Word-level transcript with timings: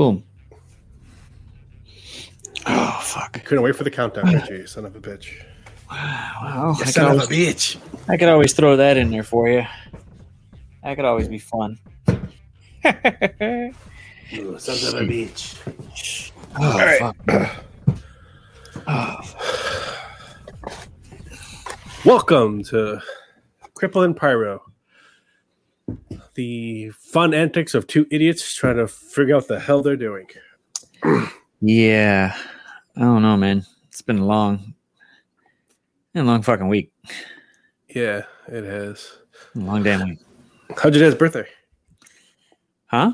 Boom. 0.00 0.24
Oh 2.66 3.00
fuck! 3.02 3.44
Couldn't 3.44 3.62
wait 3.62 3.76
for 3.76 3.84
the 3.84 3.90
countdown, 3.90 4.32
Reggie, 4.32 4.66
son 4.66 4.86
of 4.86 4.96
a 4.96 4.98
bitch. 4.98 5.44
Wow, 5.90 6.74
You 6.78 6.80
I 6.80 6.84
could, 6.86 6.94
son 6.94 7.04
of 7.04 7.18
a 7.18 7.20
always, 7.20 7.28
bitch. 7.28 7.76
I 8.08 8.16
could 8.16 8.30
always 8.30 8.54
throw 8.54 8.78
that 8.78 8.96
in 8.96 9.10
there 9.10 9.22
for 9.22 9.50
you. 9.50 9.66
That 10.82 10.96
could 10.96 11.04
always 11.04 11.28
be 11.28 11.38
fun. 11.38 11.78
You 14.30 14.58
son 14.58 14.88
of 14.88 15.02
a 15.02 15.12
bitch. 15.12 16.32
Oh, 16.58 16.78
right. 16.78 16.98
fuck. 16.98 17.66
Oh, 18.86 19.20
Welcome 22.06 22.62
to 22.64 23.02
Cripple 23.78 24.06
and 24.06 24.16
Pyro. 24.16 24.62
The 26.34 26.90
fun 26.90 27.34
antics 27.34 27.74
of 27.74 27.86
two 27.86 28.06
idiots 28.10 28.54
trying 28.54 28.76
to 28.76 28.86
figure 28.88 29.36
out 29.36 29.48
the 29.48 29.60
hell 29.60 29.82
they're 29.82 29.96
doing. 29.96 30.26
yeah. 31.60 32.36
I 32.96 33.00
don't 33.00 33.22
know, 33.22 33.36
man. 33.36 33.64
It's 33.88 34.02
been 34.02 34.18
a 34.18 34.24
long, 34.24 34.74
been 36.12 36.24
a 36.24 36.26
long 36.26 36.42
fucking 36.42 36.68
week. 36.68 36.92
Yeah, 37.88 38.22
it 38.48 38.64
has. 38.64 39.18
Long 39.54 39.82
damn 39.82 40.08
week. 40.08 40.18
How'd 40.76 40.94
your 40.94 41.04
dad's 41.04 41.16
birthday? 41.18 41.46
Huh? 42.86 43.12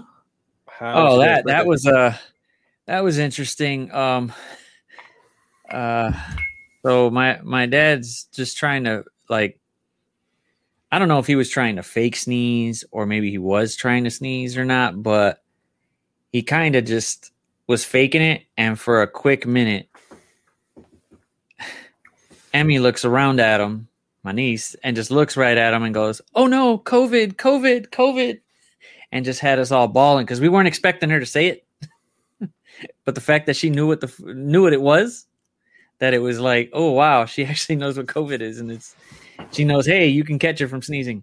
How 0.69 1.09
oh 1.09 1.19
that 1.21 1.47
that 1.47 1.67
was 1.67 1.87
uh 1.87 2.15
that 2.87 3.03
was 3.03 3.19
interesting 3.19 3.91
um 3.93 4.33
uh 5.71 6.13
so 6.85 7.11
my 7.11 7.41
my 7.43 7.65
dad's 7.67 8.25
just 8.25 8.59
trying 8.59 8.85
to 8.85 9.05
like 9.31 9.59
i 10.97 10.99
don't 10.99 11.09
know 11.09 11.19
if 11.19 11.27
he 11.27 11.37
was 11.37 11.51
trying 11.51 11.77
to 11.77 11.83
fake 11.83 12.17
sneeze 12.17 12.85
or 12.91 13.07
maybe 13.07 13.31
he 13.31 13.39
was 13.39 13.77
trying 13.77 14.05
to 14.05 14.11
sneeze 14.11 14.57
or 14.57 14.65
not 14.65 15.03
but 15.03 15.43
he 16.33 16.43
kind 16.43 16.75
of 16.75 16.85
just 16.85 17.31
was 17.67 17.85
faking 17.85 18.23
it 18.23 18.43
and 18.57 18.79
for 18.79 19.03
a 19.03 19.07
quick 19.07 19.47
minute 19.47 19.89
emmy 22.53 22.79
looks 22.79 23.05
around 23.05 23.41
at 23.41 23.61
him 23.61 23.89
my 24.23 24.33
niece 24.33 24.75
and 24.83 24.97
just 24.97 25.11
looks 25.11 25.37
right 25.37 25.59
at 25.59 25.75
him 25.75 25.83
and 25.83 25.95
goes 25.95 26.21
oh 26.35 26.47
no 26.47 26.79
covid 26.79 27.35
covid 27.35 27.89
covid 27.89 28.41
and 29.13 29.25
just 29.25 29.41
had 29.41 29.59
us 29.59 29.71
all 29.71 29.89
bawling 29.89 30.25
because 30.25 30.41
we 30.41 30.49
weren't 30.49 30.69
expecting 30.69 31.11
her 31.11 31.21
to 31.21 31.27
say 31.27 31.47
it. 31.47 31.67
but 33.05 33.15
the 33.15 33.21
fact 33.21 33.47
that 33.47 33.57
she 33.57 33.71
knew 33.71 33.87
what 33.87 34.01
the 34.01 34.13
knew 34.35 34.63
what 34.63 34.73
it 34.73 34.83
was, 34.83 35.27
that 35.99 36.15
it 36.15 36.19
was 36.19 36.39
like, 36.39 36.71
oh 36.73 36.91
wow, 36.91 37.25
she 37.25 37.45
actually 37.47 37.77
knows 37.77 37.97
what 37.97 38.07
COVID 38.07 38.41
is, 38.41 38.61
and 38.61 38.71
it's 38.71 38.95
she 39.51 39.65
knows, 39.65 39.87
hey, 39.87 40.07
you 40.07 40.25
can 40.25 40.39
catch 40.39 40.61
it 40.61 40.69
from 40.69 40.83
sneezing 40.83 41.23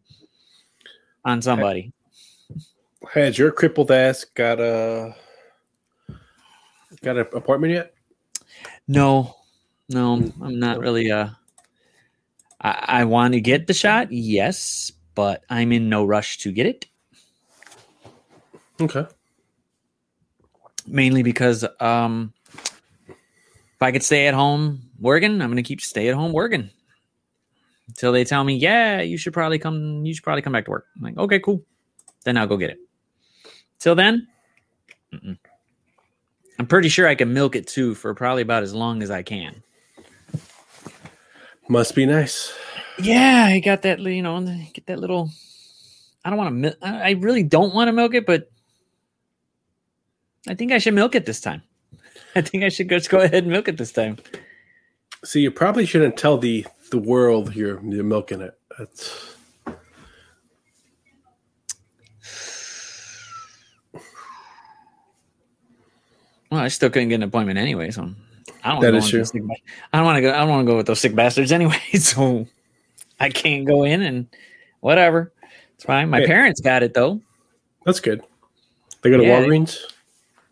on 1.25 1.41
somebody. 1.41 1.93
Has 3.13 3.37
your 3.37 3.51
crippled 3.51 3.91
ass 3.91 4.23
got 4.23 4.59
a 4.59 5.15
got 7.01 7.17
an 7.17 7.27
appointment 7.33 7.73
yet? 7.73 7.93
No, 8.87 9.35
no, 9.89 10.31
I'm 10.41 10.59
not 10.59 10.79
really. 10.79 11.11
Uh, 11.11 11.29
I, 12.61 12.85
I 12.87 13.05
want 13.05 13.33
to 13.33 13.41
get 13.41 13.67
the 13.67 13.73
shot, 13.73 14.11
yes, 14.11 14.91
but 15.15 15.43
I'm 15.49 15.71
in 15.71 15.89
no 15.89 16.05
rush 16.05 16.37
to 16.39 16.51
get 16.51 16.65
it. 16.65 16.85
Okay. 18.81 19.05
mainly 20.87 21.23
because 21.23 21.63
um 21.79 22.33
if 23.07 23.81
I 23.81 23.91
could 23.91 24.03
stay 24.03 24.27
at 24.27 24.33
home 24.33 24.89
working, 24.99 25.41
I'm 25.41 25.49
gonna 25.49 25.63
keep 25.63 25.79
stay 25.81 26.09
at 26.09 26.15
home 26.15 26.33
working 26.33 26.69
until 27.87 28.11
they 28.11 28.23
tell 28.23 28.43
me, 28.43 28.55
yeah, 28.55 29.01
you 29.01 29.17
should 29.17 29.33
probably 29.33 29.59
come. 29.59 30.05
You 30.05 30.13
should 30.13 30.23
probably 30.23 30.41
come 30.41 30.53
back 30.53 30.65
to 30.65 30.71
work. 30.71 30.85
I'm 30.95 31.03
like, 31.03 31.17
okay, 31.17 31.39
cool. 31.39 31.61
Then 32.23 32.37
I'll 32.37 32.47
go 32.47 32.57
get 32.57 32.69
it. 32.69 32.79
Till 33.79 33.95
then, 33.95 34.27
mm-mm. 35.13 35.37
I'm 36.59 36.67
pretty 36.67 36.89
sure 36.89 37.07
I 37.07 37.15
can 37.15 37.33
milk 37.33 37.55
it 37.55 37.67
too 37.67 37.95
for 37.95 38.13
probably 38.13 38.41
about 38.41 38.63
as 38.63 38.73
long 38.73 39.03
as 39.03 39.11
I 39.11 39.23
can. 39.23 39.61
Must 41.67 41.95
be 41.95 42.05
nice. 42.05 42.53
Yeah, 42.99 43.45
I 43.49 43.59
got 43.59 43.81
that. 43.83 43.99
You 43.99 44.21
know, 44.21 44.41
get 44.73 44.85
that 44.87 44.99
little. 44.99 45.29
I 46.23 46.29
don't 46.29 46.37
want 46.37 46.49
to. 46.49 46.53
Mil- 46.53 46.75
I 46.81 47.09
I 47.09 47.11
really 47.11 47.43
don't 47.43 47.73
want 47.73 47.87
to 47.87 47.91
milk 47.93 48.13
it, 48.13 48.25
but 48.25 48.49
I 50.47 50.55
think 50.55 50.71
I 50.71 50.77
should 50.77 50.93
milk 50.93 51.15
it 51.15 51.25
this 51.25 51.41
time. 51.41 51.63
I 52.35 52.41
think 52.41 52.63
I 52.63 52.69
should 52.69 52.89
just 52.89 53.09
go 53.09 53.19
ahead 53.19 53.43
and 53.43 53.47
milk 53.47 53.67
it 53.67 53.77
this 53.77 53.91
time. 53.91 54.17
See, 55.23 55.41
you 55.41 55.51
probably 55.51 55.85
shouldn't 55.85 56.17
tell 56.17 56.37
the 56.37 56.65
the 56.93 56.99
world 56.99 57.55
you're 57.55 57.81
you're 57.83 58.03
milking 58.03 58.39
it. 58.41 58.53
That's 58.77 59.35
Well, 66.51 66.61
I 66.61 66.67
still 66.67 66.89
couldn't 66.89 67.09
get 67.09 67.15
an 67.15 67.23
appointment 67.23 67.57
anyway, 67.57 67.89
so 67.91 68.09
I 68.63 68.71
don't. 68.71 68.81
That 68.81 68.91
go 68.91 68.99
true. 69.01 69.19
those 69.19 69.29
sick 69.29 69.41
ba- 69.43 69.55
I 69.91 69.97
don't 69.97 70.05
want 70.05 70.17
to 70.17 70.21
go. 70.21 70.33
I 70.33 70.37
don't 70.39 70.49
want 70.49 70.65
to 70.67 70.71
go 70.71 70.77
with 70.77 70.85
those 70.87 70.99
sick 70.99 71.15
bastards 71.15 71.51
anyway. 71.51 71.77
So 71.99 72.47
I 73.19 73.29
can't 73.29 73.65
go 73.65 73.83
in 73.83 74.01
and 74.01 74.27
whatever. 74.81 75.31
It's 75.75 75.85
fine. 75.85 76.09
My 76.09 76.19
Hey. 76.21 76.27
parents 76.27 76.61
got 76.61 76.83
it 76.83 76.93
though. 76.93 77.21
that's 77.85 77.99
good. 77.99 78.21
They 79.01 79.09
go 79.09 79.17
to 79.17 79.23
Yeah. 79.23 79.41
Walgreens. 79.41 79.79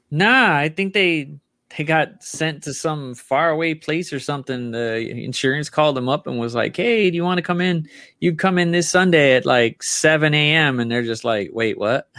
Nah, 0.09 0.56
I 0.57 0.69
think 0.69 0.94
they 0.94 1.30
they 1.77 1.83
got 1.83 2.23
sent 2.23 2.63
to 2.63 2.73
some 2.73 3.15
faraway 3.15 3.73
place 3.73 4.11
or 4.11 4.19
something. 4.19 4.71
The 4.71 5.09
insurance 5.09 5.69
called 5.69 5.95
them 5.95 6.09
up 6.09 6.27
and 6.27 6.39
was 6.39 6.55
like, 6.55 6.75
"Hey, 6.75 7.09
do 7.09 7.15
you 7.15 7.23
want 7.23 7.37
to 7.37 7.43
come 7.43 7.61
in? 7.61 7.87
You 8.19 8.35
come 8.35 8.57
in 8.57 8.71
this 8.71 8.89
Sunday 8.89 9.35
at 9.35 9.45
like 9.45 9.83
seven 9.83 10.33
a.m." 10.33 10.79
And 10.79 10.91
they're 10.91 11.03
just 11.03 11.23
like, 11.23 11.51
"Wait, 11.53 11.77
what?" 11.77 12.09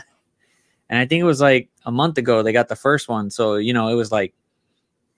And 0.88 0.98
I 0.98 1.06
think 1.06 1.20
it 1.20 1.24
was 1.26 1.40
like 1.40 1.68
a 1.84 1.92
month 1.92 2.18
ago 2.18 2.42
they 2.42 2.52
got 2.52 2.68
the 2.68 2.76
first 2.76 3.08
one, 3.08 3.30
so 3.30 3.56
you 3.56 3.72
know 3.72 3.88
it 3.88 3.94
was 3.94 4.12
like 4.12 4.34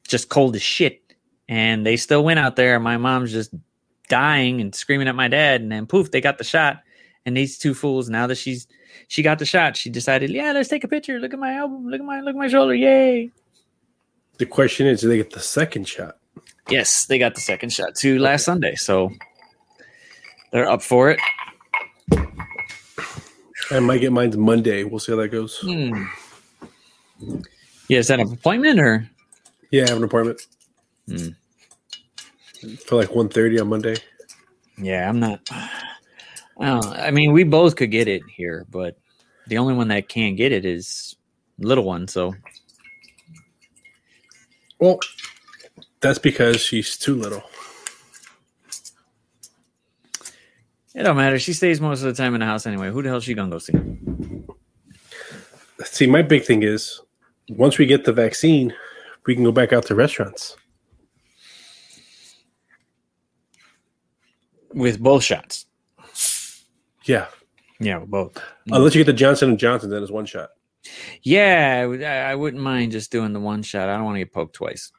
just 0.06 0.28
cold 0.28 0.56
as 0.56 0.62
shit. 0.62 1.00
And 1.48 1.84
they 1.84 1.96
still 1.96 2.24
went 2.24 2.40
out 2.40 2.56
there. 2.56 2.80
My 2.80 2.96
mom's 2.96 3.32
just 3.32 3.54
dying 4.08 4.60
and 4.60 4.74
screaming 4.74 5.08
at 5.08 5.14
my 5.14 5.28
dad, 5.28 5.60
and 5.60 5.70
then 5.70 5.86
poof, 5.86 6.10
they 6.10 6.20
got 6.20 6.38
the 6.38 6.44
shot. 6.44 6.78
And 7.26 7.36
these 7.36 7.58
two 7.58 7.74
fools, 7.74 8.10
now 8.10 8.26
that 8.26 8.36
she's 8.36 8.66
she 9.08 9.22
got 9.22 9.38
the 9.38 9.46
shot, 9.46 9.76
she 9.76 9.90
decided, 9.90 10.30
yeah, 10.30 10.52
let's 10.52 10.68
take 10.68 10.84
a 10.84 10.88
picture. 10.88 11.18
Look 11.18 11.32
at 11.32 11.38
my 11.38 11.54
album. 11.54 11.86
Look 11.88 12.00
at 12.00 12.06
my 12.06 12.20
look 12.20 12.34
at 12.34 12.38
my 12.38 12.48
shoulder. 12.48 12.74
Yay! 12.74 13.30
The 14.38 14.46
question 14.46 14.86
is, 14.86 15.00
do 15.00 15.08
they 15.08 15.16
get 15.16 15.30
the 15.30 15.40
second 15.40 15.88
shot? 15.88 16.18
Yes, 16.68 17.06
they 17.06 17.18
got 17.18 17.34
the 17.34 17.40
second 17.40 17.72
shot 17.72 17.94
too 17.94 18.18
last 18.18 18.44
Sunday, 18.44 18.74
so 18.74 19.10
they're 20.50 20.68
up 20.68 20.82
for 20.82 21.10
it. 21.10 21.20
I 23.70 23.80
might 23.80 24.00
get 24.00 24.12
mine 24.12 24.38
Monday. 24.38 24.84
We'll 24.84 24.98
see 24.98 25.12
how 25.12 25.18
that 25.18 25.28
goes. 25.28 25.58
Hmm. 25.58 26.04
Yeah, 27.88 27.98
is 27.98 28.08
that 28.08 28.20
an 28.20 28.32
appointment 28.32 28.80
or? 28.80 29.08
Yeah, 29.70 29.84
I 29.84 29.88
have 29.88 29.98
an 29.98 30.04
appointment 30.04 30.40
Hmm. 31.08 31.28
for 32.86 32.96
like 32.96 33.10
1.30 33.10 33.60
on 33.60 33.68
Monday. 33.68 33.96
Yeah, 34.78 35.08
I'm 35.08 35.20
not. 35.20 35.48
I, 36.58 37.06
I 37.06 37.10
mean, 37.10 37.32
we 37.32 37.44
both 37.44 37.76
could 37.76 37.90
get 37.90 38.08
it 38.08 38.22
here, 38.28 38.64
but 38.70 38.96
the 39.46 39.58
only 39.58 39.74
one 39.74 39.88
that 39.88 40.08
can't 40.08 40.36
get 40.36 40.50
it 40.52 40.64
is 40.64 41.14
little 41.58 41.84
one. 41.84 42.08
So 42.08 42.34
Well, 44.78 44.98
that's 46.00 46.18
because 46.18 46.60
she's 46.60 46.96
too 46.98 47.14
little. 47.14 47.42
it 50.94 51.02
don't 51.02 51.16
matter. 51.16 51.38
She 51.38 51.52
stays 51.52 51.80
most 51.80 52.02
of 52.02 52.14
the 52.14 52.22
time 52.22 52.34
in 52.34 52.40
the 52.40 52.46
house 52.46 52.66
anyway. 52.66 52.90
Who 52.90 53.02
the 53.02 53.08
hell 53.08 53.18
is 53.18 53.24
she 53.24 53.34
gonna 53.34 53.50
go 53.50 53.58
see? 53.58 53.72
See, 55.84 56.06
my 56.06 56.22
big 56.22 56.44
thing 56.44 56.62
is 56.62 57.00
once 57.48 57.78
we 57.78 57.86
get 57.86 58.04
the 58.04 58.12
vaccine, 58.12 58.74
we 59.26 59.34
can 59.34 59.44
go 59.44 59.52
back 59.52 59.72
out 59.72 59.86
to 59.86 59.94
restaurants. 59.94 60.56
With 64.72 65.00
both 65.00 65.22
shots. 65.22 65.66
Yeah, 67.04 67.26
Yeah, 67.80 67.98
both. 67.98 68.38
unless 68.68 68.94
you 68.94 69.00
get 69.04 69.06
the 69.12 69.16
Johnson 69.16 69.50
and 69.50 69.58
Johnson, 69.58 69.90
then 69.90 70.02
it's 70.02 70.10
one 70.10 70.24
shot. 70.26 70.50
Yeah, 71.22 71.80
I, 71.82 71.86
would- 71.86 72.02
I 72.02 72.30
I 72.30 72.34
wouldn't 72.34 72.62
mind 72.62 72.92
just 72.92 73.10
doing 73.12 73.32
the 73.32 73.40
one 73.40 73.62
shot. 73.62 73.88
I 73.88 73.96
don't 73.96 74.04
want 74.04 74.16
to 74.16 74.20
get 74.20 74.32
poked 74.32 74.54
twice. 74.54 74.92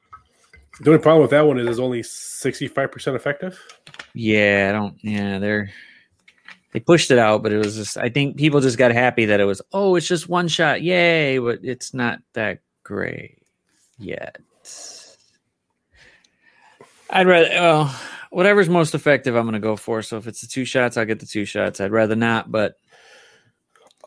The 0.81 0.89
only 0.91 1.01
problem 1.01 1.21
with 1.21 1.31
that 1.31 1.45
one 1.47 1.57
is 1.57 1.67
it's 1.67 1.79
only 1.79 2.03
sixty-five 2.03 2.91
percent 2.91 3.15
effective. 3.15 3.57
Yeah, 4.13 4.67
I 4.69 4.73
don't. 4.73 4.97
Yeah, 5.01 5.39
they're 5.39 5.69
they 6.73 6.81
pushed 6.81 7.11
it 7.11 7.17
out, 7.17 7.43
but 7.43 7.53
it 7.53 7.57
was 7.57 7.75
just. 7.75 7.97
I 7.97 8.09
think 8.09 8.35
people 8.35 8.59
just 8.59 8.77
got 8.77 8.91
happy 8.91 9.25
that 9.25 9.39
it 9.39 9.45
was. 9.45 9.61
Oh, 9.71 9.95
it's 9.95 10.07
just 10.07 10.27
one 10.27 10.49
shot, 10.49 10.81
yay! 10.81 11.37
But 11.37 11.59
it's 11.63 11.93
not 11.93 12.19
that 12.33 12.59
great 12.83 13.37
yet. 13.97 14.37
I'd 17.09 17.27
rather. 17.27 17.47
Well, 17.49 17.95
whatever's 18.31 18.67
most 18.67 18.95
effective, 18.95 19.35
I'm 19.35 19.45
gonna 19.45 19.59
go 19.61 19.77
for. 19.77 20.01
So 20.01 20.17
if 20.17 20.27
it's 20.27 20.41
the 20.41 20.47
two 20.47 20.65
shots, 20.65 20.97
I'll 20.97 21.05
get 21.05 21.19
the 21.21 21.25
two 21.25 21.45
shots. 21.45 21.79
I'd 21.79 21.91
rather 21.93 22.15
not, 22.15 22.51
but 22.51 22.75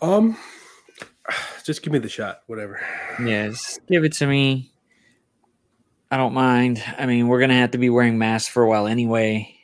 Um, 0.02 0.36
just 1.64 1.82
give 1.82 1.92
me 1.92 1.98
the 1.98 2.08
shot, 2.08 2.42
whatever. 2.46 2.80
yeah, 3.24 3.48
just 3.48 3.86
give 3.86 4.04
it 4.04 4.12
to 4.14 4.26
me. 4.26 4.72
I 6.10 6.16
don't 6.16 6.32
mind. 6.32 6.82
I 6.96 7.06
mean, 7.06 7.28
we're 7.28 7.40
gonna 7.40 7.54
have 7.54 7.72
to 7.72 7.78
be 7.78 7.90
wearing 7.90 8.18
masks 8.18 8.48
for 8.48 8.62
a 8.62 8.68
while 8.68 8.86
anyway. 8.86 9.54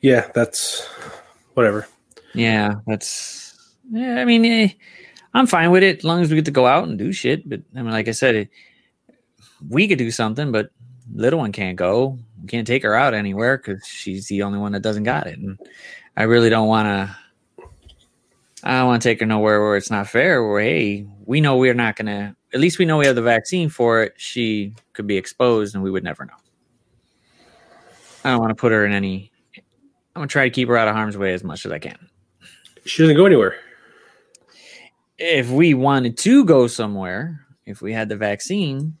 Yeah, 0.00 0.28
that's 0.34 0.86
whatever. 1.54 1.86
Yeah, 2.34 2.76
that's. 2.86 3.74
Yeah, 3.90 4.20
I 4.20 4.24
mean, 4.24 4.44
eh, 4.44 4.68
I'm 5.32 5.46
fine 5.46 5.70
with 5.70 5.82
it 5.82 5.98
as 5.98 6.04
long 6.04 6.22
as 6.22 6.30
we 6.30 6.36
get 6.36 6.44
to 6.46 6.50
go 6.50 6.66
out 6.66 6.88
and 6.88 6.98
do 6.98 7.12
shit. 7.12 7.48
But 7.48 7.60
I 7.74 7.82
mean, 7.82 7.92
like 7.92 8.08
I 8.08 8.12
said, 8.12 8.34
it, 8.34 8.50
we 9.68 9.86
could 9.86 9.98
do 9.98 10.10
something, 10.10 10.50
but 10.50 10.70
little 11.14 11.38
one 11.38 11.52
can't 11.52 11.76
go. 11.76 12.18
We 12.42 12.48
can't 12.48 12.66
take 12.66 12.82
her 12.82 12.94
out 12.94 13.14
anywhere 13.14 13.56
because 13.56 13.86
she's 13.86 14.26
the 14.26 14.42
only 14.42 14.58
one 14.58 14.72
that 14.72 14.82
doesn't 14.82 15.04
got 15.04 15.26
it. 15.26 15.38
And 15.38 15.58
I 16.16 16.24
really 16.24 16.50
don't 16.50 16.68
want 16.68 16.86
to. 16.86 17.16
I 18.62 18.78
don't 18.78 18.86
want 18.86 19.02
to 19.02 19.08
take 19.08 19.20
her 19.20 19.26
nowhere 19.26 19.60
where 19.62 19.76
it's 19.76 19.90
not 19.90 20.08
fair. 20.08 20.46
Where 20.46 20.60
hey, 20.60 21.06
we 21.24 21.40
know 21.40 21.56
we're 21.56 21.74
not 21.74 21.96
gonna. 21.96 22.34
At 22.54 22.60
least 22.60 22.78
we 22.78 22.84
know 22.84 22.96
we 22.98 23.06
have 23.06 23.16
the 23.16 23.22
vaccine 23.22 23.68
for 23.68 24.02
it. 24.02 24.14
She 24.16 24.74
could 24.94 25.06
be 25.06 25.16
exposed, 25.16 25.74
and 25.74 25.84
we 25.84 25.90
would 25.90 26.04
never 26.04 26.24
know. 26.24 26.32
I 28.24 28.30
don't 28.30 28.40
want 28.40 28.50
to 28.50 28.54
put 28.54 28.72
her 28.72 28.84
in 28.86 28.92
any. 28.92 29.30
I'm 29.56 30.20
gonna 30.20 30.26
try 30.28 30.44
to 30.44 30.50
keep 30.50 30.68
her 30.68 30.76
out 30.76 30.88
of 30.88 30.94
harm's 30.94 31.16
way 31.18 31.34
as 31.34 31.44
much 31.44 31.66
as 31.66 31.72
I 31.72 31.78
can. 31.78 32.08
She 32.86 33.02
doesn't 33.02 33.16
go 33.16 33.26
anywhere. 33.26 33.56
If 35.18 35.50
we 35.50 35.74
wanted 35.74 36.16
to 36.18 36.44
go 36.44 36.66
somewhere, 36.66 37.46
if 37.66 37.82
we 37.82 37.92
had 37.92 38.08
the 38.08 38.16
vaccine, 38.16 38.96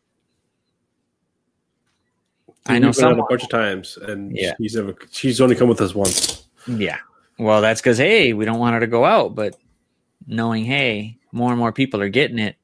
I 2.66 2.78
know 2.78 2.88
We've 2.88 2.96
been 2.96 3.04
out 3.04 3.10
some. 3.12 3.20
a 3.20 3.26
bunch 3.28 3.42
of 3.44 3.48
times, 3.48 3.96
and 4.02 4.36
Yeah. 4.36 4.52
she's 4.60 4.74
never. 4.76 4.94
She's 5.10 5.40
only 5.40 5.54
come 5.56 5.68
with 5.68 5.80
us 5.80 5.94
once. 5.94 6.46
Yeah. 6.66 6.98
Well, 7.38 7.60
that's 7.60 7.80
because 7.80 7.98
hey, 7.98 8.32
we 8.32 8.44
don't 8.44 8.58
want 8.58 8.74
her 8.74 8.80
to 8.80 8.86
go 8.86 9.04
out, 9.04 9.34
but 9.34 9.56
knowing 10.26 10.64
hey, 10.64 11.18
more 11.32 11.50
and 11.50 11.58
more 11.58 11.72
people 11.72 12.00
are 12.00 12.08
getting 12.08 12.38
it. 12.38 12.56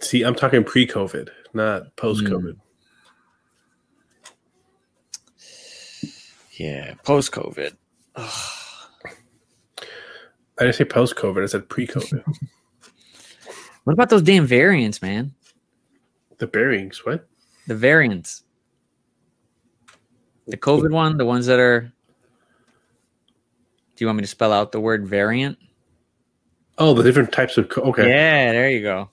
See, 0.00 0.22
I'm 0.22 0.34
talking 0.34 0.64
pre-COVID, 0.64 1.28
not 1.54 1.94
post-COVID. 1.96 2.54
Hmm. 2.54 2.58
Yeah, 6.58 6.94
post 7.04 7.32
COVID. 7.32 7.74
I 8.16 8.24
didn't 10.58 10.74
say 10.74 10.84
post-COVID. 10.84 11.42
I 11.42 11.46
said 11.46 11.68
pre-COVID. 11.68 12.24
What 13.84 13.94
about 13.94 14.10
those 14.10 14.22
damn 14.22 14.46
variants, 14.46 15.02
man? 15.02 15.34
the 16.42 16.46
bearings. 16.48 17.06
What? 17.06 17.28
The 17.68 17.76
variants. 17.76 18.42
The 20.48 20.56
COVID 20.56 20.90
one, 20.90 21.16
the 21.16 21.24
ones 21.24 21.46
that 21.46 21.60
are. 21.60 21.92
Do 23.96 24.04
you 24.04 24.06
want 24.06 24.16
me 24.16 24.22
to 24.22 24.28
spell 24.28 24.52
out 24.52 24.72
the 24.72 24.80
word 24.80 25.06
variant? 25.06 25.58
Oh, 26.78 26.94
the 26.94 27.02
different 27.02 27.32
types 27.32 27.58
of. 27.58 27.68
Co- 27.68 27.82
okay. 27.82 28.08
Yeah, 28.08 28.52
there 28.52 28.70
you 28.70 28.82
go. 28.82 29.10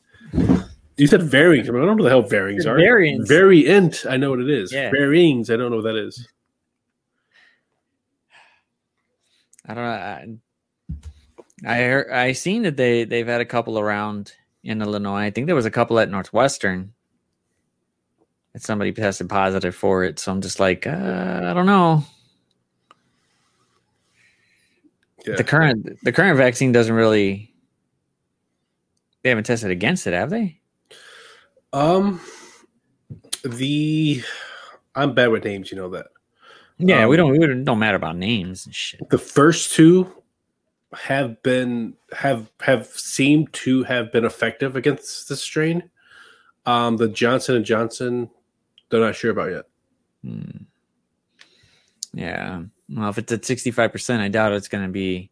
You 0.97 1.07
said 1.07 1.23
varying. 1.23 1.67
I, 1.67 1.71
mean, 1.71 1.81
I 1.81 1.85
don't 1.85 1.97
know 1.97 2.03
what 2.03 2.09
the 2.09 2.15
hell 2.15 2.21
varyings 2.21 2.65
are. 2.65 2.77
Variants. 2.77 3.29
Variant. 3.29 4.05
I 4.09 4.17
know 4.17 4.31
what 4.31 4.39
it 4.39 4.49
is. 4.49 4.71
Yeah. 4.73 4.91
Varyings. 4.91 5.49
I 5.49 5.57
don't 5.57 5.71
know 5.71 5.77
what 5.77 5.85
that 5.85 5.95
is. 5.95 6.27
I 9.65 9.73
don't 9.73 9.83
know. 9.83 9.89
I, 11.65 11.75
I 11.75 11.77
heard, 11.83 12.11
I 12.11 12.31
seen 12.31 12.63
that 12.63 12.75
they 12.75 13.03
they've 13.03 13.27
had 13.27 13.41
a 13.41 13.45
couple 13.45 13.77
around 13.77 14.33
in 14.63 14.81
Illinois. 14.81 15.21
I 15.21 15.31
think 15.31 15.47
there 15.47 15.55
was 15.55 15.65
a 15.65 15.71
couple 15.71 15.99
at 15.99 16.09
Northwestern. 16.09 16.93
And 18.53 18.63
somebody 18.63 18.91
tested 18.91 19.29
positive 19.29 19.75
for 19.75 20.03
it. 20.03 20.19
So 20.19 20.31
I'm 20.31 20.41
just 20.41 20.59
like, 20.59 20.87
uh, 20.87 21.41
I 21.43 21.53
don't 21.53 21.67
know. 21.67 22.03
Yeah. 25.25 25.35
The 25.35 25.43
current 25.43 25.99
the 26.03 26.11
current 26.11 26.37
vaccine 26.37 26.71
doesn't 26.71 26.93
really. 26.93 27.53
They 29.23 29.29
haven't 29.29 29.45
tested 29.45 29.69
against 29.71 30.07
it, 30.07 30.13
have 30.13 30.29
they? 30.29 30.59
Um, 31.73 32.21
the 33.43 34.23
I'm 34.95 35.13
bad 35.13 35.27
with 35.27 35.43
names. 35.43 35.71
You 35.71 35.77
know 35.77 35.89
that. 35.89 36.07
Yeah, 36.77 37.03
Um, 37.03 37.09
we 37.09 37.17
don't. 37.17 37.31
We 37.31 37.39
don't, 37.39 37.63
don't 37.65 37.79
matter 37.79 37.97
about 37.97 38.15
names 38.15 38.65
and 38.65 38.73
shit. 38.73 39.09
The 39.09 39.17
first 39.17 39.73
two 39.73 40.11
have 40.93 41.41
been 41.43 41.95
have 42.13 42.49
have 42.61 42.87
seemed 42.87 43.51
to 43.53 43.83
have 43.83 44.11
been 44.11 44.25
effective 44.25 44.75
against 44.75 45.29
this 45.29 45.41
strain. 45.41 45.89
Um, 46.65 46.97
the 46.97 47.07
Johnson 47.07 47.55
and 47.55 47.65
Johnson, 47.65 48.29
they're 48.89 48.99
not 48.99 49.15
sure 49.15 49.31
about 49.31 49.51
yet. 49.51 49.65
Hmm. 50.23 50.63
Yeah. 52.13 52.63
Well, 52.91 53.09
if 53.09 53.17
it's 53.17 53.31
at 53.31 53.45
sixty 53.45 53.71
five 53.71 53.91
percent, 53.91 54.21
I 54.21 54.29
doubt 54.29 54.53
it's 54.53 54.67
going 54.67 54.85
to 54.85 54.91
be. 54.91 55.29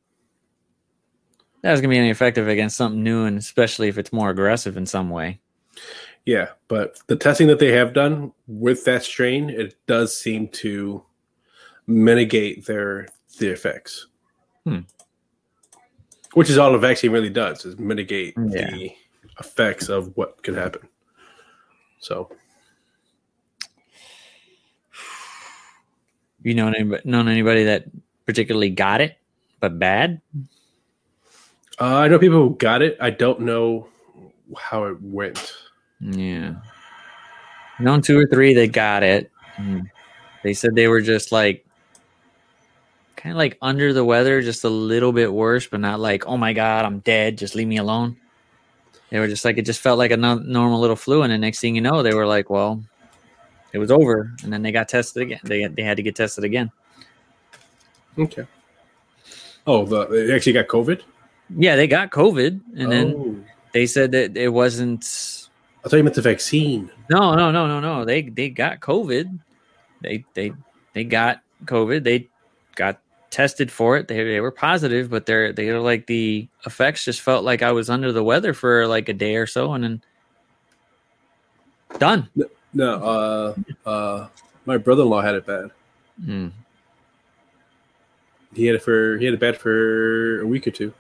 That's 1.64 1.82
going 1.82 1.90
to 1.90 1.94
be 1.96 1.98
any 2.00 2.12
effective 2.12 2.48
against 2.48 2.78
something 2.78 3.04
new, 3.04 3.26
and 3.26 3.38
especially 3.38 3.88
if 3.88 3.98
it's 3.98 4.14
more 4.14 4.30
aggressive 4.30 4.78
in 4.78 4.86
some 4.86 5.10
way. 5.10 5.40
Yeah, 6.26 6.50
but 6.68 7.00
the 7.08 7.16
testing 7.16 7.48
that 7.48 7.60
they 7.60 7.72
have 7.72 7.94
done 7.94 8.32
with 8.48 8.86
that 8.86 9.04
strain, 9.04 9.50
it 9.50 9.76
does 9.88 10.16
seem 10.16 10.50
to 10.50 11.04
mitigate 11.88 12.66
their 12.66 13.08
the 13.40 13.48
effects. 13.50 14.08
Hmm. 14.66 14.82
Which 16.34 16.50
is 16.50 16.58
all 16.58 16.76
a 16.76 16.80
vaccine 16.80 17.12
really 17.12 17.30
does 17.30 17.66
is 17.66 17.80
mitigate 17.80 18.36
Yeah. 18.38 18.70
the 18.70 18.92
effects 19.40 19.90
of 19.90 20.16
what 20.16 20.44
could 20.44 20.56
happen. 20.56 20.88
So 22.00 22.30
You 26.48 26.54
know 26.54 26.70
anybody, 26.70 27.02
known 27.04 27.28
anybody 27.28 27.66
that 27.66 27.88
particularly 28.26 28.70
got 28.70 29.02
it, 29.02 29.18
but 29.60 29.78
bad? 29.78 30.22
uh, 31.78 31.84
I 31.84 32.08
know 32.08 32.20
people 32.20 32.38
who 32.38 32.56
got 32.56 32.82
it. 32.82 32.96
I 33.02 33.10
don't 33.10 33.42
know 33.42 33.90
how 34.58 34.86
it 34.86 34.96
went. 35.02 35.54
Yeah. 36.00 36.56
Known 37.82 38.02
two 38.02 38.18
or 38.18 38.26
three 38.28 38.54
that 38.54 38.72
got 38.72 39.04
it. 39.04 39.30
They 40.42 40.54
said 40.54 40.74
they 40.74 40.88
were 40.88 41.02
just 41.02 41.34
like 41.34 41.66
kind 43.18 43.34
of 43.34 43.38
like 43.38 43.58
under 43.62 43.92
the 43.92 44.06
weather, 44.06 44.42
just 44.42 44.64
a 44.64 44.70
little 44.70 45.12
bit 45.12 45.34
worse, 45.34 45.68
but 45.68 45.82
not 45.82 46.00
like, 46.00 46.28
oh 46.28 46.38
my 46.38 46.54
God, 46.54 46.86
I'm 46.86 47.00
dead. 47.00 47.38
Just 47.38 47.56
leave 47.56 47.68
me 47.68 47.76
alone. 47.76 48.16
They 49.10 49.20
were 49.20 49.28
just 49.28 49.44
like, 49.44 49.58
it 49.58 49.66
just 49.66 49.82
felt 49.82 49.98
like 50.00 50.12
a 50.12 50.18
no- 50.18 50.36
normal 50.36 50.80
little 50.80 50.96
flu. 50.96 51.24
And 51.24 51.34
the 51.34 51.38
next 51.38 51.60
thing 51.60 51.76
you 51.76 51.82
know, 51.82 52.04
they 52.04 52.14
were 52.14 52.26
like, 52.26 52.50
well, 52.50 52.82
it 53.74 53.78
was 53.78 53.92
over. 53.92 54.34
And 54.44 54.52
then 54.52 54.62
they 54.62 54.72
got 54.72 54.90
tested 54.90 55.24
again. 55.24 55.40
They, 55.44 55.66
they 55.66 55.84
had 55.84 55.98
to 55.98 56.04
get 56.04 56.16
tested 56.16 56.44
again. 56.44 56.72
Okay. 58.18 58.46
Oh, 59.66 59.86
the 59.86 60.06
they 60.08 60.34
actually 60.34 60.54
got 60.54 60.68
COVID. 60.68 61.02
Yeah, 61.56 61.76
they 61.76 61.88
got 61.88 62.10
COVID. 62.10 62.62
And 62.78 62.92
then 62.92 63.14
oh. 63.16 63.36
they 63.74 63.86
said 63.86 64.12
that 64.12 64.36
it 64.38 64.50
wasn't. 64.50 65.50
I 65.86 65.90
thought 65.90 65.98
you 65.98 66.04
meant 66.04 66.16
the 66.16 66.22
vaccine. 66.22 66.90
No, 67.10 67.36
no, 67.36 67.52
no, 67.52 67.68
no, 67.68 67.80
no. 67.80 68.06
They 68.06 68.24
they 68.24 68.50
got 68.50 68.80
COVID. 68.80 69.38
They 70.02 70.26
they 70.34 70.54
they 70.94 71.04
got 71.04 71.42
COVID. 71.66 72.04
They 72.04 72.30
got 72.76 73.02
tested 73.30 73.72
for 73.72 73.98
it. 73.98 74.08
They 74.08 74.24
they 74.24 74.40
were 74.40 74.52
positive, 74.52 75.10
but 75.10 75.26
they're 75.26 75.52
they 75.52 75.70
were 75.72 75.80
like 75.80 76.08
the 76.08 76.48
effects 76.66 77.04
just 77.04 77.22
felt 77.22 77.44
like 77.44 77.62
I 77.62 77.72
was 77.72 77.90
under 77.90 78.12
the 78.12 78.24
weather 78.24 78.54
for 78.54 78.88
like 78.88 79.10
a 79.10 79.14
day 79.14 79.36
or 79.36 79.48
so, 79.48 79.74
and 79.74 79.84
then 79.84 80.02
done. 82.00 82.30
No, 82.74 82.94
uh, 83.04 83.56
uh, 83.90 84.28
my 84.66 84.78
brother-in-law 84.78 85.22
had 85.22 85.36
it 85.36 85.46
bad. 85.46 85.72
Mm. 86.24 86.52
He 88.54 88.66
had 88.66 88.76
it 88.76 88.84
for 88.84 89.18
he 89.18 89.26
had 89.26 89.34
it 89.34 89.40
bad 89.40 89.58
for 89.58 90.42
a 90.42 90.48
week 90.48 90.68
or 90.68 90.72
two. 90.72 90.94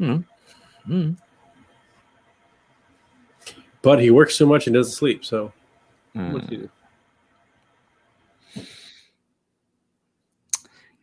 Mm. 0.00 0.24
Mm. 0.88 1.16
But 3.82 4.00
he 4.00 4.10
works 4.10 4.34
so 4.34 4.46
much 4.46 4.66
and 4.66 4.74
doesn't 4.74 4.92
sleep. 4.92 5.24
So 5.24 5.52
Mm. 6.16 6.32
what's 6.32 6.48
he 6.48 6.56
do? 6.56 6.70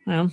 Well, 0.06 0.30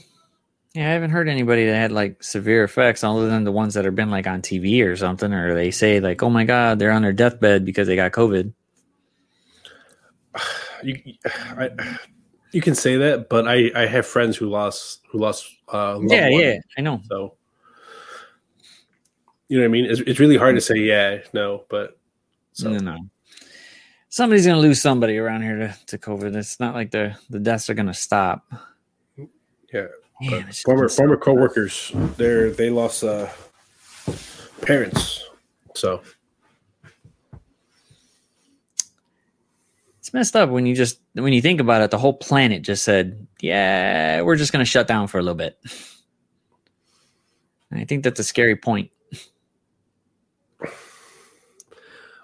yeah, 0.76 0.90
I 0.90 0.92
haven't 0.92 1.12
heard 1.12 1.30
anybody 1.30 1.66
that 1.68 1.76
had 1.76 1.92
like 1.94 2.22
severe 2.22 2.66
effects 2.66 3.02
other 3.02 3.30
than 3.30 3.46
the 3.46 3.52
ones 3.52 3.76
that 3.76 3.86
have 3.86 3.96
been 3.96 4.12
like 4.12 4.28
on 4.28 4.42
TV 4.42 4.86
or 4.86 4.98
something, 4.98 5.34
or 5.34 5.56
they 5.56 5.72
say 5.72 6.02
like, 6.02 6.22
"Oh 6.22 6.30
my 6.30 6.44
God, 6.44 6.80
they're 6.80 6.92
on 6.92 7.02
their 7.02 7.14
deathbed 7.14 7.64
because 7.64 7.88
they 7.88 7.96
got 7.96 8.12
COVID." 8.12 8.54
You, 10.84 11.00
I, 11.26 11.72
you 12.52 12.62
can 12.62 12.76
say 12.76 12.98
that, 12.98 13.30
but 13.30 13.48
I, 13.48 13.72
I 13.74 13.86
have 13.88 14.06
friends 14.06 14.36
who 14.38 14.50
lost 14.50 15.02
who 15.10 15.18
lost. 15.18 15.50
Uh, 15.70 16.00
Yeah, 16.04 16.30
ones. 16.30 16.44
yeah, 16.44 16.58
I 16.78 16.82
know. 16.82 17.02
So 17.10 17.36
you 19.48 19.58
know 19.58 19.64
what 19.64 19.70
I 19.70 19.72
mean? 19.72 19.86
It's, 19.86 20.02
it's 20.02 20.20
really 20.20 20.38
hard 20.38 20.56
to 20.56 20.62
say 20.62 20.76
yeah, 20.76 21.20
no, 21.34 21.64
but 21.70 21.98
so 22.52 22.72
No, 22.72 22.80
no. 22.80 22.98
Somebody's 24.10 24.46
gonna 24.46 24.60
lose 24.60 24.82
somebody 24.82 25.18
around 25.18 25.42
here 25.42 25.58
to, 25.58 25.76
to 25.88 25.98
COVID. 25.98 26.36
It's 26.36 26.60
not 26.60 26.76
like 26.76 26.92
the 26.92 27.18
the 27.30 27.40
deaths 27.40 27.70
are 27.70 27.74
gonna 27.74 27.94
stop. 27.94 28.46
yeah. 29.74 29.88
Man, 30.22 30.50
former 30.66 30.84
insane. 30.86 30.98
former 31.06 31.18
coworkers, 31.18 31.92
they're 32.18 32.50
they 32.52 32.70
lost 32.70 33.04
uh, 33.04 33.28
parents. 34.62 35.22
So 35.76 36.02
it's 40.00 40.14
messed 40.14 40.36
up 40.36 40.50
when 40.50 40.66
you 40.66 40.74
just 40.76 41.00
when 41.14 41.34
you 41.34 41.42
think 41.42 41.60
about 41.60 41.82
it. 41.82 41.92
The 41.92 41.98
whole 41.98 42.14
planet 42.14 42.62
just 42.62 42.84
said, 42.84 43.28
"Yeah, 43.42 44.22
we're 44.22 44.38
just 44.38 44.52
gonna 44.52 44.64
shut 44.66 44.88
down 44.88 45.08
for 45.08 45.18
a 45.20 45.22
little 45.22 45.36
bit." 45.36 45.58
And 47.72 47.82
I 47.82 47.86
think 47.86 48.04
that's 48.04 48.20
a 48.20 48.24
scary 48.24 48.56
point. 48.56 48.92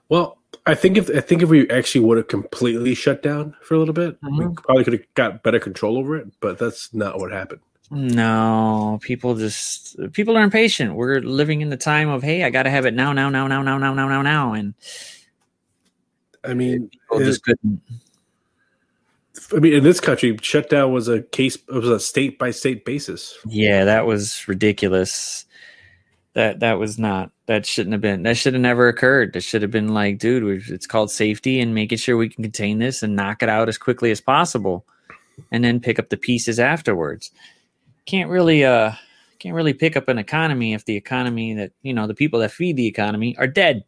well, 0.07 0.38
I 0.65 0.75
think 0.75 0.98
if 0.98 1.10
I 1.10 1.19
think 1.19 1.41
if 1.41 1.50
we 1.50 1.69
actually 1.69 2.05
would 2.05 2.17
have 2.17 2.27
completely 2.27 2.93
shut 2.95 3.21
down 3.21 3.55
for 3.63 3.74
a 3.75 3.79
little 3.79 3.93
bit, 3.93 4.17
we 4.21 4.45
Mhm. 4.45 4.55
probably 4.55 4.83
could 4.86 4.93
have 4.93 5.13
got 5.15 5.43
better 5.43 5.60
control 5.60 5.98
over 5.98 6.15
it. 6.17 6.27
But 6.39 6.57
that's 6.57 6.93
not 6.93 7.19
what 7.19 7.31
happened. 7.31 7.62
No, 7.93 9.00
people 9.01 9.36
just 9.36 9.98
people 10.13 10.38
are 10.38 10.43
impatient. 10.43 10.95
We're 10.95 11.19
living 11.19 11.60
in 11.60 11.69
the 11.69 11.77
time 11.77 12.07
of 12.07 12.24
hey, 12.24 12.43
I 12.45 12.50
got 12.50 12.63
to 12.63 12.69
have 12.69 12.86
it 12.86 12.93
now, 12.93 13.12
now, 13.12 13.29
now, 13.29 13.48
now, 13.48 13.62
now, 13.62 13.77
now, 13.77 13.93
now, 13.93 14.07
now, 14.07 14.21
now, 14.21 14.53
and 14.53 14.74
I 16.45 16.53
mean, 16.53 16.89
people 16.89 17.21
it- 17.21 17.25
just 17.25 17.43
couldn't. 17.43 17.81
I 19.53 19.60
mean, 19.60 19.74
in 19.74 19.83
this 19.83 20.00
country, 20.00 20.38
shutdown 20.41 20.93
was 20.93 21.10
a 21.10 21.21
case. 21.21 21.55
It 21.55 21.74
was 21.74 21.89
a 21.89 22.00
state 22.00 22.39
by 22.39 22.51
state 22.51 22.86
basis. 22.86 23.38
Yeah, 23.45 23.83
that 23.83 24.05
was 24.05 24.48
ridiculous. 24.48 25.45
That 26.33 26.62
that 26.62 26.79
was 26.79 26.98
not. 26.98 27.31
That 27.48 27.65
shouldn't 27.65 27.91
have 27.91 28.01
been. 28.01 28.24
That 28.24 28.38
should 28.38 28.53
have 28.53 28.62
never 28.62 28.88
occurred. 28.88 29.33
That 29.33 29.41
should 29.41 29.62
have 29.62 29.71
been 29.71 29.89
like, 29.93 30.19
dude, 30.19 30.45
we've, 30.45 30.69
it's 30.71 30.88
called 30.88 31.12
safety 31.12 31.60
and 31.60 31.75
making 31.75 31.98
sure 31.98 32.15
we 32.15 32.29
can 32.29 32.43
contain 32.43 32.79
this 32.79 33.03
and 33.03 33.17
knock 33.17 33.43
it 33.43 33.50
out 33.50 33.67
as 33.67 33.77
quickly 33.77 34.12
as 34.12 34.21
possible, 34.21 34.86
and 35.51 35.62
then 35.65 35.81
pick 35.81 36.00
up 36.00 36.07
the 36.07 36.15
pieces 36.15 36.57
afterwards. 36.57 37.31
Can't 38.05 38.29
really, 38.29 38.65
uh, 38.65 38.93
can't 39.39 39.55
really 39.55 39.74
pick 39.74 39.98
up 39.98 40.08
an 40.08 40.17
economy 40.17 40.74
if 40.74 40.86
the 40.86 40.96
economy 40.96 41.53
that 41.55 41.72
you 41.81 41.93
know 41.93 42.08
the 42.08 42.13
people 42.13 42.39
that 42.39 42.51
feed 42.51 42.77
the 42.77 42.88
economy 42.88 43.36
are 43.38 43.48
dead. 43.48 43.84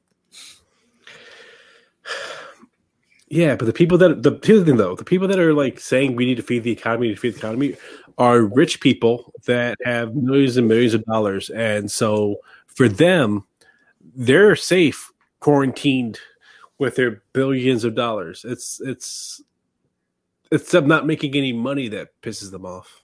Yeah, 3.28 3.56
but 3.56 3.66
the 3.66 3.74
people 3.74 3.98
that 3.98 4.22
the 4.22 4.40
here's 4.44 4.60
the 4.60 4.66
thing 4.66 4.78
though, 4.78 4.96
the 4.96 5.04
people 5.04 5.28
that 5.28 5.40
are 5.40 5.54
like 5.54 5.80
saying 5.80 6.16
we 6.16 6.26
need 6.26 6.38
to 6.38 6.44
feed 6.44 6.64
the 6.64 6.72
economy, 6.72 7.10
to 7.10 7.16
feed 7.16 7.34
the 7.34 7.40
economy, 7.40 7.76
are 8.18 8.42
rich 8.42 8.80
people 8.80 9.34
that 9.46 9.78
have 9.84 10.16
millions 10.16 10.58
and 10.58 10.68
millions 10.68 10.94
of 10.94 11.04
dollars, 11.06 11.50
and 11.50 11.92
so 11.92 12.38
for 12.68 12.88
them, 12.88 13.46
they're 14.16 14.56
safe 14.56 15.12
quarantined 15.40 16.20
with 16.78 16.96
their 16.96 17.22
billions 17.34 17.84
of 17.84 17.96
dollars. 17.96 18.46
It's 18.48 18.82
it's 18.82 19.42
it's 20.52 20.72
them 20.72 20.88
not 20.88 21.06
making 21.06 21.36
any 21.36 21.54
money 21.54 21.88
that 21.90 22.10
pisses 22.22 22.52
them 22.52 22.66
off. 22.66 23.03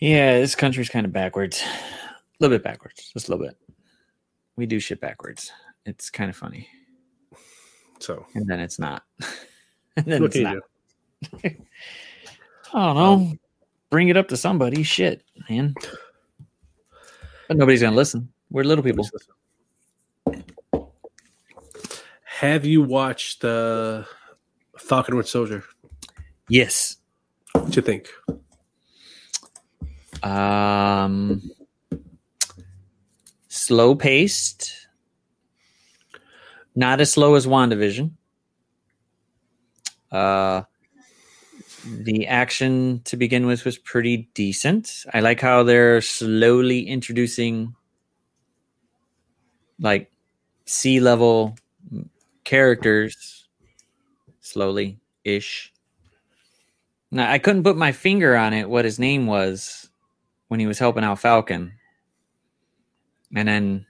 Yeah, 0.00 0.38
this 0.38 0.54
country's 0.54 0.88
kind 0.88 1.04
of 1.04 1.12
backwards, 1.12 1.62
a 1.62 2.18
little 2.40 2.56
bit 2.56 2.64
backwards, 2.64 3.10
just 3.12 3.28
a 3.28 3.32
little 3.32 3.46
bit. 3.46 3.56
We 4.56 4.64
do 4.64 4.80
shit 4.80 5.00
backwards. 5.00 5.52
It's 5.84 6.08
kind 6.08 6.30
of 6.30 6.36
funny. 6.36 6.68
So 7.98 8.24
and 8.34 8.46
then 8.46 8.60
it's 8.60 8.78
not. 8.78 9.04
and 9.96 10.06
then 10.06 10.24
it's 10.24 10.36
not. 10.36 10.56
I 11.44 12.94
don't 12.94 12.96
know. 12.96 13.32
Bring 13.90 14.08
it 14.08 14.16
up 14.16 14.28
to 14.28 14.38
somebody. 14.38 14.82
Shit, 14.82 15.22
man. 15.50 15.74
But 17.48 17.58
nobody's 17.58 17.82
gonna 17.82 17.96
listen. 17.96 18.32
We're 18.50 18.64
little 18.64 18.84
people. 18.84 19.06
Have 22.24 22.64
you 22.64 22.80
watched 22.80 23.42
the 23.42 24.06
Falcon 24.78 25.14
Winter 25.14 25.28
Soldier? 25.28 25.64
Yes. 26.48 26.96
What 27.52 27.70
do 27.70 27.76
you 27.76 27.82
think? 27.82 28.08
Um 30.22 31.42
slow 33.48 33.94
paced. 33.94 34.88
Not 36.74 37.00
as 37.00 37.12
slow 37.12 37.34
as 37.34 37.46
WandaVision. 37.46 38.12
Uh 40.10 40.62
the 41.84 42.26
action 42.26 43.00
to 43.04 43.16
begin 43.16 43.46
with 43.46 43.64
was 43.64 43.78
pretty 43.78 44.28
decent. 44.34 45.04
I 45.12 45.20
like 45.20 45.40
how 45.40 45.62
they're 45.62 46.00
slowly 46.00 46.86
introducing 46.86 47.74
like 49.80 50.10
sea 50.66 51.00
level 51.00 51.56
characters 52.44 53.48
slowly 54.40 54.98
ish. 55.24 55.72
Now 57.10 57.30
I 57.30 57.38
couldn't 57.38 57.64
put 57.64 57.76
my 57.76 57.92
finger 57.92 58.36
on 58.36 58.52
it 58.52 58.68
what 58.68 58.84
his 58.84 58.98
name 58.98 59.26
was 59.26 59.89
when 60.50 60.60
he 60.60 60.66
was 60.66 60.78
helping 60.78 61.04
out 61.04 61.18
Falcon. 61.20 61.72
And 63.34 63.46
then 63.48 63.86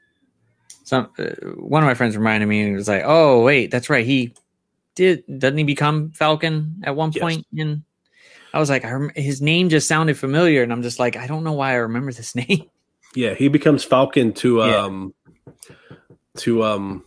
some 0.85 1.09
uh, 1.19 1.25
one 1.57 1.83
of 1.83 1.87
my 1.87 1.95
friends 1.95 2.17
reminded 2.17 2.47
me 2.47 2.61
and 2.63 2.77
was 2.77 2.89
like, 2.89 3.03
"Oh, 3.05 3.43
wait, 3.43 3.71
that's 3.71 3.89
right. 3.89 4.05
He 4.05 4.35
did 4.95 5.25
doesn't 5.39 5.57
he 5.59 5.65
become 5.65 6.13
Falcon 6.13 6.77
at 6.85 6.95
one 6.95 7.11
Yes. 7.15 7.23
point 7.23 7.47
in 7.57 7.83
I 8.53 8.59
was 8.59 8.69
like, 8.69 8.85
I 8.85 8.91
rem- 8.93 9.13
his 9.15 9.41
name 9.41 9.69
just 9.69 9.87
sounded 9.89 10.19
familiar, 10.19 10.63
and 10.63 10.73
I'm 10.73 10.83
just 10.83 10.99
like, 10.99 11.17
I 11.17 11.27
don't 11.27 11.45
know 11.45 11.53
why 11.53 11.71
I 11.73 11.77
remember 11.77 12.13
this 12.13 12.35
name. 12.37 12.65
Yeah, 13.15 13.35
he 13.35 13.49
becomes 13.49 13.83
Falcon 13.83 14.33
to 14.35 14.59
Yeah. 14.59 14.85
um 14.85 15.15
to 16.39 16.63
um 16.65 17.05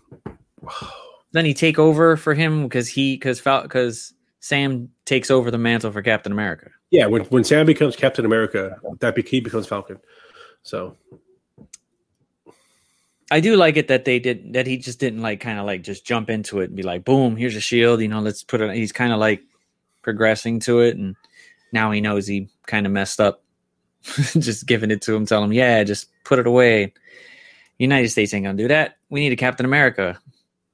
then 1.33 1.45
he 1.45 1.53
take 1.53 1.77
over 1.77 2.17
for 2.17 2.33
him 2.33 2.63
because 2.63 2.87
he 2.87 3.15
because 3.15 3.39
because 3.41 4.13
Sam 4.39 4.89
takes 5.05 5.29
over 5.31 5.51
the 5.51 5.57
mantle 5.57 5.91
for 5.91 6.01
Captain 6.01 6.31
America. 6.31 6.71
Yeah 6.93 7.07
when 7.07 7.23
when 7.25 7.43
Sam 7.43 7.65
becomes 7.65 7.97
Captain 7.97 8.23
America, 8.23 8.77
that 8.99 9.15
be- 9.15 9.23
he 9.23 9.41
becomes 9.41 9.67
Falcon. 9.67 9.99
So 10.61 10.95
I 13.31 13.39
do 13.39 13.55
like 13.55 13.77
it 13.77 13.87
that 13.87 14.05
they 14.05 14.19
did 14.19 14.53
that 14.53 14.67
he 14.67 14.77
just 14.77 14.99
didn't 14.99 15.23
like 15.23 15.39
kind 15.39 15.57
of 15.57 15.65
like 15.65 15.81
just 15.81 16.05
jump 16.05 16.29
into 16.29 16.59
it 16.59 16.65
and 16.65 16.75
be 16.75 16.83
like, 16.83 17.03
boom, 17.03 17.35
here's 17.35 17.55
a 17.55 17.61
shield, 17.61 17.99
you 17.99 18.07
know, 18.07 18.19
let's 18.19 18.43
put 18.43 18.61
it. 18.61 18.75
He's 18.75 18.91
kind 18.91 19.11
of 19.11 19.19
like 19.19 19.41
progressing 20.03 20.59
to 20.61 20.81
it, 20.81 20.97
and 20.97 21.15
now 21.71 21.89
he 21.89 21.99
knows 21.99 22.27
he 22.27 22.47
kind 22.67 22.85
of 22.85 22.91
messed 22.91 23.19
up. 23.19 23.41
just 24.37 24.67
giving 24.67 24.91
it 24.91 25.01
to 25.01 25.15
him, 25.15 25.25
telling 25.25 25.45
him, 25.45 25.53
yeah, 25.53 25.83
just 25.83 26.09
put 26.25 26.37
it 26.37 26.45
away. 26.45 26.93
United 27.79 28.09
States 28.09 28.33
ain't 28.33 28.45
gonna 28.45 28.57
do 28.57 28.67
that. 28.67 28.97
We 29.09 29.21
need 29.21 29.33
a 29.33 29.37
Captain 29.37 29.65
America. 29.65 30.19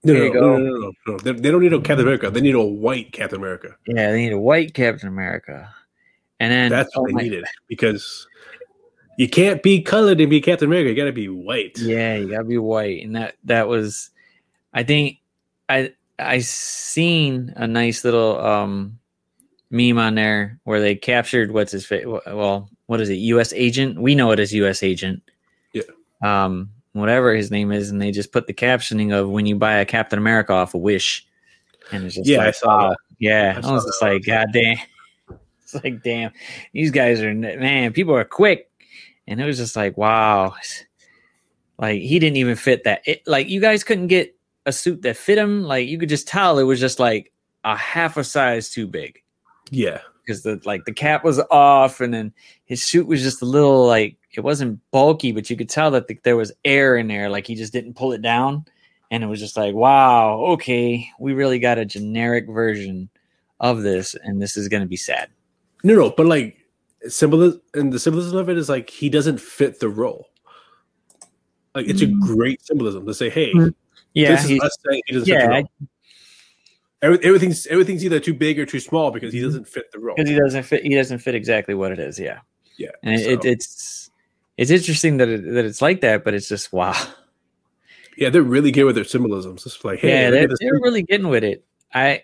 no, 0.03 0.13
no, 0.13 0.27
no, 0.27 0.31
no, 0.33 0.57
no, 0.57 0.79
no, 0.79 0.91
no. 1.07 1.17
They, 1.19 1.31
they 1.31 1.51
don't 1.51 1.61
need 1.61 1.71
a 1.71 1.77
Captain 1.79 2.01
America. 2.01 2.29
They 2.29 2.41
need 2.41 2.55
a 2.55 2.61
white 2.61 3.13
Captain 3.13 3.39
America. 3.39 3.75
Yeah, 3.87 4.11
they 4.11 4.17
need 4.17 4.33
a 4.33 4.39
white 4.39 4.73
Captain 4.73 5.07
America. 5.07 5.73
And 6.39 6.51
then 6.51 6.69
That's 6.69 6.89
oh 6.95 7.01
what 7.01 7.07
they 7.09 7.13
my- 7.13 7.21
needed 7.23 7.45
because 7.67 8.27
you 9.17 9.27
can't 9.27 9.61
be 9.61 9.81
colored 9.81 10.21
and 10.21 10.29
be 10.29 10.39
Captain 10.41 10.67
America. 10.69 10.89
You 10.89 10.95
got 10.95 11.05
to 11.05 11.11
be 11.11 11.27
white. 11.27 11.77
Yeah, 11.77 12.15
you 12.15 12.29
gotta 12.29 12.45
be 12.45 12.57
white, 12.57 13.03
and 13.03 13.15
that 13.17 13.35
that 13.43 13.67
was, 13.67 14.09
I 14.73 14.83
think, 14.83 15.17
I 15.67 15.93
I 16.17 16.39
seen 16.39 17.53
a 17.57 17.67
nice 17.67 18.05
little 18.05 18.39
um 18.39 18.97
meme 19.71 19.97
on 19.97 20.15
there 20.15 20.59
where 20.63 20.79
they 20.79 20.95
captured 20.95 21.51
what's 21.51 21.73
his 21.73 21.85
face. 21.85 22.05
Well, 22.05 22.69
what 22.85 23.01
is 23.01 23.09
it? 23.09 23.15
U.S. 23.15 23.51
agent. 23.53 24.01
We 24.01 24.15
know 24.15 24.31
it 24.31 24.39
as 24.39 24.53
U.S. 24.53 24.81
agent. 24.83 25.21
Yeah. 25.73 25.83
Um, 26.23 26.69
whatever 26.93 27.35
his 27.35 27.51
name 27.51 27.71
is, 27.73 27.89
and 27.89 28.01
they 28.01 28.11
just 28.11 28.31
put 28.31 28.47
the 28.47 28.53
captioning 28.53 29.13
of 29.13 29.29
when 29.29 29.45
you 29.45 29.55
buy 29.57 29.73
a 29.75 29.85
Captain 29.85 30.17
America 30.17 30.53
off 30.53 30.73
a 30.73 30.77
Wish, 30.77 31.27
and 31.91 32.05
it's 32.05 32.15
just 32.15 32.27
Yeah, 32.27 32.37
like, 32.39 32.47
I 32.47 32.51
saw 32.51 32.89
that. 32.89 32.97
Yeah, 33.19 33.59
I 33.61 33.67
I, 33.67 33.71
was 33.73 33.83
that 33.83 33.89
just 33.89 34.01
like, 34.01 34.23
God 34.25 34.47
damn. 34.53 34.77
It's 35.73 35.83
like, 35.83 36.01
damn, 36.03 36.31
these 36.73 36.89
guys 36.91 37.21
are 37.21 37.33
man. 37.33 37.93
People 37.93 38.15
are 38.15 38.25
quick, 38.25 38.69
and 39.27 39.39
it 39.39 39.45
was 39.45 39.57
just 39.57 39.75
like, 39.75 39.97
wow. 39.97 40.55
Like 41.77 42.01
he 42.01 42.19
didn't 42.19 42.37
even 42.37 42.55
fit 42.55 42.83
that. 42.83 43.01
It, 43.05 43.21
like 43.27 43.47
you 43.49 43.61
guys 43.61 43.83
couldn't 43.83 44.07
get 44.07 44.35
a 44.65 44.71
suit 44.71 45.01
that 45.03 45.15
fit 45.17 45.37
him. 45.37 45.63
Like 45.63 45.87
you 45.87 45.97
could 45.97 46.09
just 46.09 46.27
tell 46.27 46.59
it 46.59 46.63
was 46.63 46.79
just 46.79 46.99
like 46.99 47.31
a 47.63 47.75
half 47.75 48.17
a 48.17 48.23
size 48.23 48.69
too 48.69 48.87
big 48.87 49.21
Yeah. 49.71 49.99
because 50.25 50.43
the 50.43 50.59
like 50.65 50.85
the 50.85 50.91
cap 50.93 51.23
was 51.23 51.39
off, 51.51 52.01
and 52.01 52.13
then 52.13 52.33
his 52.65 52.83
suit 52.83 53.07
was 53.07 53.21
just 53.21 53.41
a 53.41 53.45
little 53.45 53.85
like 53.85 54.17
it 54.33 54.41
wasn't 54.41 54.79
bulky, 54.91 55.31
but 55.31 55.49
you 55.49 55.55
could 55.57 55.69
tell 55.69 55.91
that 55.91 56.07
the, 56.07 56.19
there 56.23 56.35
was 56.37 56.51
air 56.65 56.97
in 56.97 57.07
there. 57.07 57.29
Like 57.29 57.47
he 57.47 57.55
just 57.55 57.73
didn't 57.73 57.95
pull 57.95 58.11
it 58.11 58.21
down, 58.21 58.65
and 59.11 59.23
it 59.23 59.27
was 59.27 59.39
just 59.39 59.55
like, 59.55 59.73
wow, 59.73 60.37
okay, 60.53 61.07
we 61.19 61.33
really 61.33 61.59
got 61.59 61.77
a 61.77 61.85
generic 61.85 62.45
version 62.47 63.09
of 63.61 63.81
this, 63.83 64.15
and 64.23 64.41
this 64.41 64.55
is 64.57 64.67
going 64.67 64.81
to 64.83 64.87
be 64.87 64.95
sad. 64.97 65.29
No, 65.83 65.95
no, 65.95 66.09
but 66.09 66.25
like 66.25 66.57
symbolism 67.07 67.61
and 67.73 67.93
the 67.93 67.99
symbolism 67.99 68.37
of 68.37 68.49
it 68.49 68.57
is 68.57 68.67
like 68.69 68.89
he 68.89 69.09
doesn't 69.09 69.39
fit 69.39 69.79
the 69.79 69.89
role. 69.89 70.27
Like 71.75 71.87
it's 71.87 72.01
a 72.01 72.07
Mm. 72.07 72.19
great 72.21 72.61
symbolism 72.65 73.05
to 73.05 73.13
say, 73.13 73.29
hey, 73.29 73.53
Mm. 73.53 73.73
Yeah, 74.13 74.31
this 74.31 74.49
is 74.49 74.59
us 74.59 74.75
saying 74.89 75.01
he 75.05 75.13
doesn't 75.13 75.27
fit 75.27 75.39
the 75.41 75.47
role. 75.49 75.69
Every- 77.01 77.19
everything's 77.23 77.67
everything's 77.67 78.03
either 78.03 78.19
too 78.19 78.33
big 78.33 78.59
or 78.59 78.65
too 78.65 78.79
small 78.79 79.11
because 79.11 79.31
he 79.31 79.39
Mhm. 79.39 79.43
doesn't 79.43 79.67
fit 79.67 79.91
the 79.91 79.99
role. 79.99 80.15
because 80.15 80.29
he 80.29 80.35
doesn't 80.35 80.63
fit. 80.63 80.83
He 80.83 80.95
doesn't 80.95 81.19
fit 81.19 81.35
exactly 81.35 81.73
what 81.75 81.91
it 81.91 81.99
is. 81.99 82.19
Yeah, 82.19 82.39
Yeah, 82.77 82.89
and 83.03 83.15
it, 83.21 83.27
it, 83.27 83.45
it's 83.45 84.09
it's 84.57 84.71
interesting 84.71 85.17
that 85.17 85.29
it, 85.29 85.53
that 85.53 85.63
it's 85.63 85.81
like 85.81 86.01
that, 86.01 86.25
but 86.25 86.33
it's 86.33 86.49
just 86.49 86.73
wow. 86.73 86.93
yeah, 88.17 88.29
they're 88.29 88.41
really 88.43 88.71
good 88.71 88.83
with 88.83 88.95
their 88.95 89.05
symbolisms. 89.05 89.65
It's 89.65 89.85
like, 89.85 89.99
hey, 89.99 90.09
yeah, 90.09 90.29
they're, 90.31 90.47
they're 90.59 90.79
really 90.81 91.03
getting 91.03 91.29
with 91.29 91.45
it. 91.45 91.63
I 91.93 92.23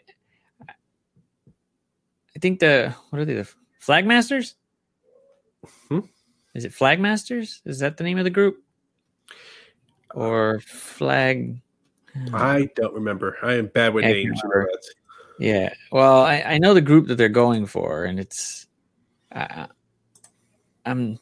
think 2.46 2.60
the 2.60 2.94
what 3.10 3.20
are 3.20 3.26
they 3.26 3.34
the 3.34 3.50
Flag 3.80 4.06
Masters? 4.06 4.54
Hmm? 5.90 6.02
Is 6.54 6.64
it 6.64 6.74
Flag 6.74 7.00
Masters? 7.00 7.64
Is 7.66 7.80
that 7.80 7.98
the 7.98 8.04
name 8.04 8.20
of 8.20 8.24
the 8.24 8.30
group? 8.30 8.58
Or 10.14 10.60
Flag? 10.60 11.60
I 12.34 12.70
don't 12.76 12.94
remember. 12.94 13.38
I 13.42 13.56
am 13.56 13.66
bad 13.68 13.96
with 13.96 14.06
I 14.06 14.12
names. 14.12 14.26
can't 14.26 14.26
you 14.26 14.44
know 14.44 14.50
remember. 14.50 14.72
that. 14.72 15.44
Yeah. 15.44 15.74
Well, 15.92 16.22
I, 16.22 16.42
I 16.42 16.58
know 16.60 16.76
the 16.76 16.82
group 16.82 17.08
that 17.08 17.16
they're 17.16 17.30
going 17.30 17.66
for, 17.66 18.06
and 18.06 18.20
it's 18.20 18.68
I, 19.34 19.68
I'm 20.86 21.18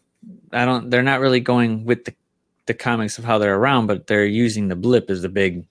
I 0.51 0.65
don't. 0.65 0.89
They're 0.89 1.03
not 1.03 1.22
really 1.22 1.39
going 1.39 1.86
with 1.86 2.03
the 2.03 2.13
the 2.65 2.74
comics 2.74 3.18
of 3.18 3.24
how 3.24 3.38
they're 3.38 3.56
around, 3.56 3.88
but 3.88 4.08
they're 4.08 4.25
using 4.25 4.68
the 4.68 4.75
blip 4.75 5.10
as 5.10 5.22
the 5.22 5.30
big 5.30 5.65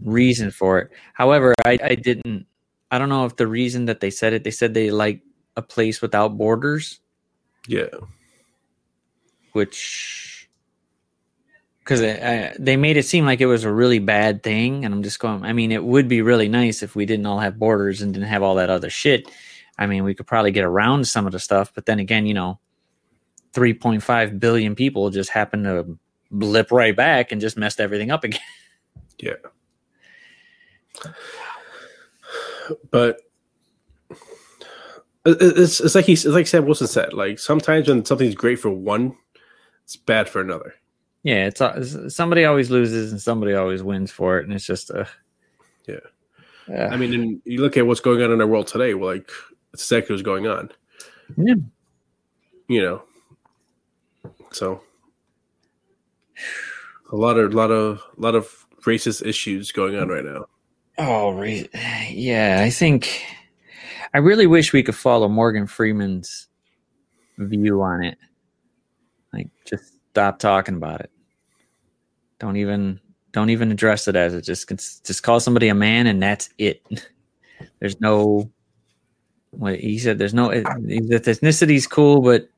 reason 0.00 0.52
for 0.52 0.78
it. 0.78 0.90
However, 1.14 1.52
I, 1.66 1.78
I 1.82 1.94
didn't. 1.96 2.46
I 2.92 2.98
don't 2.98 3.08
know 3.08 3.24
if 3.24 3.34
the 3.36 3.46
reason 3.48 3.86
that 3.86 3.98
they 4.00 4.10
said 4.10 4.32
it. 4.34 4.44
They 4.44 4.50
said 4.52 4.74
they 4.74 4.90
like 4.90 5.22
a 5.56 5.62
place 5.62 6.00
without 6.00 6.36
borders, 6.38 7.00
Yeah. 7.66 7.86
which 9.52 10.48
because 11.80 12.00
they 12.00 12.76
made 12.76 12.96
it 12.96 13.04
seem 13.06 13.24
like 13.26 13.40
it 13.40 13.46
was 13.46 13.64
a 13.64 13.72
really 13.72 13.98
bad 13.98 14.42
thing, 14.44 14.84
and 14.84 14.94
I'm 14.94 15.02
just 15.02 15.18
going. 15.18 15.42
I 15.44 15.52
mean, 15.52 15.72
it 15.72 15.82
would 15.82 16.06
be 16.06 16.22
really 16.22 16.48
nice 16.48 16.82
if 16.82 16.94
we 16.94 17.06
didn't 17.06 17.26
all 17.26 17.40
have 17.40 17.58
borders 17.58 18.02
and 18.02 18.14
didn't 18.14 18.28
have 18.28 18.42
all 18.42 18.54
that 18.54 18.70
other 18.70 18.88
shit. 18.90 19.28
I 19.78 19.86
mean, 19.86 20.04
we 20.04 20.14
could 20.14 20.26
probably 20.26 20.52
get 20.52 20.64
around 20.64 21.08
some 21.08 21.26
of 21.26 21.32
the 21.32 21.40
stuff, 21.40 21.72
but 21.74 21.86
then 21.86 21.98
again, 21.98 22.24
you 22.26 22.34
know, 22.34 22.60
3.5 23.54 24.38
billion 24.38 24.74
people 24.76 25.10
just 25.10 25.30
happen 25.30 25.64
to 25.64 25.98
blip 26.30 26.70
right 26.70 26.94
back 26.94 27.32
and 27.32 27.40
just 27.40 27.56
messed 27.56 27.80
everything 27.80 28.10
up 28.10 28.22
again. 28.22 28.40
Yeah. 29.18 29.34
But 32.90 33.20
it's 35.24 35.80
it's 35.80 35.94
like 35.94 36.04
he's 36.04 36.24
it's 36.24 36.34
like 36.34 36.46
Sam 36.46 36.66
Wilson 36.66 36.86
said. 36.86 37.12
Like 37.12 37.38
sometimes 37.38 37.88
when 37.88 38.04
something's 38.04 38.34
great 38.34 38.58
for 38.58 38.70
one, 38.70 39.16
it's 39.84 39.96
bad 39.96 40.28
for 40.28 40.40
another. 40.40 40.74
Yeah, 41.22 41.46
it's 41.46 41.60
uh, 41.60 42.08
somebody 42.08 42.44
always 42.44 42.70
loses 42.70 43.12
and 43.12 43.20
somebody 43.20 43.54
always 43.54 43.82
wins 43.82 44.10
for 44.10 44.38
it, 44.38 44.44
and 44.44 44.52
it's 44.52 44.66
just 44.66 44.90
a 44.90 45.08
Yeah. 45.86 45.96
uh, 46.68 46.88
I 46.88 46.96
mean, 46.96 47.14
and 47.14 47.42
you 47.44 47.60
look 47.60 47.76
at 47.76 47.86
what's 47.86 48.00
going 48.00 48.22
on 48.22 48.32
in 48.32 48.40
our 48.40 48.46
world 48.46 48.66
today. 48.66 48.94
Well, 48.94 49.14
like 49.14 49.30
it's 49.72 49.84
exactly 49.84 50.14
what's 50.14 50.22
going 50.22 50.46
on. 50.46 50.70
Yeah. 51.36 51.54
You 52.68 52.82
know. 52.82 53.02
So 54.50 54.82
a 57.12 57.16
lot 57.16 57.38
of 57.38 57.54
lot 57.54 57.70
of 57.70 58.02
a 58.16 58.20
lot 58.20 58.34
of 58.34 58.66
racist 58.82 59.24
issues 59.24 59.70
going 59.70 59.96
on 59.96 60.08
right 60.08 60.24
now. 60.24 60.46
Oh, 61.04 61.42
yeah. 61.42 62.60
I 62.64 62.70
think 62.70 63.24
I 64.14 64.18
really 64.18 64.46
wish 64.46 64.72
we 64.72 64.84
could 64.84 64.94
follow 64.94 65.28
Morgan 65.28 65.66
Freeman's 65.66 66.46
view 67.38 67.82
on 67.82 68.04
it. 68.04 68.18
Like, 69.32 69.48
just 69.64 69.98
stop 70.10 70.38
talking 70.38 70.76
about 70.76 71.00
it. 71.00 71.10
Don't 72.38 72.56
even 72.56 73.00
don't 73.32 73.50
even 73.50 73.72
address 73.72 74.06
it 74.06 74.14
as 74.14 74.32
it. 74.32 74.42
Just 74.42 74.68
just 75.04 75.22
call 75.24 75.40
somebody 75.40 75.68
a 75.68 75.74
man, 75.74 76.06
and 76.06 76.22
that's 76.22 76.50
it. 76.58 76.82
There's 77.80 78.00
no. 78.00 78.50
What 79.50 79.80
he 79.80 79.98
said. 79.98 80.18
There's 80.18 80.34
no. 80.34 80.50
That 80.50 81.24
ethnicity's 81.26 81.86
cool, 81.88 82.20
but 82.20 82.48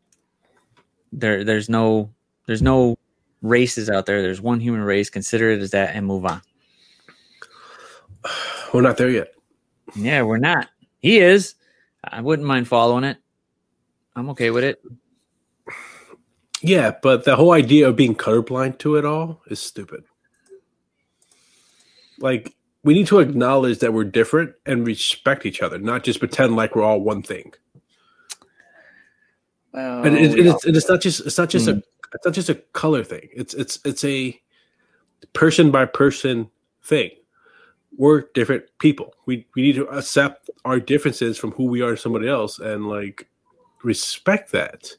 there 1.12 1.44
there's 1.44 1.70
no 1.70 2.10
there's 2.46 2.62
no 2.62 2.98
races 3.40 3.88
out 3.88 4.04
there. 4.04 4.20
There's 4.20 4.40
one 4.40 4.60
human 4.60 4.82
race. 4.82 5.08
Consider 5.08 5.50
it 5.50 5.62
as 5.62 5.70
that, 5.70 5.94
and 5.94 6.06
move 6.06 6.26
on. 6.26 6.42
We're 8.74 8.82
not 8.82 8.96
there 8.96 9.10
yet. 9.10 9.28
Yeah, 9.94 10.22
we're 10.22 10.38
not. 10.38 10.68
He 11.00 11.18
is. 11.18 11.54
I 12.02 12.20
wouldn't 12.20 12.48
mind 12.48 12.66
following 12.66 13.04
it. 13.04 13.18
I'm 14.16 14.30
okay 14.30 14.50
with 14.50 14.64
it. 14.64 14.82
Yeah, 16.62 16.92
but 17.02 17.24
the 17.24 17.36
whole 17.36 17.52
idea 17.52 17.88
of 17.88 17.96
being 17.96 18.14
colorblind 18.14 18.78
to 18.78 18.96
it 18.96 19.04
all 19.04 19.42
is 19.48 19.60
stupid. 19.60 20.04
Like 22.18 22.54
we 22.82 22.94
need 22.94 23.06
to 23.08 23.20
acknowledge 23.20 23.78
that 23.80 23.92
we're 23.92 24.04
different 24.04 24.54
and 24.66 24.86
respect 24.86 25.46
each 25.46 25.62
other, 25.62 25.78
not 25.78 26.04
just 26.04 26.18
pretend 26.18 26.56
like 26.56 26.74
we're 26.74 26.82
all 26.82 27.00
one 27.00 27.22
thing. 27.22 27.52
Well, 29.72 30.04
and 30.04 30.16
it, 30.16 30.38
it, 30.38 30.46
it's, 30.46 30.64
it's 30.66 30.88
not 30.88 31.00
just 31.02 31.20
it's 31.20 31.38
not 31.38 31.50
just 31.50 31.68
Mm. 31.68 31.78
a 31.78 31.82
it's 32.14 32.24
not 32.24 32.34
just 32.34 32.48
a 32.48 32.54
color 32.54 33.04
thing. 33.04 33.28
It's 33.34 33.54
it's 33.54 33.78
it's 33.84 34.04
a 34.04 34.40
person 35.34 35.70
by 35.70 35.84
person 35.86 36.50
thing. 36.82 37.10
We're 37.96 38.22
different 38.34 38.64
people. 38.78 39.14
We 39.26 39.46
we 39.54 39.62
need 39.62 39.76
to 39.76 39.86
accept 39.88 40.50
our 40.64 40.80
differences 40.80 41.38
from 41.38 41.52
who 41.52 41.64
we 41.64 41.82
are 41.82 41.92
to 41.92 41.96
somebody 41.96 42.28
else 42.28 42.58
and 42.58 42.88
like 42.88 43.28
respect 43.82 44.52
that, 44.52 44.90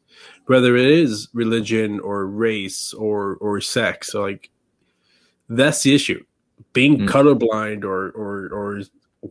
whether 0.46 0.76
it 0.76 0.86
is 0.86 1.28
religion 1.34 2.00
or 2.00 2.26
race 2.26 2.94
or 2.94 3.38
or 3.42 3.60
sex. 3.62 4.12
So 4.12 4.22
like 4.22 4.50
that's 5.50 5.84
the 5.84 5.94
issue. 5.94 6.24
Being 6.74 7.00
Mm. 7.00 7.08
colorblind 7.10 7.84
or 7.84 8.12
or 8.12 8.48
or 8.54 8.82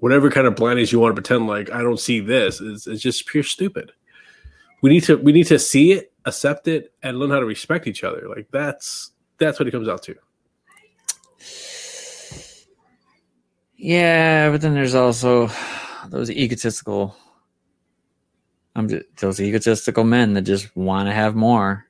whatever 0.00 0.30
kind 0.30 0.46
of 0.46 0.56
blindness 0.56 0.92
you 0.92 0.98
want 0.98 1.14
to 1.14 1.22
pretend 1.22 1.46
like 1.46 1.70
I 1.70 1.80
don't 1.82 2.00
see 2.00 2.20
this 2.20 2.60
is 2.60 2.86
is 2.86 3.00
just 3.00 3.26
pure 3.26 3.44
stupid 3.44 3.92
we 4.82 4.90
need 4.90 5.04
to 5.04 5.16
we 5.16 5.32
need 5.32 5.46
to 5.46 5.58
see 5.58 5.92
it 5.92 6.12
accept 6.26 6.68
it 6.68 6.92
and 7.02 7.18
learn 7.18 7.30
how 7.30 7.38
to 7.38 7.46
respect 7.46 7.86
each 7.86 8.04
other 8.04 8.28
like 8.28 8.46
that's 8.50 9.12
that's 9.38 9.58
what 9.58 9.66
it 9.66 9.70
comes 9.70 9.88
out 9.88 10.02
to 10.02 10.14
yeah, 13.76 14.50
but 14.50 14.60
then 14.60 14.74
there's 14.74 14.94
also 14.94 15.50
those 16.08 16.30
egotistical, 16.30 17.16
I'm 18.76 18.88
just, 18.88 19.04
those 19.16 19.40
egotistical 19.40 20.04
men 20.04 20.34
that 20.34 20.42
just 20.42 20.74
want 20.76 21.08
to 21.08 21.12
have 21.14 21.34
more. 21.34 21.86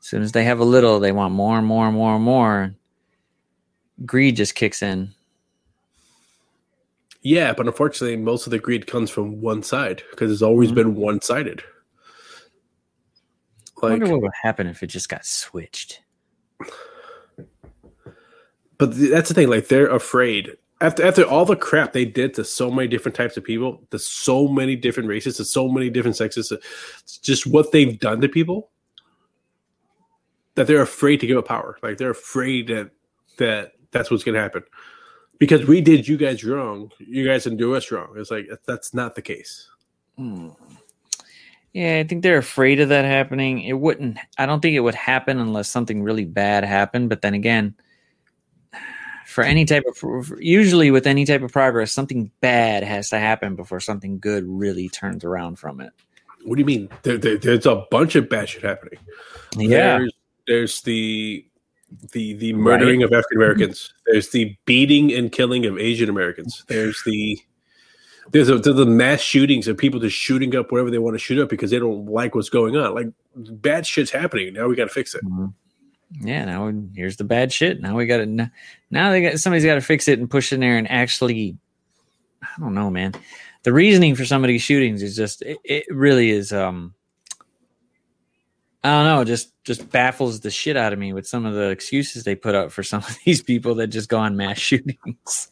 As 0.00 0.06
soon 0.06 0.22
as 0.22 0.32
they 0.32 0.44
have 0.44 0.60
a 0.60 0.64
little, 0.64 1.00
they 1.00 1.12
want 1.12 1.32
more 1.34 1.56
and 1.58 1.66
more 1.66 1.86
and 1.86 1.96
more 1.96 2.14
and 2.16 2.24
more. 2.24 2.74
Greed 4.04 4.36
just 4.36 4.54
kicks 4.54 4.82
in. 4.82 5.10
yeah 7.22 7.54
but 7.54 7.66
unfortunately 7.66 8.16
most 8.18 8.46
of 8.46 8.50
the 8.50 8.58
greed 8.58 8.86
comes 8.86 9.08
from 9.08 9.40
one 9.40 9.62
side 9.62 10.02
because 10.10 10.30
it's 10.30 10.42
always 10.42 10.70
Mhm. 10.72 10.74
been 10.74 10.94
one-sided 10.94 11.62
I 13.82 13.86
wonder 13.90 14.08
what 14.10 14.20
would 14.22 14.32
happen 14.42 14.66
if 14.66 14.82
it 14.82 14.88
just 14.88 15.08
got 15.08 15.24
switched. 15.24 16.00
but 18.76 18.92
th- 18.92 19.10
that's 19.10 19.28
the 19.28 19.34
thing 19.34 19.48
like 19.48 19.68
they're 19.68 19.86
afraid 19.88 20.56
after 20.84 21.04
after 21.04 21.24
all 21.24 21.44
the 21.44 21.56
crap 21.56 21.92
they 21.92 22.04
did 22.04 22.34
to 22.34 22.44
so 22.44 22.70
many 22.70 22.88
different 22.88 23.16
types 23.16 23.36
of 23.36 23.44
people 23.44 23.82
to 23.90 23.98
so 23.98 24.48
many 24.48 24.76
different 24.76 25.08
races 25.08 25.36
to 25.36 25.44
so 25.44 25.68
many 25.68 25.90
different 25.90 26.16
sexes 26.16 26.52
just 27.22 27.46
what 27.46 27.72
they've 27.72 27.98
done 27.98 28.20
to 28.20 28.28
people 28.28 28.70
that 30.54 30.66
they're 30.66 30.82
afraid 30.82 31.20
to 31.20 31.26
give 31.26 31.38
up 31.38 31.48
power 31.48 31.78
like 31.82 31.98
they're 31.98 32.10
afraid 32.10 32.68
that 32.68 32.90
that 33.38 33.72
that's 33.90 34.10
what's 34.10 34.24
going 34.24 34.34
to 34.34 34.40
happen 34.40 34.62
because 35.38 35.66
we 35.66 35.80
did 35.80 36.06
you 36.06 36.16
guys 36.16 36.44
wrong 36.44 36.90
you 36.98 37.26
guys 37.26 37.44
didn't 37.44 37.58
do 37.58 37.74
us 37.74 37.90
wrong 37.90 38.12
it's 38.16 38.30
like 38.30 38.48
that's 38.66 38.94
not 38.94 39.14
the 39.14 39.22
case 39.22 39.68
Hmm. 40.16 40.50
Yeah, 41.72 41.98
I 41.98 42.04
think 42.04 42.22
they're 42.22 42.38
afraid 42.38 42.80
of 42.80 42.88
that 42.90 43.04
happening. 43.04 43.62
It 43.62 43.72
wouldn't. 43.72 44.18
I 44.38 44.46
don't 44.46 44.60
think 44.60 44.76
it 44.76 44.80
would 44.80 44.94
happen 44.94 45.40
unless 45.40 45.68
something 45.68 46.02
really 46.02 46.24
bad 46.24 46.62
happened. 46.64 47.08
But 47.08 47.22
then 47.22 47.34
again, 47.34 47.74
for 49.26 49.42
any 49.44 49.64
type 49.64 49.84
of 49.88 50.32
usually 50.38 50.90
with 50.90 51.06
any 51.06 51.24
type 51.24 51.42
of 51.42 51.52
progress, 51.52 51.92
something 51.92 52.30
bad 52.40 52.82
has 52.84 53.08
to 53.10 53.18
happen 53.18 53.56
before 53.56 53.80
something 53.80 54.18
good 54.18 54.44
really 54.46 54.88
turns 54.88 55.24
around 55.24 55.58
from 55.58 55.80
it. 55.80 55.92
what 56.44 56.56
do 56.56 56.60
you 56.60 56.66
mean 56.66 56.88
there, 57.02 57.16
there- 57.18 57.38
there's 57.38 57.66
a 57.66 57.84
bunch 57.90 58.14
of 58.16 58.28
bad 58.28 58.48
shit 58.48 58.62
happening 58.62 58.98
Yeah, 59.56 59.98
there's, 59.98 60.12
there's 60.46 60.82
the 60.82 61.46
the 62.12 62.34
the 62.34 62.52
murdering 62.52 63.02
of 63.04 63.12
African 63.12 63.36
Americans. 63.38 63.94
There's 64.06 64.30
the 64.30 64.56
beating 64.66 65.12
and 65.12 65.30
killing 65.30 65.64
of 65.64 65.78
Asian 65.78 66.08
Americans. 66.08 66.64
There's 66.66 67.00
the 67.06 67.38
there's, 68.32 68.48
a, 68.48 68.58
there's 68.58 68.74
the 68.76 68.86
mass 68.86 69.20
shootings 69.20 69.68
of 69.68 69.76
people 69.78 70.00
just 70.00 70.16
shooting 70.16 70.56
up 70.56 70.72
wherever 70.72 70.90
they 70.90 70.98
want 70.98 71.14
to 71.14 71.18
shoot 71.18 71.38
up 71.38 71.48
because 71.50 71.70
they 71.70 71.78
don't 71.78 72.06
like 72.06 72.34
what's 72.34 72.48
going 72.48 72.74
on. 72.76 72.94
Like 72.94 73.06
bad 73.36 73.86
shit's 73.86 74.10
happening. 74.10 74.54
Now 74.54 74.66
we 74.66 74.74
got 74.76 74.84
to 74.88 74.94
fix 74.94 75.14
it. 75.14 75.24
Mhm. 75.24 75.52
Yeah. 76.20 76.44
Now 76.44 76.72
here's 76.94 77.16
the 77.16 77.24
bad 77.24 77.52
shit. 77.52 77.80
Now 77.80 77.96
we 77.96 78.06
got 78.06 78.18
to. 78.18 78.50
Now 78.90 79.10
they 79.10 79.22
got 79.22 79.38
somebody's 79.40 79.64
got 79.64 79.74
to 79.74 79.80
fix 79.80 80.08
it 80.08 80.18
and 80.18 80.30
push 80.30 80.52
in 80.52 80.60
there 80.60 80.76
and 80.76 80.90
actually. 80.90 81.56
I 82.42 82.60
don't 82.60 82.74
know, 82.74 82.90
man. 82.90 83.14
The 83.62 83.72
reasoning 83.72 84.14
for 84.14 84.24
some 84.26 84.44
of 84.44 84.48
these 84.48 84.60
shootings 84.62 85.02
is 85.02 85.16
just 85.16 85.40
it, 85.42 85.58
it 85.64 85.84
really 85.90 86.30
is. 86.30 86.52
um 86.52 86.94
I 88.82 88.90
don't 88.90 89.04
know, 89.06 89.24
just 89.24 89.52
just 89.64 89.90
baffles 89.90 90.40
the 90.40 90.50
shit 90.50 90.76
out 90.76 90.92
of 90.92 90.98
me 90.98 91.14
with 91.14 91.26
some 91.26 91.46
of 91.46 91.54
the 91.54 91.70
excuses 91.70 92.24
they 92.24 92.34
put 92.34 92.54
up 92.54 92.70
for 92.70 92.82
some 92.82 92.98
of 93.00 93.16
these 93.24 93.42
people 93.42 93.74
that 93.76 93.86
just 93.86 94.08
go 94.10 94.18
on 94.18 94.36
mass 94.36 94.58
shootings. 94.58 95.48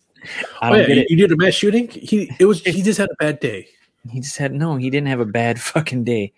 I 0.61 0.69
Oh, 0.69 0.73
don't 0.73 0.81
yeah, 0.83 0.87
get 0.87 0.97
you, 0.97 1.03
it. 1.03 1.11
you 1.11 1.17
did 1.17 1.33
a 1.33 1.37
mass 1.37 1.55
shooting. 1.55 1.89
He 1.89 2.31
it 2.39 2.45
was 2.45 2.61
he 2.63 2.83
just 2.83 2.99
had 2.99 3.09
a 3.11 3.15
bad 3.19 3.41
day. 3.41 3.69
He 4.11 4.21
just 4.21 4.37
had 4.37 4.53
no. 4.53 4.77
He 4.77 4.91
didn't 4.91 5.09
have 5.09 5.21
a 5.21 5.25
bad 5.25 5.61
fucking 5.61 6.05
day. 6.05 6.33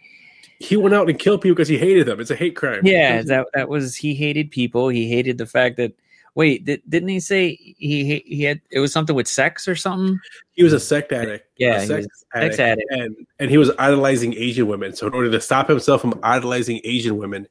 He 0.64 0.76
went 0.76 0.94
out 0.94 1.10
and 1.10 1.18
killed 1.18 1.42
people 1.42 1.54
because 1.54 1.68
he 1.68 1.76
hated 1.76 2.06
them. 2.06 2.20
It's 2.20 2.30
a 2.30 2.36
hate 2.36 2.56
crime. 2.56 2.80
Yeah, 2.84 3.20
that 3.22 3.46
that 3.52 3.68
was 3.68 3.94
he 3.94 4.14
hated 4.14 4.50
people. 4.50 4.88
He 4.88 5.08
hated 5.08 5.36
the 5.36 5.46
fact 5.46 5.76
that 5.76 5.92
wait, 6.34 6.64
did, 6.64 6.82
didn't 6.88 7.10
he 7.10 7.20
say 7.20 7.54
he 7.54 8.22
he 8.26 8.42
had 8.42 8.60
it 8.70 8.80
was 8.80 8.92
something 8.92 9.14
with 9.14 9.28
sex 9.28 9.68
or 9.68 9.76
something? 9.76 10.18
he 10.52 10.62
was 10.64 10.72
a 10.72 10.80
sect 10.80 11.12
addict. 11.12 11.46
Yeah, 11.58 11.80
sex, 11.80 12.06
was 12.06 12.24
a 12.34 12.40
sex 12.40 12.58
addict. 12.58 12.90
and 12.90 13.14
and 13.38 13.50
he 13.50 13.58
was 13.58 13.70
idolizing 13.78 14.34
Asian 14.34 14.66
women. 14.66 14.94
So 14.94 15.06
in 15.06 15.12
order 15.12 15.30
to 15.30 15.40
stop 15.40 15.68
himself 15.68 16.00
from 16.00 16.18
idolizing 16.22 16.80
Asian 16.84 17.18
women, 17.18 17.46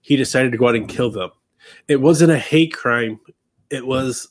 he 0.00 0.16
decided 0.16 0.52
to 0.52 0.58
go 0.58 0.68
out 0.68 0.74
and 0.74 0.88
kill 0.88 1.10
them. 1.10 1.30
It 1.86 2.00
wasn't 2.00 2.32
a 2.32 2.38
hate 2.38 2.72
crime. 2.72 3.20
It 3.68 3.86
was 3.86 4.28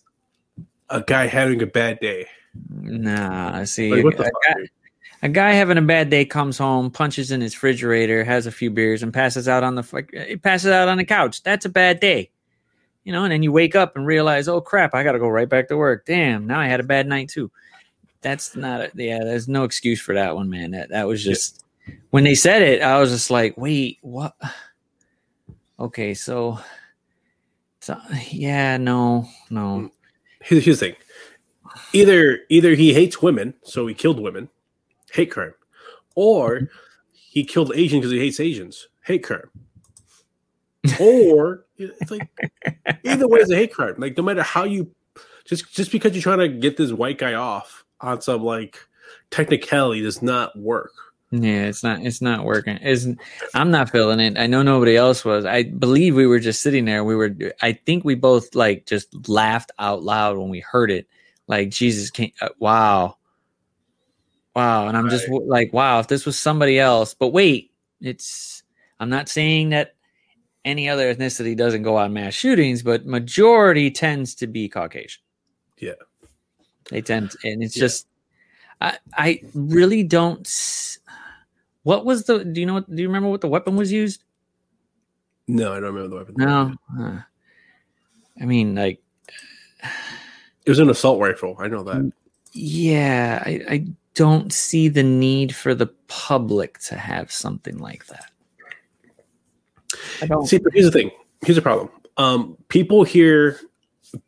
a 0.90 1.02
guy 1.02 1.28
having 1.28 1.62
a 1.62 1.68
bad 1.68 2.00
day. 2.00 2.28
Nah, 2.70 3.58
I 3.58 3.64
see, 3.64 3.92
Like, 3.92 4.04
what 4.04 4.18
the 4.18 4.24
a, 4.24 4.26
fuck? 4.26 4.70
A 5.24 5.30
guy 5.30 5.54
having 5.54 5.78
a 5.78 5.82
bad 5.82 6.10
day 6.10 6.26
comes 6.26 6.58
home, 6.58 6.92
punches 6.92 7.32
in 7.32 7.40
his 7.40 7.56
refrigerator, 7.56 8.26
has 8.26 8.46
a 8.46 8.52
few 8.52 8.70
beers, 8.70 9.02
and 9.02 9.14
passes 9.14 9.48
out 9.48 9.64
on 9.64 9.76
the 9.76 9.82
fuck- 9.82 10.14
eh, 10.14 10.36
passes 10.36 10.70
out 10.70 10.90
on 10.90 10.98
the 10.98 11.06
couch. 11.06 11.42
That's 11.44 11.64
a 11.66 11.70
bad 11.70 12.02
day, 12.02 12.30
you 13.06 13.14
know. 13.14 13.24
And 13.24 13.32
then 13.32 13.42
you 13.42 13.54
wake 13.54 13.74
up 13.74 13.96
and 13.96 14.06
realize, 14.06 14.50
oh 14.50 14.60
crap, 14.60 14.94
I 14.94 15.02
got 15.02 15.14
to 15.14 15.20
go 15.20 15.30
right 15.30 15.48
back 15.48 15.70
to 15.70 15.78
work. 15.78 16.06
Damn, 16.06 16.46
now 16.46 16.60
I 16.60 16.68
had 16.68 16.82
a 16.82 16.84
bad 16.84 17.08
night 17.08 17.30
too. 17.30 17.50
That's 18.22 18.58
not 18.58 18.82
a, 18.82 18.92
yeah. 18.96 19.20
There's 19.24 19.48
no 19.48 19.64
excuse 19.64 20.02
for 20.02 20.14
that 20.14 20.36
one, 20.36 20.50
man. 20.50 20.72
That 20.72 20.90
that 20.90 21.08
was 21.08 21.24
just 21.24 21.64
when 22.10 22.26
they 22.26 22.36
said 22.36 22.62
it, 22.62 22.82
I 22.82 23.00
was 23.00 23.10
just 23.10 23.32
like, 23.32 23.58
wait, 23.58 24.00
what? 24.02 24.36
Okay, 25.80 26.14
so, 26.14 26.60
so 27.82 28.00
yeah, 28.30 28.78
no, 28.78 29.28
no. 29.50 29.90
Here's 30.40 30.66
the 30.66 30.76
thing: 30.76 30.96
either 31.92 32.40
either 32.48 32.76
he 32.76 32.94
hates 32.94 33.22
women, 33.22 33.56
so 33.64 33.88
he 33.88 33.96
killed 33.96 34.20
women, 34.20 34.50
hate 35.14 35.32
crime, 35.32 35.54
or 36.16 36.70
he 37.12 37.44
killed 37.44 37.72
Asians 37.76 38.02
because 38.02 38.12
he 38.12 38.20
hates 38.20 38.40
Asians, 38.40 38.88
hate 39.04 39.24
crime. 39.24 39.50
or 41.00 41.66
it's 41.78 42.12
like 42.12 42.28
either 43.06 43.28
way 43.28 43.40
is 43.40 43.52
a 43.52 43.56
hate 43.56 43.74
crime. 43.74 43.96
Like 43.98 44.18
no 44.18 44.24
matter 44.24 44.44
how 44.44 44.66
you 44.66 44.92
just 45.46 45.74
just 45.74 45.92
because 45.92 46.14
you're 46.14 46.22
trying 46.22 46.40
to 46.40 46.50
get 46.50 46.78
this 46.78 46.92
white 46.92 47.18
guy 47.18 47.34
off 47.34 47.86
on 48.02 48.22
some 48.22 48.44
like 48.44 48.78
technicality 49.32 50.02
does 50.02 50.22
not 50.22 50.58
work. 50.58 50.92
Yeah, 51.32 51.66
it's 51.66 51.84
not 51.84 52.02
it's 52.02 52.22
not 52.22 52.46
working. 52.46 52.78
Is 52.78 53.10
I'm 53.56 53.72
not 53.72 53.90
feeling 53.90 54.20
it. 54.20 54.38
I 54.38 54.46
know 54.46 54.62
nobody 54.62 54.96
else 54.96 55.26
was. 55.26 55.46
I 55.46 55.64
believe 55.64 56.16
we 56.16 56.28
were 56.28 56.40
just 56.40 56.62
sitting 56.62 56.86
there. 56.86 57.04
We 57.04 57.16
were 57.16 57.36
I 57.62 57.74
think 57.74 58.04
we 58.04 58.16
both 58.16 58.54
like 58.54 58.86
just 58.86 59.28
laughed 59.28 59.72
out 59.80 60.04
loud 60.04 60.38
when 60.38 60.50
we 60.50 60.60
heard 60.60 60.92
it. 60.92 61.08
Like 61.48 61.70
Jesus 61.70 62.12
came 62.12 62.32
uh, 62.42 62.50
wow. 62.60 63.18
Wow, 64.56 64.88
and 64.88 64.96
I'm 64.96 65.06
right. 65.06 65.12
just 65.12 65.28
like 65.30 65.74
wow, 65.74 66.00
if 66.00 66.08
this 66.08 66.26
was 66.26 66.38
somebody 66.38 66.80
else. 66.80 67.14
But 67.14 67.30
wait, 67.30 67.72
it's 68.02 68.64
I'm 69.00 69.10
not 69.10 69.30
saying 69.30 69.70
that 69.70 69.96
any 70.64 70.88
other 70.88 71.14
ethnicity 71.14 71.58
doesn't 71.58 71.84
go 71.84 71.98
on 71.98 72.14
mass 72.14 72.34
shootings, 72.34 72.84
but 72.84 73.06
majority 73.06 73.92
tends 73.92 74.36
to 74.36 74.48
be 74.48 74.70
Caucasian. 74.70 75.22
Yeah. 75.78 75.94
They 76.90 77.02
tend 77.02 77.32
to, 77.32 77.38
and 77.44 77.64
it's 77.64 77.76
yeah. 77.76 77.82
just 77.82 78.08
I 78.80 78.98
I 79.18 79.42
really 79.54 80.04
don't 80.04 80.48
what 81.84 82.06
was 82.06 82.24
the? 82.24 82.44
Do 82.44 82.60
you 82.60 82.66
know? 82.66 82.80
Do 82.80 83.02
you 83.02 83.08
remember 83.08 83.30
what 83.30 83.42
the 83.42 83.48
weapon 83.48 83.76
was 83.76 83.92
used? 83.92 84.24
No, 85.48 85.74
I 85.74 85.76
don't 85.76 85.94
remember 85.94 86.08
the 86.08 86.16
weapon. 86.16 86.36
No, 86.38 86.74
uh, 86.98 87.20
I 88.42 88.46
mean, 88.46 88.76
like 88.76 89.02
it 90.66 90.70
was 90.70 90.80
an 90.80 90.90
assault 90.90 91.20
rifle. 91.20 91.58
I 91.60 91.68
know 91.68 91.84
that. 91.84 92.12
Yeah, 92.54 93.44
I, 93.46 93.62
I 93.70 93.88
don't 94.16 94.54
see 94.54 94.88
the 94.88 95.04
need 95.04 95.56
for 95.56 95.74
the 95.74 95.88
public 96.08 96.80
to 96.80 96.96
have 96.96 97.32
something 97.32 97.78
like 97.78 98.06
that. 98.08 98.32
I 100.22 100.26
don't 100.26 100.46
see. 100.46 100.58
But 100.58 100.74
here's 100.74 100.86
the 100.86 100.92
thing. 100.92 101.12
Here's 101.46 101.56
the 101.56 101.62
problem. 101.62 101.90
Um, 102.18 102.58
people 102.68 103.04
hear 103.04 103.60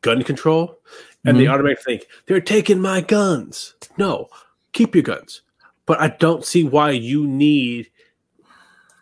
gun 0.02 0.24
control 0.24 0.80
and 1.24 1.36
mm-hmm. 1.36 1.46
they 1.46 1.48
automatically 1.48 1.98
think 1.98 2.08
they're 2.26 2.42
taking 2.42 2.80
my 2.80 3.02
guns. 3.02 3.76
No, 3.98 4.28
keep 4.74 4.96
your 4.96 5.04
guns 5.04 5.42
but 5.86 6.02
I 6.02 6.10
don't 6.10 6.46
see 6.46 6.64
why 6.64 6.92
you 6.92 7.28
need 7.28 7.90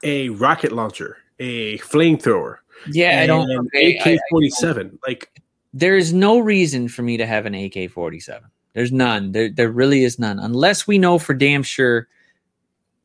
a 0.04 0.30
rocket 0.30 0.72
launcher, 0.72 1.18
a 1.40 1.78
flamethrower. 1.80 2.58
Yeah, 2.92 3.22
I 3.22 3.28
don't. 3.28 3.50
AK 3.74 4.20
forty 4.30 4.50
seven. 4.50 5.00
Like 5.06 5.42
there 5.74 5.96
is 5.96 6.14
no 6.14 6.40
reason 6.40 6.90
for 6.90 7.02
me 7.02 7.18
to 7.18 7.26
have 7.26 7.46
an 7.46 7.56
AK 7.56 7.92
forty 7.92 8.20
seven. 8.20 8.50
There's 8.74 8.92
none. 8.92 9.32
There, 9.32 9.50
there 9.50 9.72
really 9.72 10.04
is 10.04 10.20
none. 10.20 10.40
Unless 10.40 10.88
we 10.88 10.98
know 10.98 11.20
for 11.20 11.34
damn 11.34 11.64
sure, 11.64 12.08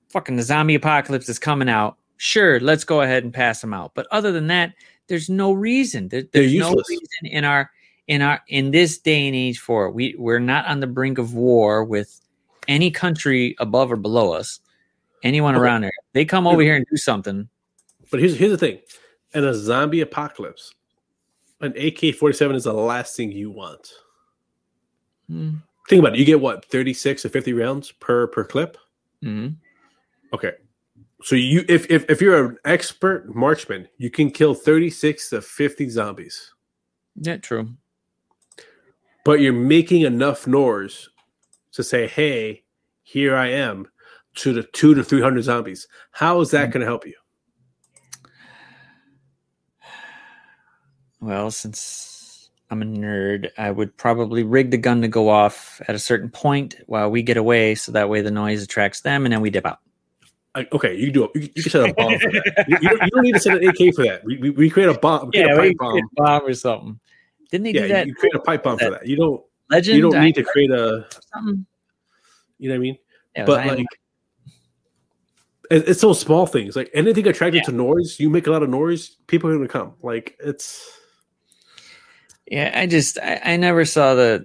fucking 0.09 0.37
the 0.37 0.42
zombie 0.42 0.74
apocalypse 0.74 1.28
is 1.28 1.38
coming 1.38 1.68
out. 1.68 1.96
Sure, 2.16 2.59
let's 2.61 2.85
go 2.85 3.02
ahead 3.02 3.22
and 3.22 3.33
pass 3.33 3.61
them 3.61 3.74
out. 3.74 3.92
But 3.94 4.07
other 4.11 4.33
than 4.33 4.48
that, 4.48 4.72
there's 5.07 5.28
no 5.28 5.52
reason. 5.52 6.09
There, 6.09 6.24
there's 6.33 6.54
no 6.54 6.74
reason 6.88 7.24
in 7.24 7.44
our 7.44 7.70
in 8.07 8.22
our 8.22 8.42
in 8.48 8.70
this 8.70 8.98
day 8.98 9.26
and 9.26 9.37
age 9.37 9.59
for 9.59 9.87
it. 9.87 9.92
We 9.92 10.14
we're 10.18 10.40
not 10.40 10.66
on 10.66 10.81
the 10.81 10.87
brink 10.87 11.18
of 11.18 11.35
war 11.35 11.85
with 11.85 12.20
any 12.66 12.90
country 12.90 13.57
above 13.59 13.90
or 13.92 13.96
below 13.96 14.33
us, 14.33 14.61
anyone 15.22 15.54
okay. 15.54 15.62
around 15.62 15.83
there, 15.83 15.92
they 16.12 16.24
come 16.24 16.46
over 16.46 16.62
here 16.62 16.76
and 16.76 16.87
do 16.90 16.96
something. 16.96 17.48
But 18.11 18.20
here's 18.20 18.37
here's 18.37 18.52
the 18.52 18.59
thing: 18.59 18.78
in 19.35 19.44
a 19.44 19.54
zombie 19.54 20.00
apocalypse, 20.00 20.74
an 21.61 21.74
AK 21.76 22.14
forty 22.14 22.37
seven 22.37 22.57
is 22.57 22.64
the 22.64 22.72
last 22.72 23.16
thing 23.16 23.33
you 23.33 23.50
want. 23.50 23.90
Hmm. 25.29 25.57
Think 25.88 26.01
about 26.01 26.14
it. 26.14 26.19
You 26.19 26.25
get 26.25 26.41
what 26.41 26.64
thirty 26.67 26.93
six 26.93 27.25
or 27.25 27.29
fifty 27.29 27.53
rounds 27.53 27.93
per 27.93 28.27
per 28.27 28.45
clip. 28.45 28.77
Mm-hmm. 29.25 29.55
Okay, 30.35 30.53
so 31.23 31.35
you 31.35 31.64
if, 31.69 31.91
if 31.91 32.09
if 32.11 32.21
you're 32.21 32.47
an 32.47 32.59
expert 32.64 33.35
marksman, 33.35 33.88
you 33.97 34.11
can 34.11 34.31
kill 34.31 34.55
thirty 34.55 34.91
six 34.91 35.31
to 35.31 35.41
fifty 35.41 35.88
zombies. 35.88 36.53
Yeah, 37.17 37.38
true. 37.38 37.75
But 39.25 39.41
you're 39.41 39.53
making 39.53 40.03
enough 40.03 40.47
noise 40.47 41.09
to 41.73 41.83
say, 41.83 42.07
"Hey, 42.07 42.64
here 43.03 43.35
I 43.35 43.49
am," 43.49 43.88
to 44.37 44.53
the 44.53 44.62
two 44.62 44.95
to 44.95 45.03
three 45.03 45.23
hundred 45.23 45.43
zombies. 45.43 45.88
How 46.12 46.41
is 46.41 46.51
that 46.51 46.64
mm-hmm. 46.64 46.73
going 46.73 46.81
to 46.81 46.87
help 46.87 47.07
you? 47.07 47.14
Well, 51.21 51.51
since 51.51 52.17
I'm 52.70 52.83
a 52.83 52.85
nerd, 52.85 53.48
I 53.57 53.70
would 53.70 53.96
probably 53.96 54.42
rig 54.42 54.70
the 54.70 54.76
gun 54.76 55.00
to 55.02 55.09
go 55.09 55.28
off 55.28 55.81
at 55.88 55.94
a 55.94 55.98
certain 55.98 56.28
point 56.28 56.76
while 56.87 57.11
we 57.11 57.22
get 57.22 57.37
away, 57.37 57.74
so 57.74 57.92
that 57.92 58.09
way 58.09 58.20
the 58.20 58.31
noise 58.31 58.62
attracts 58.62 59.00
them, 59.00 59.24
and 59.24 59.33
then 59.33 59.40
we 59.40 59.50
dip 59.50 59.64
out. 59.64 59.78
okay, 60.72 60.94
you 60.94 61.07
can 61.07 61.14
do 61.14 61.24
it. 61.24 61.31
You, 61.35 61.40
you, 61.54 61.62
can 61.62 61.70
set 61.70 61.90
a 61.90 61.94
bomb 61.94 62.18
for 62.18 62.31
that. 62.31 62.64
You, 62.68 62.76
you, 62.81 62.88
don't, 62.88 63.02
you, 63.02 63.11
don't, 63.11 63.22
need 63.22 63.33
to 63.33 63.40
set 63.40 63.57
an 63.57 63.68
AK 63.68 63.94
for 63.94 64.04
that. 64.04 64.22
We, 64.24 64.37
we, 64.37 64.50
we 64.50 64.70
create 64.70 64.88
a 64.88 64.98
bomb. 64.98 65.31
yeah, 65.33 65.54
a 65.54 65.61
we 65.61 65.74
bomb. 65.74 66.00
bomb 66.12 66.44
or 66.44 66.54
something. 66.54 67.00
Didn't 67.50 67.64
they 67.64 67.72
yeah, 67.72 67.83
do 67.83 67.88
that? 67.88 68.07
You 68.07 68.14
create 68.14 68.35
a 68.35 68.40
pipe 68.40 68.62
bomb 68.62 68.78
for 68.78 68.90
that. 68.90 69.07
You 69.07 69.16
don't. 69.16 69.42
Legend. 69.70 69.96
You 69.96 70.11
don't 70.11 70.22
need 70.22 70.35
to 70.35 70.44
create 70.44 70.70
a. 70.70 71.07
Something. 71.35 71.66
You 72.59 72.68
know 72.68 72.74
what 72.74 72.78
I 72.78 72.81
mean? 72.81 72.98
Yeah, 73.37 73.44
but 73.44 73.66
like, 73.66 73.87
it's 75.70 76.00
those 76.00 76.20
small 76.20 76.46
things. 76.46 76.76
Like 76.76 76.90
anything 76.94 77.26
attracted 77.26 77.59
yeah. 77.59 77.64
to 77.64 77.72
noise, 77.72 78.18
you 78.18 78.31
make 78.31 78.46
a 78.46 78.50
lot 78.50 78.62
of 78.62 78.70
noise, 78.70 79.16
people 79.26 79.50
are 79.50 79.54
going 79.54 79.66
to 79.66 79.72
come. 79.72 79.94
Like 80.02 80.37
it's. 80.40 80.98
Yeah, 82.51 82.73
I 82.75 82.87
just 82.87 83.19
I, 83.19 83.41
I 83.45 83.57
never 83.57 83.85
saw 83.85 84.15
the. 84.15 84.45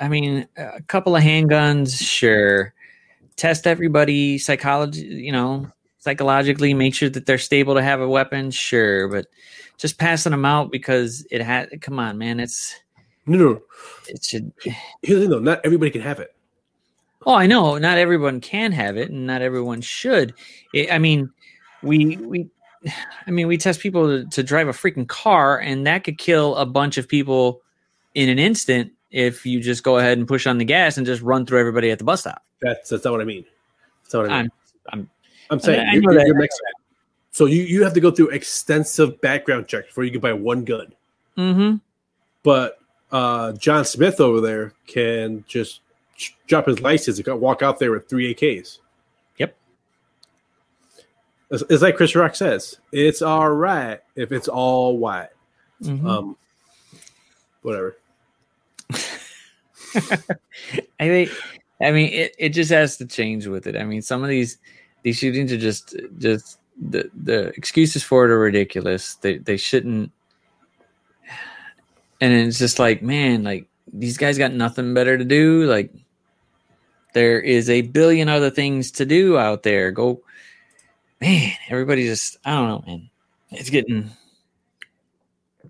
I 0.00 0.08
mean, 0.08 0.48
a 0.56 0.82
couple 0.82 1.14
of 1.14 1.22
handguns, 1.22 2.00
sure. 2.00 2.74
Test 3.36 3.66
everybody 3.66 4.38
psychology, 4.38 5.02
you 5.02 5.30
know, 5.32 5.68
psychologically, 5.98 6.74
make 6.74 6.94
sure 6.94 7.08
that 7.08 7.26
they're 7.26 7.38
stable 7.38 7.74
to 7.74 7.82
have 7.82 8.00
a 8.00 8.08
weapon, 8.08 8.50
sure. 8.50 9.08
But 9.08 9.26
just 9.76 9.98
passing 9.98 10.32
them 10.32 10.44
out 10.44 10.72
because 10.72 11.26
it 11.30 11.40
had. 11.40 11.80
Come 11.80 11.98
on, 11.98 12.18
man, 12.18 12.40
it's 12.40 12.74
no, 13.26 13.38
no. 13.38 13.62
It 14.08 14.24
should. 14.24 14.52
Here's 14.62 14.74
the 15.02 15.20
thing, 15.20 15.30
though. 15.30 15.38
Not 15.38 15.60
everybody 15.64 15.90
can 15.90 16.00
have 16.00 16.18
it. 16.18 16.34
Oh, 17.24 17.34
I 17.34 17.46
know. 17.46 17.78
Not 17.78 17.98
everyone 17.98 18.40
can 18.40 18.72
have 18.72 18.96
it, 18.96 19.10
and 19.10 19.26
not 19.26 19.42
everyone 19.42 19.80
should. 19.80 20.34
It, 20.74 20.92
I 20.92 20.98
mean, 20.98 21.30
we 21.82 22.16
we. 22.16 22.48
I 23.26 23.30
mean, 23.30 23.46
we 23.46 23.58
test 23.58 23.80
people 23.80 24.06
to, 24.06 24.28
to 24.30 24.42
drive 24.42 24.68
a 24.68 24.72
freaking 24.72 25.08
car, 25.08 25.58
and 25.58 25.86
that 25.86 26.04
could 26.04 26.18
kill 26.18 26.56
a 26.56 26.66
bunch 26.66 26.98
of 26.98 27.08
people 27.08 27.62
in 28.14 28.28
an 28.28 28.38
instant 28.38 28.92
if 29.10 29.44
you 29.46 29.60
just 29.60 29.82
go 29.82 29.98
ahead 29.98 30.18
and 30.18 30.26
push 30.26 30.46
on 30.46 30.58
the 30.58 30.64
gas 30.64 30.96
and 30.96 31.06
just 31.06 31.22
run 31.22 31.46
through 31.46 31.60
everybody 31.60 31.90
at 31.90 31.98
the 31.98 32.04
bus 32.04 32.20
stop. 32.20 32.42
That's 32.60 32.90
that's 32.90 33.04
not 33.04 33.12
what 33.12 33.20
I 33.20 33.24
mean. 33.24 33.44
That's 34.02 34.14
not 34.14 34.22
what 34.22 34.32
I 34.32 34.42
mean. 34.42 34.50
I'm 34.90 35.00
I'm, 35.00 35.10
I'm 35.50 35.60
saying 35.60 35.80
I, 35.80 35.90
I 35.90 35.94
you're, 35.94 36.12
you're, 36.12 36.38
you're 36.38 36.48
So 37.30 37.46
you 37.46 37.62
you 37.62 37.84
have 37.84 37.94
to 37.94 38.00
go 38.00 38.10
through 38.10 38.28
extensive 38.30 39.20
background 39.20 39.68
checks 39.68 39.88
before 39.88 40.04
you 40.04 40.10
can 40.10 40.20
buy 40.20 40.32
one 40.32 40.64
gun. 40.64 40.92
Mm-hmm. 41.36 41.76
But 42.42 42.78
uh, 43.10 43.52
John 43.52 43.84
Smith 43.84 44.20
over 44.20 44.40
there 44.40 44.72
can 44.86 45.44
just 45.46 45.80
drop 46.46 46.66
his 46.66 46.80
license 46.80 47.18
and 47.18 47.40
walk 47.40 47.62
out 47.62 47.78
there 47.78 47.90
with 47.92 48.08
three 48.08 48.34
AKs. 48.34 48.78
It's, 51.52 51.62
it's 51.70 51.82
like 51.82 51.96
Chris 51.96 52.16
Rock 52.16 52.34
says, 52.34 52.78
it's 52.90 53.22
all 53.22 53.50
right 53.50 54.00
if 54.16 54.32
it's 54.32 54.48
all 54.48 54.98
white. 54.98 55.28
Mm-hmm. 55.82 56.06
Um, 56.06 56.36
whatever. 57.62 57.96
I 59.94 60.16
think. 60.98 61.30
I 61.80 61.90
mean, 61.90 62.12
it, 62.12 62.34
it 62.38 62.48
just 62.50 62.70
has 62.70 62.96
to 62.98 63.06
change 63.06 63.46
with 63.46 63.66
it. 63.66 63.76
I 63.76 63.84
mean, 63.84 64.02
some 64.02 64.22
of 64.22 64.28
these 64.28 64.58
these 65.02 65.18
shootings 65.18 65.52
are 65.52 65.58
just 65.58 65.96
just 66.18 66.58
the 66.80 67.10
the 67.22 67.48
excuses 67.56 68.02
for 68.02 68.24
it 68.24 68.30
are 68.30 68.38
ridiculous. 68.38 69.14
They 69.16 69.38
they 69.38 69.56
shouldn't 69.56 70.10
and 72.22 72.32
it's 72.32 72.58
just 72.58 72.78
like 72.78 73.02
man 73.02 73.42
like 73.42 73.66
these 73.92 74.16
guys 74.16 74.38
got 74.38 74.52
nothing 74.52 74.94
better 74.94 75.18
to 75.18 75.24
do 75.24 75.64
like 75.64 75.92
there 77.14 77.40
is 77.40 77.68
a 77.68 77.82
billion 77.82 78.28
other 78.28 78.48
things 78.48 78.92
to 78.92 79.04
do 79.04 79.36
out 79.36 79.64
there 79.64 79.90
go 79.90 80.22
man 81.22 81.52
everybody 81.68 82.04
just 82.04 82.36
i 82.44 82.52
don't 82.52 82.68
know 82.68 82.84
man 82.86 83.10
it's 83.50 83.70
getting 83.70 84.10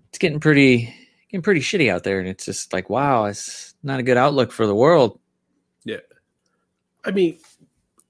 it's 0.09 0.17
getting 0.17 0.39
pretty 0.39 0.93
getting 1.29 1.41
pretty 1.41 1.61
shitty 1.61 1.89
out 1.89 2.03
there 2.03 2.19
and 2.19 2.27
it's 2.27 2.45
just 2.45 2.73
like 2.73 2.89
wow 2.89 3.25
it's 3.25 3.75
not 3.83 3.99
a 3.99 4.03
good 4.03 4.17
outlook 4.17 4.51
for 4.51 4.65
the 4.67 4.75
world 4.75 5.19
yeah 5.85 5.97
i 7.05 7.11
mean 7.11 7.37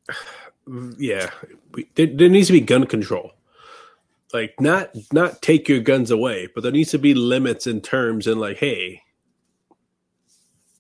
yeah 0.97 1.29
there, 1.95 2.08
there 2.08 2.29
needs 2.29 2.47
to 2.47 2.53
be 2.53 2.62
gun 2.62 2.86
control 2.86 3.32
like 4.34 4.60
not 4.60 4.89
not 5.12 5.41
take 5.43 5.69
your 5.69 5.79
guns 5.79 6.10
away, 6.10 6.47
but 6.53 6.63
there 6.63 6.71
needs 6.71 6.89
to 6.91 6.97
be 6.97 7.13
limits 7.13 7.67
in 7.67 7.82
terms 7.82 8.25
and 8.25 8.41
like, 8.41 8.58
hey, 8.58 9.03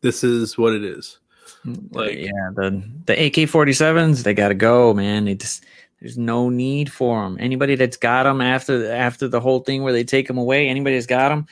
this 0.01 0.23
is 0.23 0.57
what 0.57 0.73
it 0.73 0.83
is. 0.83 1.19
Mm, 1.63 1.95
like- 1.95 2.17
yeah, 2.17 2.49
the 2.55 2.83
the 3.05 3.41
AK 3.43 3.47
forty 3.47 3.73
sevens, 3.73 4.23
they 4.23 4.33
got 4.33 4.47
to 4.47 4.55
go, 4.55 4.93
man. 4.93 5.25
They 5.25 5.35
just 5.35 5.63
there's 6.03 6.17
no 6.17 6.49
need 6.49 6.91
for 6.91 7.23
them. 7.23 7.37
Anybody 7.39 7.75
that's 7.75 7.95
got 7.95 8.23
them 8.23 8.41
after 8.41 8.91
after 8.91 9.29
the 9.29 9.39
whole 9.39 9.61
thing 9.61 9.83
where 9.83 9.93
they 9.93 10.03
take 10.03 10.27
them 10.27 10.37
away, 10.37 10.67
anybody 10.67 10.97
that's 10.97 11.07
got 11.07 11.29
them, 11.29 11.47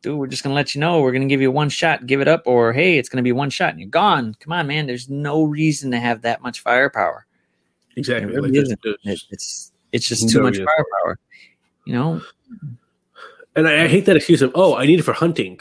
dude, 0.00 0.16
we're 0.16 0.28
just 0.28 0.44
gonna 0.44 0.54
let 0.54 0.76
you 0.76 0.80
know. 0.80 1.00
We're 1.00 1.10
gonna 1.10 1.26
give 1.26 1.40
you 1.40 1.50
one 1.50 1.68
shot, 1.68 2.06
give 2.06 2.20
it 2.20 2.28
up, 2.28 2.44
or 2.46 2.72
hey, 2.72 2.98
it's 2.98 3.08
gonna 3.08 3.24
be 3.24 3.32
one 3.32 3.50
shot 3.50 3.70
and 3.70 3.80
you're 3.80 3.88
gone. 3.88 4.36
Come 4.38 4.52
on, 4.52 4.68
man. 4.68 4.86
There's 4.86 5.08
no 5.10 5.42
reason 5.42 5.90
to 5.90 5.98
have 5.98 6.22
that 6.22 6.40
much 6.40 6.60
firepower. 6.60 7.26
Exactly. 7.96 8.32
It 8.32 8.36
really 8.36 8.50
Like, 8.52 8.62
isn't. 8.62 8.80
it's 9.04 9.72
it's 9.90 10.08
just 10.08 10.30
too 10.30 10.38
No 10.38 10.44
much 10.44 10.58
firepower. 10.58 11.18
You 11.84 11.94
know, 11.94 12.22
And 13.56 13.66
I, 13.66 13.86
I 13.86 13.88
hate 13.88 14.06
that 14.06 14.16
excuse 14.16 14.40
of, 14.40 14.52
oh, 14.54 14.76
I 14.76 14.86
need 14.86 15.00
it 15.00 15.02
for 15.02 15.14
hunting. 15.14 15.58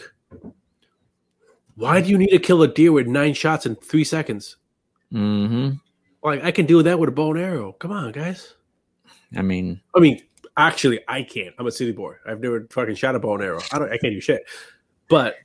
Why 1.78 2.00
do 2.00 2.10
you 2.10 2.18
need 2.20 2.30
to 2.30 2.38
kill 2.40 2.62
a 2.62 2.68
deer 2.68 2.92
with 2.92 3.08
nine 3.08 3.34
shots 3.34 3.66
in 3.66 3.76
three 3.78 4.04
seconds? 4.04 4.58
hmm 5.12 5.72
Like 6.26 6.44
I 6.44 6.50
can 6.50 6.66
do 6.66 6.82
that 6.82 6.98
with 6.98 7.08
a 7.08 7.12
bow 7.12 7.32
and 7.32 7.40
arrow. 7.40 7.74
Come 7.74 7.92
on, 7.92 8.12
guys. 8.12 8.56
I 9.38 9.44
mean, 9.44 9.80
I 9.96 10.00
mean, 10.00 10.24
actually, 10.58 11.00
I 11.08 11.22
can't. 11.22 11.54
I'm 11.60 11.68
a 11.68 11.72
city 11.72 11.92
boy. 11.92 12.16
I've 12.28 12.40
never 12.40 12.66
fucking 12.72 12.96
shot 12.96 13.14
a 13.14 13.20
bow 13.20 13.36
and 13.36 13.44
arrow. 13.44 13.62
I 13.72 13.78
don't. 13.78 13.92
I 13.92 13.98
can't 14.00 14.14
do 14.14 14.20
shit. 14.20 14.44
But 15.08 15.36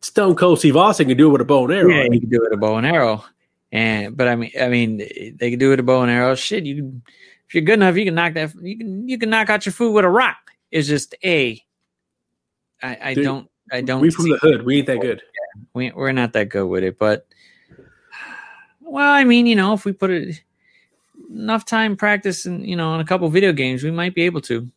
Stone 0.00 0.36
Cold 0.36 0.60
Steve 0.60 0.78
Austin 0.78 1.08
can 1.08 1.18
do 1.18 1.28
it 1.28 1.32
with 1.32 1.42
a 1.42 1.44
bow 1.44 1.64
and 1.64 1.74
arrow. 1.74 1.90
yeah, 1.90 2.04
you 2.04 2.20
can 2.20 2.30
do 2.30 2.36
it 2.36 2.44
with 2.44 2.52
a 2.54 2.56
bow 2.56 2.76
and 2.78 2.86
arrow, 2.86 3.22
and 3.70 4.16
but 4.16 4.28
I 4.28 4.36
mean, 4.36 4.50
I 4.58 4.68
mean, 4.68 4.96
they 4.96 5.50
can 5.50 5.58
do 5.58 5.66
it 5.66 5.70
with 5.72 5.80
a 5.80 5.84
bow 5.84 6.00
and 6.00 6.10
arrow. 6.10 6.34
Shit, 6.36 6.64
you 6.64 6.76
can, 6.76 7.02
if 7.46 7.54
you're 7.54 7.62
good 7.62 7.74
enough, 7.74 7.94
you 7.94 8.06
can 8.06 8.14
knock 8.14 8.32
that. 8.32 8.54
You 8.62 8.78
can 8.78 9.06
you 9.06 9.18
can 9.18 9.28
knock 9.28 9.50
out 9.50 9.66
your 9.66 9.74
food 9.74 9.92
with 9.92 10.06
a 10.06 10.10
rock. 10.10 10.38
It's 10.70 10.88
just 10.88 11.14
a. 11.22 11.62
I, 12.82 12.98
I 13.02 13.14
Dude, 13.14 13.24
don't. 13.24 13.50
I 13.70 13.82
don't. 13.82 14.00
we 14.00 14.10
from 14.10 14.30
the 14.30 14.38
hood. 14.38 14.64
We 14.64 14.78
ain't 14.78 14.86
that 14.86 14.96
oh, 14.96 15.02
good. 15.02 15.22
we, 15.74 15.92
we're 15.92 16.12
not 16.12 16.32
that 16.32 16.48
good 16.48 16.66
with 16.66 16.82
it, 16.82 16.98
but 16.98 17.26
well, 18.92 19.10
I 19.10 19.24
mean, 19.24 19.46
you 19.46 19.56
know, 19.56 19.72
if 19.72 19.86
we 19.86 19.92
put 19.94 20.10
it 20.10 20.42
enough 21.30 21.64
time 21.64 21.96
practice 21.96 22.44
and 22.44 22.66
you 22.66 22.76
know 22.76 22.90
on 22.90 23.00
a 23.00 23.06
couple 23.06 23.26
video 23.30 23.54
games, 23.54 23.82
we 23.82 23.90
might 23.90 24.14
be 24.14 24.20
able 24.22 24.42
to. 24.42 24.68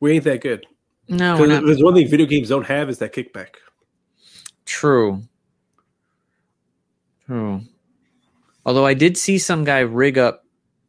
We 0.00 0.12
ain't 0.12 0.24
that 0.24 0.40
good. 0.40 0.66
No, 1.06 1.34
we're 1.34 1.48
Because 1.48 1.60
not. 1.60 1.66
there's 1.66 1.82
one 1.82 1.94
thing 1.94 2.08
video 2.08 2.24
games 2.24 2.48
don't 2.48 2.64
have 2.64 2.88
is 2.88 2.96
that 3.00 3.12
kickback. 3.12 3.56
True. 4.64 5.22
True. 7.26 7.60
Although 8.64 8.86
I 8.86 8.94
did 8.94 9.18
see 9.18 9.38
some 9.38 9.64
guy 9.64 9.80
rig 9.80 10.16
up 10.16 10.46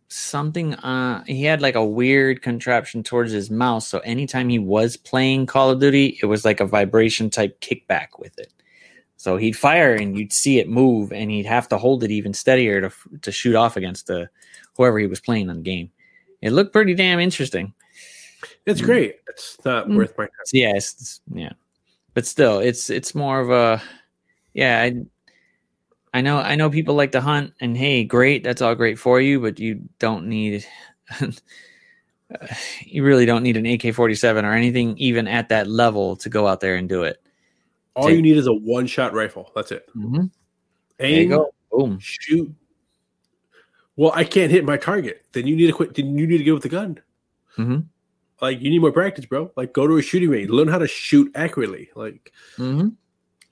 something 0.08 0.74
uh 0.76 1.24
he 1.26 1.44
had 1.44 1.62
like 1.62 1.76
a 1.76 1.86
weird 1.86 2.42
contraption 2.42 3.02
towards 3.02 3.32
his 3.32 3.50
mouse 3.50 3.88
so 3.88 4.00
anytime 4.00 4.50
he 4.50 4.60
was 4.60 4.98
playing 4.98 5.46
Call 5.46 5.70
of 5.70 5.80
Duty 5.80 6.20
it 6.22 6.26
was 6.26 6.44
like 6.44 6.60
a 6.60 6.66
vibration 6.66 7.30
type 7.30 7.60
kickback 7.62 8.08
with 8.20 8.38
it. 8.40 8.52
So 9.22 9.38
he'd 9.38 9.52
fire 9.56 9.94
and 9.94 10.18
you'd 10.18 10.34
see 10.34 10.58
it 10.58 10.68
move 10.68 11.14
and 11.14 11.30
he'd 11.30 11.46
have 11.46 11.70
to 11.70 11.78
hold 11.78 12.04
it 12.04 12.10
even 12.10 12.34
steadier 12.34 12.82
to 12.82 12.92
to 13.22 13.32
shoot 13.32 13.54
off 13.56 13.78
against 13.78 14.08
the 14.08 14.28
whoever 14.76 14.98
he 14.98 15.06
was 15.06 15.20
playing 15.20 15.48
on 15.48 15.58
the 15.58 15.62
game. 15.62 15.92
It 16.42 16.54
looked 16.54 16.74
pretty 16.74 16.96
damn 16.96 17.20
interesting. 17.20 17.72
It's 18.66 18.82
Mm. 18.82 18.86
great. 18.86 19.16
It's 19.28 19.58
not 19.64 19.88
Mm. 19.88 19.96
worth 19.98 20.18
my 20.18 20.24
time. 20.24 20.32
Yeah, 20.52 20.74
it's, 20.76 20.94
it's- 20.94 21.22
yeah, 21.36 21.54
but 22.16 22.26
still, 22.26 22.58
it's 22.58 22.90
it's 22.90 23.14
more 23.14 23.40
of 23.40 23.52
a 23.52 23.80
yeah. 24.56 24.82
I 24.82 25.06
I 26.18 26.22
know 26.22 26.40
I 26.40 26.56
know 26.56 26.72
people 26.72 26.96
like 26.96 27.12
to 27.12 27.22
hunt, 27.22 27.54
and 27.62 27.78
hey, 27.78 28.04
great, 28.04 28.44
that's 28.44 28.64
all 28.64 28.74
great 28.74 28.98
for 28.98 29.22
you, 29.22 29.40
but 29.40 29.60
you 29.60 29.82
don't 30.00 30.26
need. 30.26 30.66
you 32.86 33.04
really 33.04 33.28
don't 33.28 33.44
need 33.44 33.58
an 33.58 33.68
AK 33.68 33.94
forty 33.94 34.16
seven 34.16 34.46
or 34.46 34.54
anything 34.54 34.98
even 34.98 35.28
at 35.28 35.50
that 35.50 35.68
level 35.68 36.16
to 36.18 36.30
go 36.30 36.48
out 36.48 36.60
there 36.60 36.76
and 36.76 36.90
do 36.90 37.04
it. 37.04 37.21
All 37.96 38.08
Take- 38.08 38.16
you 38.16 38.22
need 38.22 38.38
is 38.38 38.48
a 38.48 38.54
one 38.54 38.88
shot 38.88 39.14
rifle. 39.14 39.52
That's 39.56 39.72
it. 39.72 39.88
Mm-hmm. 39.96 40.26
There 40.98 41.10
you 41.10 41.16
Aim, 41.18 41.30
go. 41.30 41.54
Boom. 41.72 41.98
shoot. 42.00 42.54
Well, 43.96 44.12
I 44.16 44.24
can't 44.24 44.52
hit 44.52 44.64
my 44.66 44.78
target. 44.78 45.26
Then 45.34 45.46
you 45.48 45.56
need 45.56 45.68
to 45.68 45.74
quit. 45.74 45.94
Then 45.96 46.18
you 46.18 46.26
need 46.28 46.38
to 46.38 46.44
get 46.44 46.54
with 46.54 46.64
the 46.64 46.70
gun. 46.70 47.00
Mhm. 47.58 47.86
Like 48.42 48.62
you 48.62 48.70
need 48.70 48.80
more 48.80 48.92
practice, 48.92 49.26
bro. 49.26 49.52
Like 49.56 49.74
go 49.74 49.86
to 49.88 49.98
a 49.98 50.02
shooting 50.02 50.30
range, 50.30 50.50
learn 50.50 50.68
how 50.68 50.78
to 50.80 50.88
shoot 50.88 51.32
accurately. 51.36 51.90
Like 51.96 52.32
Mm-hmm. 52.58 52.90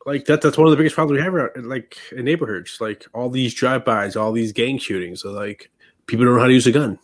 like 0.05 0.25
that. 0.25 0.41
That's 0.41 0.57
one 0.57 0.67
of 0.67 0.71
the 0.71 0.77
biggest 0.77 0.95
problems 0.95 1.17
we 1.19 1.23
have 1.23 1.33
around, 1.35 1.65
like 1.67 1.97
in 2.11 2.25
neighborhoods. 2.25 2.77
Like 2.79 3.05
all 3.13 3.29
these 3.29 3.53
drive 3.53 3.83
bys, 3.85 4.15
all 4.15 4.31
these 4.31 4.53
gang 4.53 4.77
shootings. 4.77 5.21
So 5.21 5.31
like 5.31 5.69
people 6.07 6.25
don't 6.25 6.35
know 6.35 6.39
how 6.41 6.47
to 6.47 6.53
use 6.53 6.65
a 6.67 6.71
gun. 6.71 6.97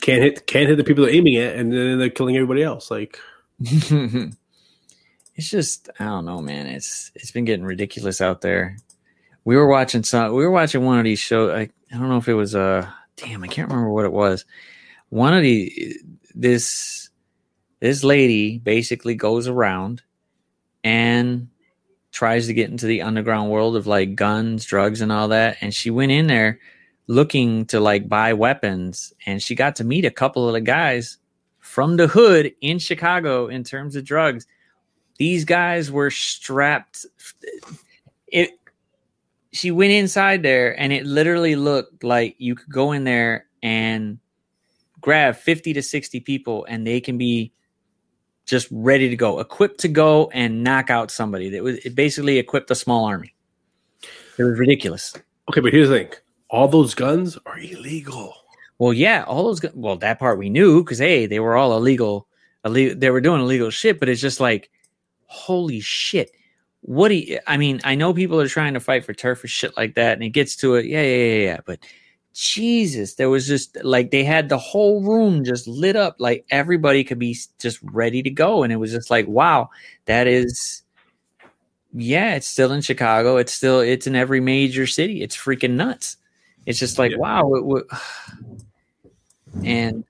Can't 0.00 0.22
hit. 0.22 0.46
Can't 0.46 0.68
hit 0.68 0.76
the 0.76 0.84
people 0.84 1.04
they're 1.04 1.14
aiming 1.14 1.36
at, 1.36 1.56
and 1.56 1.72
then 1.72 1.98
they're 1.98 2.10
killing 2.10 2.36
everybody 2.36 2.62
else. 2.62 2.90
Like 2.90 3.18
it's 5.38 5.48
just 5.48 5.88
I 6.00 6.04
don't 6.04 6.24
know, 6.24 6.40
man. 6.42 6.66
It's 6.66 7.12
it's 7.14 7.30
been 7.30 7.44
getting 7.44 7.64
ridiculous 7.64 8.20
out 8.20 8.40
there. 8.40 8.76
We 9.44 9.56
were 9.56 9.68
watching 9.68 10.02
some. 10.02 10.34
We 10.34 10.44
were 10.44 10.50
watching 10.50 10.84
one 10.84 10.98
of 10.98 11.04
these 11.04 11.20
shows. 11.20 11.52
I, 11.52 11.60
I 11.60 11.96
don't 11.98 12.08
know 12.08 12.18
if 12.18 12.28
it 12.28 12.34
was 12.34 12.56
uh 12.56 12.90
damn. 13.16 13.44
I 13.44 13.46
can't 13.46 13.70
remember 13.70 13.90
what 13.90 14.04
it 14.04 14.12
was. 14.12 14.44
One 15.10 15.32
of 15.32 15.42
the 15.42 15.96
this 16.34 17.08
this 17.78 18.02
lady 18.02 18.58
basically 18.58 19.14
goes 19.14 19.46
around 19.46 20.02
and 20.82 21.48
tries 22.10 22.48
to 22.48 22.54
get 22.54 22.70
into 22.70 22.86
the 22.86 23.02
underground 23.02 23.48
world 23.48 23.76
of 23.76 23.86
like 23.86 24.16
guns, 24.16 24.64
drugs, 24.64 25.00
and 25.00 25.12
all 25.12 25.28
that. 25.28 25.58
And 25.60 25.72
she 25.72 25.90
went 25.90 26.10
in 26.10 26.26
there 26.26 26.58
looking 27.06 27.64
to 27.66 27.78
like 27.78 28.08
buy 28.08 28.32
weapons, 28.32 29.12
and 29.24 29.40
she 29.40 29.54
got 29.54 29.76
to 29.76 29.84
meet 29.84 30.04
a 30.04 30.10
couple 30.10 30.48
of 30.48 30.54
the 30.54 30.60
guys 30.60 31.18
from 31.60 31.96
the 31.96 32.08
hood 32.08 32.52
in 32.60 32.80
Chicago 32.80 33.46
in 33.46 33.62
terms 33.62 33.94
of 33.94 34.02
drugs. 34.02 34.44
These 35.18 35.44
guys 35.44 35.90
were 35.90 36.10
strapped. 36.10 37.06
It. 38.26 38.50
She 39.52 39.70
went 39.70 39.92
inside 39.92 40.42
there, 40.42 40.78
and 40.78 40.92
it 40.92 41.04
literally 41.06 41.56
looked 41.56 42.04
like 42.04 42.36
you 42.38 42.54
could 42.54 42.70
go 42.70 42.92
in 42.92 43.04
there 43.04 43.46
and 43.62 44.18
grab 45.00 45.36
fifty 45.36 45.72
to 45.72 45.82
sixty 45.82 46.20
people, 46.20 46.64
and 46.68 46.86
they 46.86 47.00
can 47.00 47.18
be 47.18 47.52
just 48.46 48.68
ready 48.70 49.08
to 49.08 49.16
go, 49.16 49.40
equipped 49.40 49.80
to 49.80 49.88
go 49.88 50.30
and 50.32 50.64
knock 50.64 50.90
out 50.90 51.10
somebody. 51.10 51.50
That 51.50 51.62
was 51.62 51.76
it 51.78 51.94
basically 51.94 52.38
equipped 52.38 52.70
a 52.70 52.74
small 52.74 53.04
army. 53.04 53.34
It 54.38 54.44
was 54.44 54.58
ridiculous. 54.58 55.14
okay, 55.50 55.60
but 55.60 55.72
here's 55.72 55.88
the 55.88 55.98
thing: 55.98 56.12
all 56.50 56.68
those 56.68 56.94
guns 56.94 57.38
are 57.46 57.58
illegal. 57.58 58.34
Well, 58.78 58.92
yeah, 58.92 59.24
all 59.26 59.44
those. 59.44 59.60
Well, 59.74 59.96
that 59.96 60.18
part 60.18 60.38
we 60.38 60.48
knew 60.48 60.82
because 60.82 60.98
hey, 60.98 61.26
they 61.26 61.40
were 61.40 61.56
all 61.56 61.76
illegal. 61.76 62.28
illegal. 62.64 62.96
They 62.98 63.10
were 63.10 63.20
doing 63.20 63.40
illegal 63.40 63.70
shit, 63.70 63.98
but 63.98 64.08
it's 64.08 64.20
just 64.20 64.40
like, 64.40 64.70
holy 65.28 65.80
shit! 65.80 66.32
What 66.82 67.08
do 67.08 67.14
you? 67.14 67.38
I 67.46 67.56
mean, 67.56 67.80
I 67.84 67.94
know 67.94 68.12
people 68.12 68.40
are 68.40 68.48
trying 68.48 68.74
to 68.74 68.80
fight 68.80 69.04
for 69.04 69.14
turf 69.14 69.44
or 69.44 69.48
shit 69.48 69.76
like 69.76 69.94
that, 69.94 70.14
and 70.14 70.22
it 70.22 70.30
gets 70.30 70.56
to 70.56 70.74
it. 70.74 70.86
Yeah, 70.86 71.02
yeah, 71.02 71.16
yeah, 71.16 71.44
yeah. 71.44 71.58
But 71.64 71.78
Jesus, 72.34 73.14
there 73.14 73.30
was 73.30 73.46
just 73.46 73.82
like 73.84 74.10
they 74.10 74.24
had 74.24 74.48
the 74.48 74.58
whole 74.58 75.02
room 75.02 75.44
just 75.44 75.66
lit 75.66 75.96
up, 75.96 76.16
like 76.18 76.44
everybody 76.50 77.04
could 77.04 77.18
be 77.18 77.36
just 77.58 77.78
ready 77.82 78.22
to 78.22 78.30
go, 78.30 78.62
and 78.62 78.72
it 78.72 78.76
was 78.76 78.92
just 78.92 79.10
like, 79.10 79.26
wow, 79.28 79.70
that 80.06 80.26
is. 80.26 80.82
Yeah, 81.94 82.34
it's 82.34 82.46
still 82.46 82.72
in 82.72 82.82
Chicago. 82.82 83.38
It's 83.38 83.52
still 83.52 83.80
it's 83.80 84.06
in 84.06 84.14
every 84.14 84.40
major 84.40 84.86
city. 84.86 85.22
It's 85.22 85.36
freaking 85.36 85.72
nuts. 85.72 86.16
It's 86.66 86.78
just 86.78 86.98
like 86.98 87.12
Yeah. 87.12 87.16
wow. 87.16 87.54
It, 87.54 87.64
wa- 87.64 87.82
and 89.64 90.04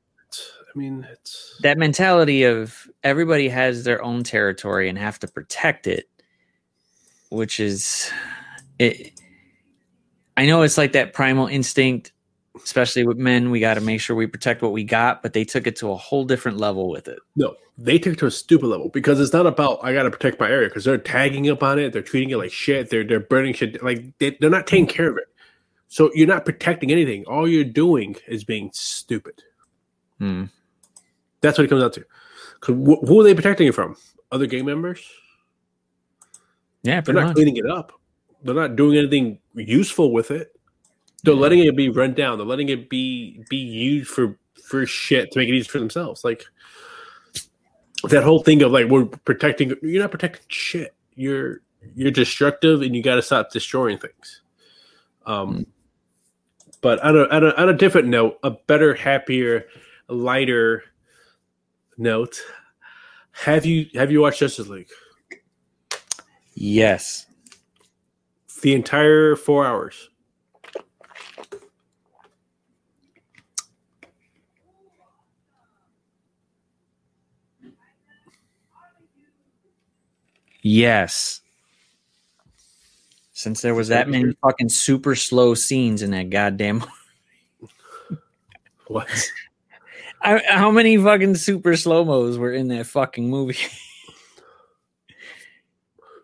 I 0.74 0.78
mean, 0.78 1.06
it's 1.10 1.56
that 1.62 1.78
mentality 1.78 2.42
of 2.42 2.87
everybody 3.08 3.48
has 3.48 3.84
their 3.84 4.02
own 4.02 4.22
territory 4.22 4.88
and 4.88 4.98
have 4.98 5.18
to 5.18 5.26
protect 5.26 5.86
it 5.86 6.08
which 7.30 7.58
is 7.58 8.10
it 8.78 9.12
i 10.36 10.46
know 10.46 10.62
it's 10.62 10.78
like 10.78 10.92
that 10.92 11.12
primal 11.12 11.46
instinct 11.46 12.12
especially 12.62 13.06
with 13.06 13.16
men 13.16 13.50
we 13.50 13.60
got 13.60 13.74
to 13.74 13.80
make 13.80 14.00
sure 14.00 14.16
we 14.16 14.26
protect 14.26 14.62
what 14.62 14.72
we 14.72 14.84
got 14.84 15.22
but 15.22 15.32
they 15.32 15.44
took 15.44 15.66
it 15.66 15.76
to 15.76 15.90
a 15.90 15.96
whole 15.96 16.24
different 16.24 16.58
level 16.58 16.90
with 16.90 17.08
it 17.08 17.18
no. 17.36 17.54
They 17.80 17.96
took 17.96 18.14
it 18.14 18.18
to 18.18 18.26
a 18.26 18.30
stupid 18.30 18.66
level 18.66 18.88
because 18.88 19.20
it's 19.20 19.32
not 19.32 19.46
about 19.46 19.78
I 19.84 19.92
got 19.92 20.02
to 20.02 20.10
protect 20.10 20.40
my 20.40 20.50
area 20.50 20.68
because 20.68 20.84
they're 20.84 20.98
tagging 20.98 21.48
up 21.48 21.62
on 21.62 21.78
it. 21.78 21.92
They're 21.92 22.02
treating 22.02 22.30
it 22.30 22.36
like 22.36 22.50
shit. 22.50 22.90
They're 22.90 23.04
they're 23.04 23.20
burning 23.20 23.54
shit. 23.54 23.82
Like 23.84 24.18
they, 24.18 24.36
they're 24.40 24.50
not 24.50 24.66
taking 24.66 24.88
care 24.88 25.08
of 25.08 25.16
it. 25.16 25.28
So 25.86 26.10
you're 26.12 26.26
not 26.26 26.44
protecting 26.44 26.90
anything. 26.90 27.24
All 27.26 27.46
you're 27.46 27.64
doing 27.64 28.16
is 28.26 28.42
being 28.42 28.70
stupid. 28.72 29.42
Hmm. 30.18 30.46
That's 31.40 31.56
what 31.56 31.64
it 31.64 31.68
comes 31.68 31.84
out 31.84 31.92
to. 31.94 32.04
Wh- 32.66 33.06
who 33.06 33.20
are 33.20 33.24
they 33.24 33.34
protecting 33.34 33.68
it 33.68 33.74
from? 33.74 33.96
Other 34.32 34.46
gang 34.46 34.64
members? 34.64 35.02
yeah 36.82 37.00
They're 37.00 37.14
not 37.14 37.26
much. 37.28 37.34
cleaning 37.36 37.56
it 37.56 37.66
up. 37.66 37.92
They're 38.42 38.54
not 38.54 38.76
doing 38.76 38.96
anything 38.96 39.38
useful 39.54 40.12
with 40.12 40.30
it. 40.30 40.52
They're 41.24 41.34
Yeah. 41.34 41.40
letting 41.40 41.58
it 41.60 41.76
be 41.76 41.88
run 41.88 42.14
down. 42.14 42.38
They're 42.38 42.46
letting 42.46 42.68
it 42.68 42.88
be 42.88 43.42
be 43.48 43.56
used 43.56 44.08
for 44.10 44.38
for 44.62 44.86
shit 44.86 45.32
to 45.32 45.38
make 45.38 45.48
it 45.48 45.54
easy 45.54 45.68
for 45.68 45.78
themselves. 45.80 46.24
Like 46.24 46.44
that 48.04 48.22
whole 48.22 48.42
thing 48.42 48.62
of 48.62 48.70
like 48.70 48.86
we're 48.86 49.06
protecting. 49.06 49.74
You're 49.82 50.02
not 50.02 50.10
protecting 50.12 50.42
shit. 50.48 50.94
You're 51.16 51.62
you're 51.94 52.10
destructive, 52.12 52.82
and 52.82 52.94
you 52.94 53.02
got 53.02 53.16
to 53.16 53.22
stop 53.22 53.50
destroying 53.50 53.98
things. 53.98 54.42
Um, 55.26 55.66
but 56.80 57.00
on 57.00 57.16
a, 57.16 57.24
on 57.24 57.44
a 57.44 57.48
on 57.54 57.68
a 57.68 57.74
different 57.74 58.08
note, 58.08 58.38
a 58.44 58.50
better, 58.52 58.94
happier, 58.94 59.66
lighter 60.08 60.84
note. 61.98 62.40
Have 63.32 63.66
you 63.66 63.86
have 63.94 64.10
you 64.10 64.20
watched 64.20 64.40
Justice 64.40 64.68
League? 64.68 64.88
Yes. 66.54 67.26
The 68.62 68.74
entire 68.74 69.36
four 69.36 69.64
hours. 69.66 70.08
Yes. 80.62 81.40
Since 83.32 83.62
there 83.62 83.74
was 83.74 83.88
that 83.88 84.08
many 84.08 84.34
fucking 84.42 84.68
super 84.68 85.14
slow 85.14 85.54
scenes 85.54 86.02
in 86.02 86.10
that 86.10 86.30
goddamn. 86.30 86.84
What? 88.88 89.08
I, 90.20 90.42
how 90.48 90.70
many 90.70 90.96
fucking 90.96 91.36
super 91.36 91.76
slow 91.76 92.04
mos 92.04 92.36
were 92.36 92.52
in 92.52 92.68
that 92.68 92.86
fucking 92.86 93.28
movie? 93.28 93.58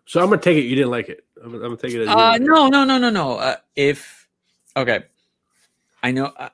So 0.05 0.21
I'm 0.21 0.29
gonna 0.29 0.41
take 0.41 0.57
it. 0.57 0.67
You 0.67 0.75
didn't 0.75 0.91
like 0.91 1.09
it. 1.09 1.25
I'm, 1.43 1.53
I'm 1.55 1.61
gonna 1.61 1.77
take 1.77 1.93
it. 1.93 2.03
As 2.03 2.09
Uh, 2.09 2.37
no, 2.37 2.67
no, 2.67 2.83
no, 2.85 2.97
no, 2.97 3.09
no. 3.09 3.37
Uh, 3.37 3.55
if 3.75 4.27
okay, 4.77 5.03
I 6.03 6.11
know. 6.11 6.25
Uh, 6.25 6.49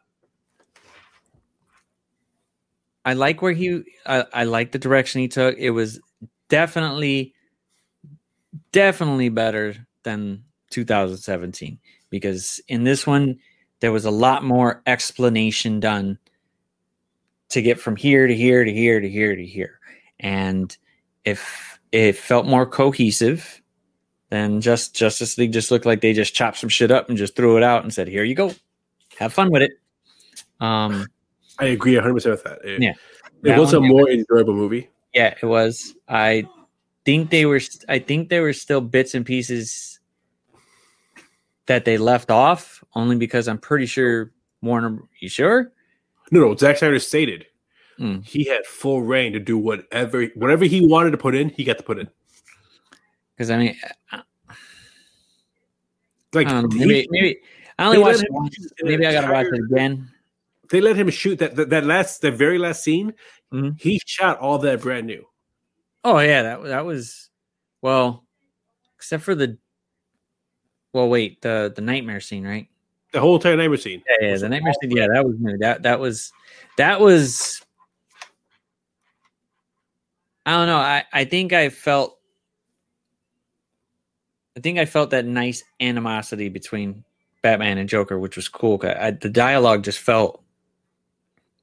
I 3.04 3.14
like 3.14 3.42
where 3.42 3.52
he. 3.52 3.84
I, 4.06 4.26
I 4.34 4.44
like 4.46 4.72
the 4.72 4.80
direction 4.80 5.22
he 5.22 5.28
took. 5.28 5.58
It 5.58 5.72
was 5.72 6.00
definitely, 6.48 7.34
definitely 8.72 9.30
better 9.30 9.76
than 10.04 10.46
2017 10.70 11.78
because 12.10 12.62
in 12.68 12.84
this 12.84 13.06
one 13.06 13.38
there 13.82 13.92
was 13.92 14.06
a 14.06 14.12
lot 14.12 14.44
more 14.44 14.82
explanation 14.88 15.80
done 15.80 16.18
to 17.52 17.62
get 17.62 17.80
from 17.80 17.96
here 17.96 18.28
to 18.28 18.36
here 18.36 18.64
to 18.66 18.72
here 18.74 19.00
to 19.00 19.10
here 19.10 19.36
to 19.36 19.46
here, 19.46 19.80
and 20.20 20.76
if 21.26 21.80
it 21.92 22.14
felt 22.16 22.46
more 22.46 22.66
cohesive 22.66 23.62
then 24.30 24.62
just 24.62 24.96
Justice 24.96 25.38
League 25.38 25.52
just 25.52 25.72
looked 25.72 25.86
like 25.86 26.00
they 26.00 26.14
just 26.14 26.34
chopped 26.34 26.58
some 26.58 26.70
shit 26.70 26.90
up 26.90 27.10
and 27.10 27.18
just 27.18 27.36
threw 27.36 27.58
it 27.58 27.64
out 27.64 27.84
and 27.84 27.94
said, 27.94 28.08
"Here 28.08 28.24
you 28.24 28.34
go, 28.34 28.54
have 29.20 29.34
fun 29.34 29.52
with 29.52 29.62
it." 29.62 29.72
Um. 30.62 31.06
I 31.60 31.66
agree 31.66 31.96
100 31.96 32.14
percent 32.14 32.32
with 32.32 32.44
that. 32.46 32.60
It, 32.64 32.82
Yeah. 32.82 32.94
it 33.44 33.60
was 33.60 33.74
a 33.74 33.82
more 33.82 34.10
enjoyable 34.10 34.54
movie. 34.54 34.90
yeah, 35.14 35.36
it 35.42 35.46
was. 35.46 35.94
I 36.08 36.46
think 37.04 37.30
they 37.30 37.46
were. 37.46 37.60
I 37.90 38.00
think 38.00 38.30
there 38.30 38.42
were 38.42 38.54
still 38.54 38.80
bits 38.80 39.14
and 39.14 39.26
pieces 39.26 40.00
that 41.66 41.84
they 41.84 41.98
left 41.98 42.32
off, 42.32 42.82
only 42.96 43.18
because 43.18 43.50
I'm 43.50 43.58
pretty 43.58 43.86
sure 43.86 44.32
Warner. 44.62 44.98
You 45.20 45.28
sure? 45.28 45.74
No, 46.32 46.40
no. 46.40 46.56
Zack 46.56 46.78
Snyder 46.78 47.00
stated 47.00 47.46
Mm. 48.00 48.26
he 48.26 48.46
had 48.46 48.66
full 48.66 49.04
reign 49.04 49.34
to 49.34 49.40
do 49.40 49.58
whatever 49.58 50.26
whatever 50.36 50.66
he 50.66 50.86
wanted 50.88 51.12
to 51.12 51.18
put 51.18 51.36
in. 51.36 51.50
He 51.50 51.64
got 51.64 51.78
to 51.78 51.84
put 51.84 52.00
in. 52.00 52.10
Because 53.36 53.52
I 53.52 53.58
mean, 53.58 53.78
I 54.12 54.22
Like 56.34 56.48
don't 56.48 56.64
know, 56.74 56.80
he- 56.80 56.86
maybe 56.86 57.08
maybe 57.12 57.40
I 57.78 57.86
only 57.86 58.00
watched 58.00 58.24
it 58.24 58.32
once. 58.32 58.56
Maybe 58.82 59.06
I 59.06 59.12
gotta 59.12 59.32
watch 59.32 59.48
it 59.48 59.60
again. 59.72 60.10
they 60.70 60.80
let 60.82 60.96
him 60.96 61.10
shoot 61.10 61.38
that 61.40 61.56
that, 61.58 61.70
that 61.70 61.86
last 61.86 62.22
the 62.22 62.32
very 62.32 62.58
last 62.58 62.84
scene. 62.84 63.14
Mhm. 63.52 63.80
He 63.80 64.00
shot 64.06 64.40
all 64.40 64.58
that 64.60 64.82
brand 64.82 65.06
new. 65.08 65.26
Oh 66.04 66.18
yeah, 66.20 66.42
that 66.44 66.64
that 66.64 66.86
was 66.86 67.30
well, 67.82 68.26
except 68.96 69.24
for 69.24 69.36
the. 69.36 69.58
Well, 70.94 71.10
wait 71.10 71.42
the 71.42 71.72
the 71.76 71.82
nightmare 71.82 72.22
scene, 72.22 72.46
right? 72.48 72.68
The 73.12 73.20
whole 73.20 73.36
entire 73.36 73.58
neighbor 73.58 73.78
scene. 73.78 74.02
Yeah, 74.10 74.28
yeah, 74.30 74.38
the 74.38 74.50
nightmare 74.50 74.74
scene. 74.82 74.92
Yeah, 74.92 75.08
that 75.14 75.26
was 75.26 75.36
new. 75.40 75.58
That 75.58 75.84
that 75.84 76.00
was 76.00 76.32
that 76.78 77.00
was. 77.02 77.62
I 80.46 80.52
don't 80.52 80.68
know. 80.68 80.78
I 80.78 81.04
I 81.12 81.26
think 81.26 81.54
I 81.54 81.70
felt. 81.70 82.18
I 84.58 84.60
think 84.62 84.80
I 84.80 84.86
felt 84.86 85.12
that 85.12 85.26
nice 85.26 85.64
animosity 85.80 86.50
between 86.50 87.04
Batman 87.42 87.78
and 87.78 87.88
Joker, 87.88 88.18
which 88.20 88.36
was 88.36 88.48
cool. 88.48 88.78
'cause 88.78 88.96
I, 89.00 89.12
the 89.12 89.30
dialogue 89.30 89.84
just 89.84 90.00
felt, 90.00 90.42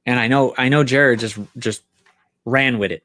and 0.05 0.19
I 0.19 0.27
know 0.27 0.53
I 0.57 0.69
know 0.69 0.83
Jared 0.83 1.19
just 1.19 1.37
just 1.57 1.81
ran 2.45 2.77
with 2.79 2.91
it 2.91 3.03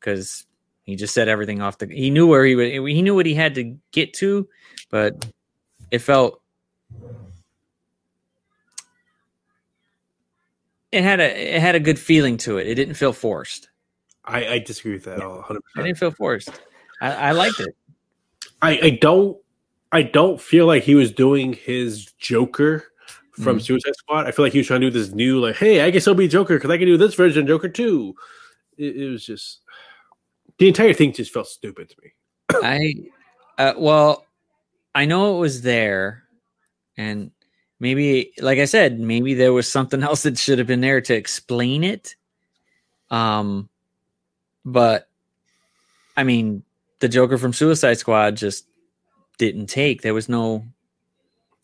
because 0.00 0.44
he 0.84 0.96
just 0.96 1.14
said 1.14 1.28
everything 1.28 1.60
off 1.60 1.78
the. 1.78 1.86
He 1.86 2.08
knew 2.10 2.26
where 2.26 2.44
he 2.44 2.54
would. 2.54 2.88
He 2.88 3.02
knew 3.02 3.14
what 3.14 3.26
he 3.26 3.34
had 3.34 3.54
to 3.56 3.76
get 3.92 4.14
to, 4.14 4.48
but 4.90 5.26
it 5.90 5.98
felt 5.98 6.40
it 10.92 11.02
had 11.02 11.20
a 11.20 11.56
it 11.56 11.60
had 11.60 11.74
a 11.74 11.80
good 11.80 11.98
feeling 11.98 12.36
to 12.38 12.58
it. 12.58 12.66
It 12.68 12.74
didn't 12.76 12.94
feel 12.94 13.12
forced. 13.12 13.68
I, 14.24 14.46
I 14.46 14.58
disagree 14.60 14.92
with 14.92 15.04
that 15.04 15.20
all 15.20 15.36
100. 15.36 15.56
It 15.58 15.62
percent 15.64 15.86
didn't 15.86 15.98
feel 15.98 16.10
forced. 16.12 16.50
I, 17.00 17.12
I 17.12 17.32
liked 17.32 17.58
it. 17.60 17.74
I, 18.60 18.78
I 18.82 18.90
don't 19.00 19.36
I 19.90 20.02
don't 20.02 20.40
feel 20.40 20.66
like 20.66 20.84
he 20.84 20.94
was 20.94 21.10
doing 21.12 21.52
his 21.54 22.06
Joker 22.18 22.84
from 23.32 23.58
Mhm. 23.58 23.62
Suicide 23.62 23.96
Squad. 23.96 24.26
I 24.26 24.30
feel 24.30 24.44
like 24.44 24.52
he 24.52 24.58
was 24.58 24.66
trying 24.66 24.82
to 24.82 24.90
do 24.90 24.98
this 24.98 25.12
new 25.12 25.40
like, 25.40 25.56
hey, 25.56 25.80
I 25.80 25.90
guess 25.90 26.06
I'll 26.06 26.14
be 26.14 26.28
Joker 26.28 26.54
because 26.56 26.70
I 26.70 26.78
can 26.78 26.86
do 26.86 26.96
this 26.96 27.14
version 27.14 27.42
of 27.42 27.48
Joker 27.48 27.68
too. 27.68 28.14
It, 28.76 28.96
it 28.96 29.08
was 29.08 29.24
just 29.26 29.60
the 30.58 30.68
entire 30.68 30.92
thing 30.92 31.12
just 31.12 31.32
felt 31.32 31.48
stupid 31.48 31.88
to 31.90 31.96
me. 32.02 32.12
I 32.62 32.94
uh, 33.58 33.74
well, 33.76 34.24
I 34.94 35.06
know 35.06 35.36
it 35.36 35.40
was 35.40 35.62
there, 35.62 36.24
and 36.96 37.30
maybe, 37.82 38.32
like 38.38 38.60
I 38.60 38.64
said, 38.64 39.00
maybe 39.00 39.34
there 39.34 39.52
was 39.52 39.70
something 39.70 40.02
else 40.04 40.22
that 40.22 40.38
should 40.38 40.58
have 40.58 40.68
been 40.68 40.80
there 40.80 41.02
to 41.02 41.14
explain 41.14 41.84
it. 41.84 42.14
Um, 43.10 43.68
but 44.64 45.08
I 46.16 46.22
mean, 46.22 46.62
the 47.00 47.08
Joker 47.08 47.36
from 47.36 47.52
Suicide 47.52 47.98
Squad 47.98 48.36
just 48.36 48.66
didn't 49.36 49.66
take. 49.66 50.00
There 50.00 50.14
was 50.14 50.28
no. 50.28 50.64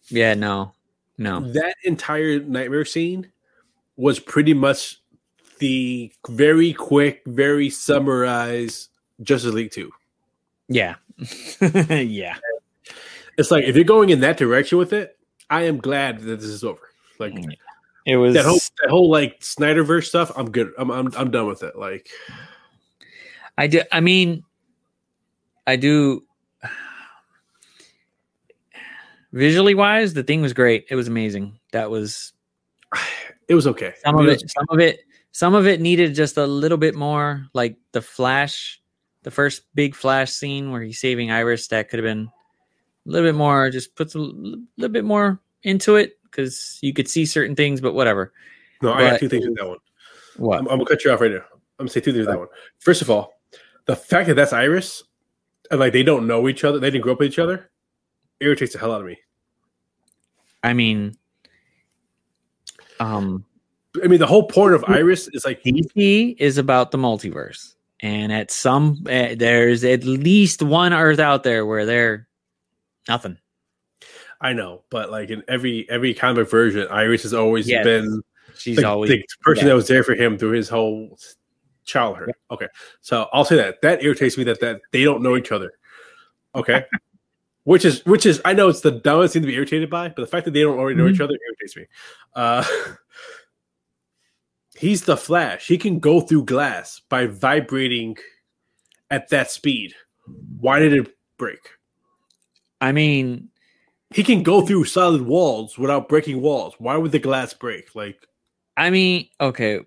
Yeah, 0.09 0.35
no, 0.35 0.72
no. 1.16 1.40
That 1.40 1.76
entire 1.85 2.40
nightmare 2.40 2.85
scene 2.85 3.31
was 3.96 4.18
pretty 4.18 4.54
much 4.54 5.00
the 5.59 6.11
very 6.28 6.72
quick, 6.72 7.22
very 7.26 7.68
summarized 7.70 8.88
Justice 9.22 9.52
League 9.52 9.70
2. 9.70 9.92
Yeah, 10.68 10.96
yeah. 11.61 12.37
It's 13.37 13.50
like 13.50 13.64
if 13.64 13.76
you're 13.76 13.85
going 13.85 14.09
in 14.09 14.20
that 14.20 14.38
direction 14.38 14.78
with 14.78 14.92
it, 14.92 15.17
I 15.50 15.62
am 15.62 15.78
glad 15.78 16.20
that 16.20 16.40
this 16.40 16.48
is 16.48 16.64
over. 16.64 16.90
Like 17.18 17.34
mm, 17.34 17.56
It 18.06 18.16
was 18.16 18.34
that 18.34 18.44
whole 18.44 18.58
that 18.82 18.90
whole 18.90 19.11
like 19.11 19.40
Snyderverse 19.40 20.06
stuff, 20.06 20.32
I'm 20.37 20.50
good. 20.50 20.72
I'm 20.78 20.90
I'm 20.90 21.12
I'm 21.16 21.30
done 21.30 21.46
with 21.46 21.62
it. 21.62 21.76
Like 21.76 22.08
I 23.56 23.66
do. 23.66 23.82
I 23.90 24.00
mean, 24.00 24.44
I 25.66 25.76
do. 25.76 26.24
Visually 29.32 29.74
wise, 29.74 30.14
the 30.14 30.22
thing 30.22 30.40
was 30.40 30.54
great. 30.54 30.87
It 30.88 30.94
was 30.94 31.08
amazing. 31.08 31.58
That 31.72 31.90
was 31.90 32.32
it 33.48 33.54
was 33.54 33.66
okay. 33.66 33.94
some 34.04 34.14
of 34.14 34.22
mean, 34.22 34.30
it. 34.30 34.50
Some 34.50 34.66
of 34.70 34.80
it. 34.80 35.00
Some 35.32 35.54
of 35.54 35.66
it 35.66 35.80
needed 35.80 36.14
just 36.14 36.37
a 36.37 36.46
little 36.46 36.78
bit 36.78 36.94
more, 36.94 37.46
like 37.52 37.76
the 37.92 38.00
flash, 38.00 38.80
the 39.22 39.30
first 39.30 39.62
big 39.74 39.94
flash 39.94 40.32
scene 40.32 40.72
where 40.72 40.82
he's 40.82 41.00
saving 41.00 41.30
Iris. 41.30 41.68
That 41.68 41.88
could 41.90 41.98
have 41.98 42.04
been 42.04 42.30
a 43.06 43.11
little 43.11 43.28
bit 43.28 43.37
more. 43.37 43.70
Just 43.70 43.94
puts 43.96 44.14
a 44.14 44.18
little 44.18 44.92
bit 44.92 45.04
more 45.04 45.40
into 45.62 45.96
it 45.96 46.18
because 46.24 46.78
you 46.82 46.92
could 46.92 47.08
see 47.08 47.26
certain 47.26 47.56
things, 47.56 47.80
but 47.80 47.94
whatever. 47.94 48.32
No, 48.82 48.92
I 48.92 49.00
got 49.00 49.11
but- 49.12 49.20
two 49.20 49.28
things 49.28 49.46
with 49.46 49.56
that 49.56 49.68
one. 49.68 49.78
What? 50.37 50.61
I'm, 50.61 50.68
I'm 50.68 50.78
gonna 50.78 50.87
cut 50.87 51.04
you 51.04 51.11
off 51.11 51.20
right 51.20 51.32
now. 51.32 51.38
I'm 51.78 51.84
gonna 51.84 51.90
say 51.90 52.00
two 52.00 52.12
things 52.12 52.26
with 52.26 52.34
that 52.34 52.38
one. 52.38 52.48
First 52.78 53.02
of 53.02 53.11
all, 53.11 53.34
the 53.87 53.96
fact 53.96 54.28
that 54.28 54.34
that's 54.34 54.52
Iris 54.52 55.02
and 55.70 55.80
like 55.80 55.92
they 55.92 56.02
don't 56.02 56.26
know 56.26 56.48
each 56.48 56.64
other, 56.64 56.78
they 56.78 56.90
didn't 56.90 57.03
grow 57.03 57.14
up 57.14 57.18
with 57.18 57.28
each 57.28 57.38
other, 57.38 57.70
irritates 58.40 58.72
the 58.72 58.78
hell 58.78 58.92
out 58.92 59.01
of 59.01 59.07
me. 59.07 59.18
I 60.62 60.72
mean, 60.74 61.16
um, 63.01 63.44
I 64.03 64.07
mean, 64.07 64.20
the 64.20 64.26
whole 64.26 64.46
point 64.46 64.74
of 64.74 64.84
Iris 64.86 65.28
is 65.32 65.44
like 65.44 65.62
DC 65.62 66.36
is 66.38 66.59
about 66.59 66.90
the 66.90 66.99
multiverse, 66.99 67.74
and 68.01 68.32
at 68.32 68.51
some 68.51 69.05
uh, 69.11 69.34
there's 69.36 69.82
at 69.84 70.05
least 70.05 70.62
one 70.62 70.92
Earth 70.92 71.18
out 71.18 71.42
there 71.42 71.66
where 71.66 71.86
they're 71.86 72.28
nothing. 73.09 73.38
I 74.40 74.52
know, 74.52 74.84
but 74.90 75.11
like 75.11 75.30
in 75.30 75.42
every 75.48 75.88
every 75.90 76.14
comic 76.14 76.48
version, 76.48 76.86
Iris 76.88 77.24
has 77.24 77.34
always 77.34 77.68
Yes. 77.68 77.84
been 77.84 78.22
She's 78.56 78.76
the, 78.76 78.84
always 78.84 79.11
the 79.11 79.24
person 79.40 79.64
yeah. 79.64 79.70
that 79.70 79.74
was 79.76 79.88
there 79.88 80.04
for 80.04 80.14
him 80.14 80.38
through 80.38 80.52
his 80.52 80.68
whole 80.68 81.18
childhood. 81.84 82.32
Okay, 82.50 82.68
so 83.00 83.28
I'll 83.32 83.44
say 83.44 83.56
that 83.56 83.80
that 83.82 84.02
irritates 84.02 84.38
me 84.38 84.44
that 84.44 84.61
that 84.61 84.80
they 84.92 85.04
don't 85.04 85.22
know 85.22 85.36
each 85.36 85.50
other. 85.50 85.72
Okay, 86.54 86.84
which 87.64 87.84
is 87.84 88.04
which 88.06 88.26
is 88.26 88.40
I 88.44 88.52
know 88.52 88.68
it's 88.68 88.80
the 88.80 88.92
dumbest 88.92 89.32
thing 89.32 89.42
to 89.42 89.48
be 89.48 89.54
irritated 89.54 89.90
by, 89.90 90.09
but 90.09 90.22
the 90.22 90.26
fact 90.26 90.44
that 90.44 90.52
they 90.52 90.62
don't 90.62 90.78
already 90.78 90.96
know 90.96 91.09
each 91.09 91.20
other 91.20 91.34
irritates 91.34 91.76
me. 91.76 91.86
Uh, 92.34 92.64
he's 94.76 95.02
the 95.02 95.16
Flash. 95.16 95.66
He 95.66 95.78
can 95.78 95.98
go 95.98 96.20
through 96.20 96.44
glass 96.44 97.00
by 97.09 97.26
vibrating 97.26 98.16
at 99.11 99.28
that 99.30 99.50
speed. 99.50 99.94
Why 100.61 100.78
did 100.78 100.92
it 100.92 101.16
break? 101.38 101.59
I 102.81 102.93
mean, 102.93 103.49
He 104.14 104.22
can 104.22 104.43
go 104.43 104.62
through 104.62 104.85
solid 104.85 105.22
walls 105.22 105.76
without 105.79 106.09
breaking 106.09 106.41
walls. 106.41 106.74
Why 106.79 106.97
would 106.97 107.12
the 107.12 107.18
glass 107.18 107.53
break? 107.55 107.95
Like 107.95 108.26
I 108.76 108.91
mean, 108.91 109.29
okay, 109.41 109.81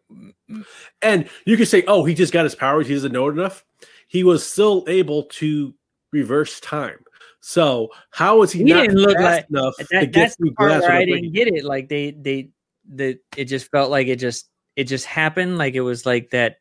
And 1.01 1.29
you 1.45 1.55
can 1.57 1.65
say, 1.65 1.83
oh, 1.87 2.03
he 2.03 2.13
just 2.13 2.33
got 2.33 2.43
his 2.43 2.55
powers. 2.55 2.87
He 2.87 2.93
doesn't 2.93 3.13
know 3.13 3.29
it 3.29 3.31
enough. 3.31 3.63
He 4.07 4.23
was 4.25 4.45
still 4.45 4.83
able 4.89 5.23
to 5.39 5.73
reverse 6.11 6.59
time. 6.59 6.99
So 7.39 7.89
how 8.11 8.41
is 8.43 8.51
he, 8.51 8.59
He 8.59 8.65
not 8.65 8.81
didn't 8.81 8.97
look 8.97 9.17
fast 9.17 9.23
like- 9.25 9.45
enough 9.49 9.75
to 9.77 9.87
That, 9.91 10.01
get 10.01 10.13
that's 10.13 10.35
the 10.35 10.45
through 10.47 10.53
glass 10.55 10.83
I 10.83 10.99
didn't 11.05 11.11
breaking? 11.13 11.31
get 11.31 11.47
it. 11.47 11.63
Like 11.63 11.87
they 11.89 12.11
they 12.11 12.49
the 12.87 13.17
it 13.37 13.45
just 13.45 13.71
felt 13.71 13.89
like 13.89 14.07
it 14.07 14.17
just 14.17 14.49
it 14.75 14.83
just 14.83 15.05
happened. 15.05 15.57
Like 15.57 15.73
it 15.73 15.81
was 15.81 16.05
like 16.05 16.29
that 16.31 16.57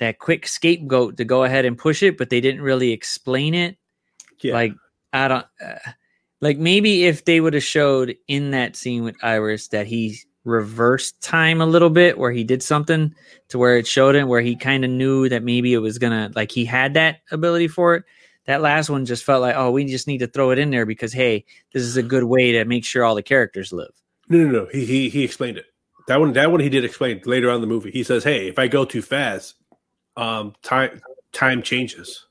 that 0.00 0.18
quick 0.18 0.46
scapegoat 0.46 1.16
to 1.18 1.24
go 1.24 1.44
ahead 1.44 1.64
and 1.64 1.78
push 1.78 2.02
it, 2.02 2.18
but 2.18 2.28
they 2.30 2.40
didn't 2.40 2.60
really 2.62 2.90
explain 2.92 3.54
it. 3.54 3.76
Yeah. 4.40 4.54
Like 4.54 4.72
I 5.12 5.28
don't 5.28 5.46
uh, 5.64 5.90
like 6.40 6.58
maybe 6.58 7.06
if 7.06 7.24
they 7.24 7.40
would 7.40 7.54
have 7.54 7.62
showed 7.62 8.16
in 8.28 8.50
that 8.52 8.76
scene 8.76 9.04
with 9.04 9.16
Iris 9.22 9.68
that 9.68 9.86
he 9.86 10.18
reversed 10.44 11.20
time 11.20 11.60
a 11.60 11.66
little 11.66 11.90
bit 11.90 12.16
where 12.16 12.30
he 12.30 12.44
did 12.44 12.62
something 12.62 13.14
to 13.48 13.58
where 13.58 13.76
it 13.76 13.86
showed 13.86 14.14
him 14.14 14.28
where 14.28 14.40
he 14.40 14.56
kind 14.56 14.84
of 14.84 14.90
knew 14.90 15.28
that 15.28 15.42
maybe 15.42 15.74
it 15.74 15.78
was 15.78 15.98
gonna 15.98 16.30
like 16.34 16.50
he 16.50 16.64
had 16.64 16.94
that 16.94 17.20
ability 17.30 17.68
for 17.68 17.96
it. 17.96 18.04
That 18.46 18.62
last 18.62 18.88
one 18.88 19.04
just 19.04 19.24
felt 19.24 19.42
like, 19.42 19.56
oh, 19.56 19.70
we 19.70 19.84
just 19.84 20.06
need 20.06 20.18
to 20.18 20.26
throw 20.26 20.50
it 20.52 20.58
in 20.58 20.70
there 20.70 20.86
because 20.86 21.12
hey, 21.12 21.44
this 21.72 21.82
is 21.82 21.96
a 21.96 22.02
good 22.02 22.24
way 22.24 22.52
to 22.52 22.64
make 22.64 22.84
sure 22.84 23.04
all 23.04 23.14
the 23.14 23.22
characters 23.22 23.72
live. 23.72 23.90
No, 24.28 24.38
no, 24.38 24.50
no. 24.50 24.66
He 24.72 24.86
he 24.86 25.08
he 25.08 25.24
explained 25.24 25.58
it. 25.58 25.66
That 26.06 26.20
one 26.20 26.32
that 26.32 26.50
one 26.50 26.60
he 26.60 26.70
did 26.70 26.84
explain 26.84 27.20
later 27.26 27.50
on 27.50 27.60
the 27.60 27.66
movie. 27.66 27.90
He 27.90 28.02
says, 28.02 28.24
"Hey, 28.24 28.48
if 28.48 28.58
I 28.58 28.68
go 28.68 28.84
too 28.84 29.02
fast, 29.02 29.56
um, 30.16 30.54
time 30.62 31.00
time 31.32 31.62
changes." 31.62 32.27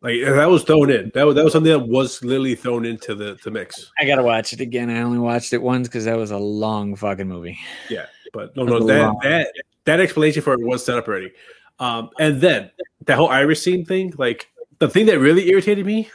Like 0.00 0.20
that 0.22 0.48
was 0.48 0.62
thrown 0.62 0.90
in. 0.90 1.10
That 1.14 1.24
was 1.26 1.34
that 1.34 1.44
was 1.44 1.52
something 1.52 1.72
that 1.72 1.88
was 1.88 2.22
literally 2.22 2.54
thrown 2.54 2.86
into 2.86 3.14
the 3.14 3.38
the 3.42 3.50
mix. 3.50 3.90
I 4.00 4.04
gotta 4.04 4.22
watch 4.22 4.52
it 4.52 4.60
again. 4.60 4.90
I 4.90 5.00
only 5.00 5.18
watched 5.18 5.52
it 5.52 5.60
once 5.60 5.88
because 5.88 6.04
that 6.04 6.16
was 6.16 6.30
a 6.30 6.38
long 6.38 6.94
fucking 6.94 7.26
movie. 7.26 7.58
Yeah, 7.90 8.06
but 8.32 8.56
no, 8.56 8.64
no, 8.64 8.78
that 8.86 9.02
lot. 9.02 9.22
that 9.22 9.52
that 9.84 10.00
explanation 10.00 10.42
for 10.42 10.54
it 10.54 10.60
was 10.60 10.84
set 10.84 10.98
up 10.98 11.08
already. 11.08 11.32
Um, 11.80 12.10
and 12.18 12.40
then 12.40 12.70
that 13.06 13.16
whole 13.16 13.28
Iris 13.28 13.62
scene 13.62 13.84
thing, 13.84 14.12
like 14.18 14.48
the 14.78 14.88
thing 14.88 15.06
that 15.06 15.18
really 15.18 15.48
irritated 15.48 15.84
me 15.84 16.10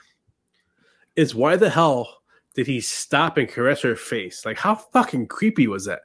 is 1.16 1.36
why 1.36 1.56
the 1.56 1.70
hell 1.70 2.22
did 2.56 2.68
he 2.68 2.82
stop 2.82 3.38
and 3.38 3.50
caress 3.50 3.82
her 3.82 3.96
face? 3.96 4.46
Like, 4.46 4.58
how 4.58 4.76
fucking 4.76 5.28
creepy 5.28 5.68
was 5.68 5.86
that? 5.86 6.02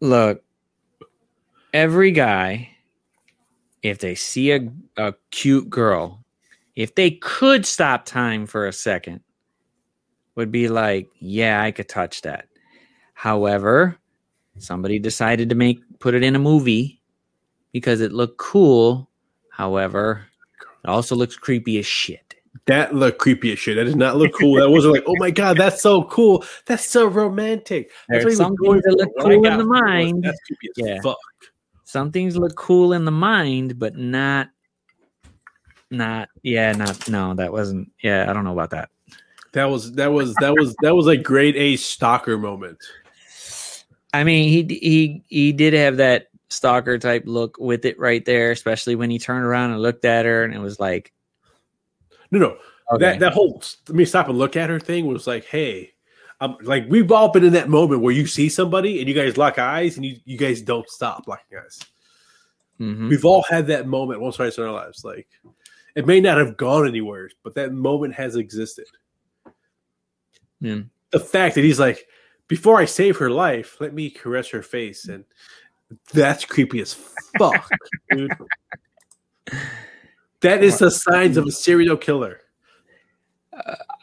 Look, 0.00 0.42
every 1.72 2.10
guy, 2.10 2.76
if 3.82 3.98
they 3.98 4.14
see 4.14 4.52
a, 4.52 4.68
a 4.96 5.14
cute 5.30 5.68
girl, 5.68 6.24
if 6.76 6.94
they 6.94 7.10
could 7.10 7.66
stop 7.66 8.04
time 8.04 8.46
for 8.46 8.66
a 8.66 8.72
second, 8.72 9.20
would 10.34 10.50
be 10.50 10.68
like, 10.68 11.08
yeah, 11.18 11.62
I 11.62 11.72
could 11.72 11.88
touch 11.88 12.22
that. 12.22 12.48
However, 13.12 13.98
somebody 14.58 14.98
decided 14.98 15.50
to 15.50 15.54
make 15.54 15.80
put 15.98 16.14
it 16.14 16.22
in 16.22 16.34
a 16.34 16.38
movie 16.38 17.00
because 17.72 18.00
it 18.00 18.12
looked 18.12 18.38
cool. 18.38 19.08
However, 19.50 20.26
it 20.84 20.88
also 20.88 21.14
looks 21.14 21.36
creepy 21.36 21.78
as 21.78 21.86
shit. 21.86 22.34
That 22.66 22.94
looked 22.94 23.18
creepy 23.18 23.52
as 23.52 23.58
shit. 23.58 23.76
That 23.76 23.84
did 23.84 23.96
not 23.96 24.16
look 24.16 24.32
cool. 24.38 24.56
That 24.56 24.70
wasn't 24.70 24.94
like, 24.94 25.04
oh 25.06 25.14
my 25.18 25.30
god, 25.30 25.56
that's 25.56 25.82
so 25.82 26.04
cool. 26.04 26.44
That's 26.66 26.86
so 26.86 27.06
romantic. 27.06 27.90
That's 28.08 28.24
There's 28.24 28.24
what 28.24 28.30
was 28.30 28.36
some 28.38 28.54
going 28.56 28.82
things 28.82 28.96
that 28.96 29.04
look 29.04 29.10
cool 29.20 29.46
in 29.46 29.58
the 29.58 29.64
mind. 29.64 30.24
That's 30.24 30.38
creepy 30.46 30.68
as 30.68 30.88
Yeah. 30.88 31.00
fuck. 31.02 31.18
Some 31.92 32.10
things 32.10 32.38
look 32.38 32.54
cool 32.56 32.94
in 32.94 33.04
the 33.04 33.10
mind, 33.10 33.78
but 33.78 33.98
not 33.98 34.48
not 35.90 36.30
yeah, 36.42 36.72
not 36.72 37.06
no, 37.06 37.34
that 37.34 37.52
wasn't 37.52 37.92
yeah, 38.02 38.30
I 38.30 38.32
don't 38.32 38.44
know 38.44 38.52
about 38.54 38.70
that. 38.70 38.88
That 39.52 39.66
was 39.66 39.92
that 39.92 40.10
was 40.10 40.34
that 40.36 40.54
was 40.54 40.74
that 40.80 40.96
was 40.96 41.04
like 41.04 41.22
grade 41.22 41.54
A 41.54 41.76
stalker 41.76 42.38
moment. 42.38 42.78
I 44.14 44.24
mean, 44.24 44.48
he 44.48 44.74
he 44.74 45.22
he 45.28 45.52
did 45.52 45.74
have 45.74 45.98
that 45.98 46.28
stalker 46.48 46.98
type 46.98 47.24
look 47.26 47.58
with 47.58 47.84
it 47.84 47.98
right 47.98 48.24
there, 48.24 48.52
especially 48.52 48.94
when 48.94 49.10
he 49.10 49.18
turned 49.18 49.44
around 49.44 49.72
and 49.72 49.82
looked 49.82 50.06
at 50.06 50.24
her, 50.24 50.44
and 50.44 50.54
it 50.54 50.60
was 50.60 50.80
like, 50.80 51.12
No, 52.30 52.38
no. 52.38 52.46
okay, 52.92 53.04
That 53.04 53.18
that 53.20 53.32
whole 53.34 53.62
let 53.88 53.96
me 53.96 54.06
stop 54.06 54.30
and 54.30 54.38
look 54.38 54.56
at 54.56 54.70
her 54.70 54.80
thing 54.80 55.04
was 55.04 55.26
like, 55.26 55.44
hey, 55.44 55.91
um, 56.42 56.56
like 56.62 56.86
we've 56.88 57.12
all 57.12 57.28
been 57.28 57.44
in 57.44 57.52
that 57.52 57.68
moment 57.68 58.02
where 58.02 58.12
you 58.12 58.26
see 58.26 58.48
somebody 58.48 58.98
and 58.98 59.08
you 59.08 59.14
guys 59.14 59.36
lock 59.36 59.60
eyes 59.60 59.96
and 59.96 60.04
you, 60.04 60.16
you 60.24 60.36
guys 60.36 60.60
don't 60.60 60.88
stop 60.88 61.28
locking 61.28 61.56
eyes. 61.56 61.78
Mhm. 62.80 63.08
We've 63.08 63.24
all 63.24 63.44
had 63.48 63.68
that 63.68 63.86
moment 63.86 64.20
once 64.20 64.34
or 64.34 64.38
twice 64.38 64.58
in 64.58 64.64
our 64.64 64.72
lives. 64.72 65.04
Like 65.04 65.28
it 65.94 66.04
may 66.04 66.20
not 66.20 66.38
have 66.38 66.56
gone 66.56 66.88
anywhere, 66.88 67.30
but 67.44 67.54
that 67.54 67.72
moment 67.72 68.14
has 68.14 68.34
existed. 68.34 68.86
Yeah. 70.60 70.80
The 71.10 71.20
fact 71.20 71.54
that 71.54 71.62
he's 71.62 71.78
like, 71.78 72.08
before 72.48 72.78
I 72.80 72.86
save 72.86 73.18
her 73.18 73.30
life, 73.30 73.76
let 73.80 73.94
me 73.94 74.10
caress 74.10 74.48
her 74.48 74.62
face, 74.62 75.06
and 75.06 75.24
that's 76.12 76.44
creepy 76.44 76.80
as 76.80 76.94
fuck, 77.38 77.70
dude. 78.10 78.32
That 80.40 80.64
is 80.64 80.80
the 80.80 80.90
signs 80.90 81.36
of 81.36 81.46
a 81.46 81.52
serial 81.52 81.96
killer. 81.96 82.40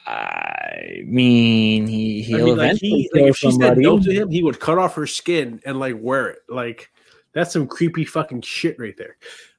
I 0.05 1.03
mean, 1.05 1.87
he 1.87 2.21
he'll 2.21 2.41
I 2.41 2.43
mean, 2.45 2.57
like, 2.57 2.77
he, 2.77 3.09
like 3.13 3.23
if 3.23 3.37
she 3.37 3.51
said 3.51 3.77
no 3.77 3.99
to 3.99 4.11
him, 4.11 4.31
he 4.31 4.43
would 4.43 4.59
cut 4.59 4.77
off 4.77 4.95
her 4.95 5.05
skin 5.05 5.61
and 5.65 5.79
like 5.79 5.95
wear 5.99 6.29
it. 6.29 6.39
Like 6.47 6.89
that's 7.33 7.53
some 7.53 7.67
creepy 7.67 8.05
fucking 8.05 8.41
shit 8.41 8.79
right 8.79 8.97
there. 8.97 9.17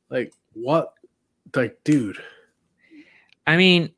Like 0.08 0.32
what? 0.54 0.94
Like, 1.54 1.78
dude, 1.84 2.18
I 3.46 3.56
mean, 3.56 3.92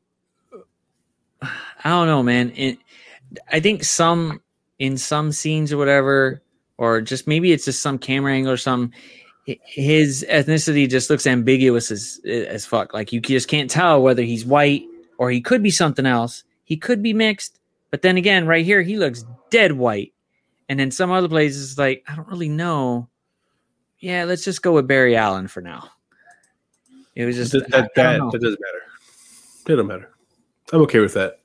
I 1.42 1.50
don't 1.84 2.06
know, 2.06 2.22
man. 2.22 2.52
It, 2.56 2.78
I 3.50 3.60
think 3.60 3.84
some 3.84 4.40
in 4.78 4.96
some 4.96 5.32
scenes 5.32 5.72
or 5.72 5.78
whatever, 5.78 6.42
or 6.76 7.00
just 7.00 7.26
maybe 7.26 7.52
it's 7.52 7.64
just 7.64 7.82
some 7.82 7.98
camera 7.98 8.32
angle 8.32 8.52
or 8.52 8.56
some. 8.56 8.92
His 9.44 10.24
ethnicity 10.30 10.88
just 10.88 11.10
looks 11.10 11.26
ambiguous 11.26 11.90
as 11.90 12.20
as 12.24 12.64
fuck. 12.64 12.94
Like 12.94 13.12
you 13.12 13.20
just 13.20 13.48
can't 13.48 13.70
tell 13.70 14.02
whether 14.02 14.22
he's 14.22 14.44
white 14.44 14.84
or 15.18 15.30
he 15.30 15.40
could 15.40 15.62
be 15.62 15.70
something 15.70 16.06
else. 16.06 16.44
He 16.64 16.76
could 16.76 17.02
be 17.02 17.12
mixed, 17.12 17.58
but 17.90 18.02
then 18.02 18.16
again, 18.16 18.46
right 18.46 18.64
here 18.64 18.82
he 18.82 18.96
looks 18.96 19.24
dead 19.50 19.72
white, 19.72 20.12
and 20.68 20.78
then 20.78 20.90
some 20.90 21.10
other 21.10 21.28
places 21.28 21.78
like 21.78 22.04
I 22.08 22.16
don't 22.16 22.28
really 22.28 22.48
know. 22.48 23.08
Yeah, 23.98 24.24
let's 24.24 24.44
just 24.44 24.62
go 24.62 24.72
with 24.72 24.88
Barry 24.88 25.16
Allen 25.16 25.48
for 25.48 25.60
now. 25.60 25.90
It 27.14 27.24
was 27.24 27.36
just 27.36 27.52
that 27.52 27.68
that, 27.70 27.90
that, 27.94 28.20
that 28.32 28.40
doesn't 28.40 28.60
matter. 28.60 28.82
It 29.68 29.76
don't 29.76 29.86
matter. 29.86 30.10
I'm 30.72 30.80
okay 30.82 31.00
with 31.00 31.14
that. 31.14 31.40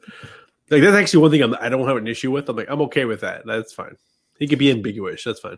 Like 0.69 0.81
that's 0.81 0.95
actually 0.95 1.21
one 1.21 1.31
thing 1.31 1.41
I'm, 1.41 1.55
I 1.59 1.69
don't 1.69 1.87
have 1.87 1.97
an 1.97 2.07
issue 2.07 2.31
with. 2.31 2.49
I'm 2.49 2.55
like 2.55 2.69
I'm 2.69 2.81
okay 2.83 3.05
with 3.05 3.21
that. 3.21 3.45
That's 3.45 3.73
fine. 3.73 3.95
He 4.39 4.47
could 4.47 4.59
be 4.59 4.71
ambiguous. 4.71 5.23
That's 5.23 5.39
fine. 5.39 5.57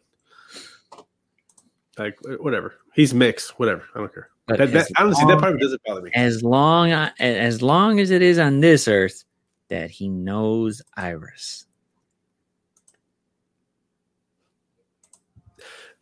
Like 1.97 2.18
whatever. 2.39 2.76
He's 2.95 3.14
mixed. 3.14 3.60
Whatever. 3.60 3.84
I 3.93 3.99
don't 3.99 4.14
care. 4.14 4.30
That, 4.58 4.72
that 4.72 4.88
honestly, 4.97 5.26
that 5.26 5.43
of 5.43 5.60
doesn't 5.60 5.82
bother 5.86 6.02
me. 6.02 6.12
as 6.16 6.43
long 6.43 6.91
uh, 6.91 7.12
as 7.20 7.62
long 7.62 8.00
as 8.00 8.12
it 8.12 8.22
is 8.22 8.39
on 8.39 8.60
this 8.60 8.88
earth 8.88 9.24
that 9.70 9.91
he 9.91 10.10
knows 10.10 10.82
Iris. 10.97 11.66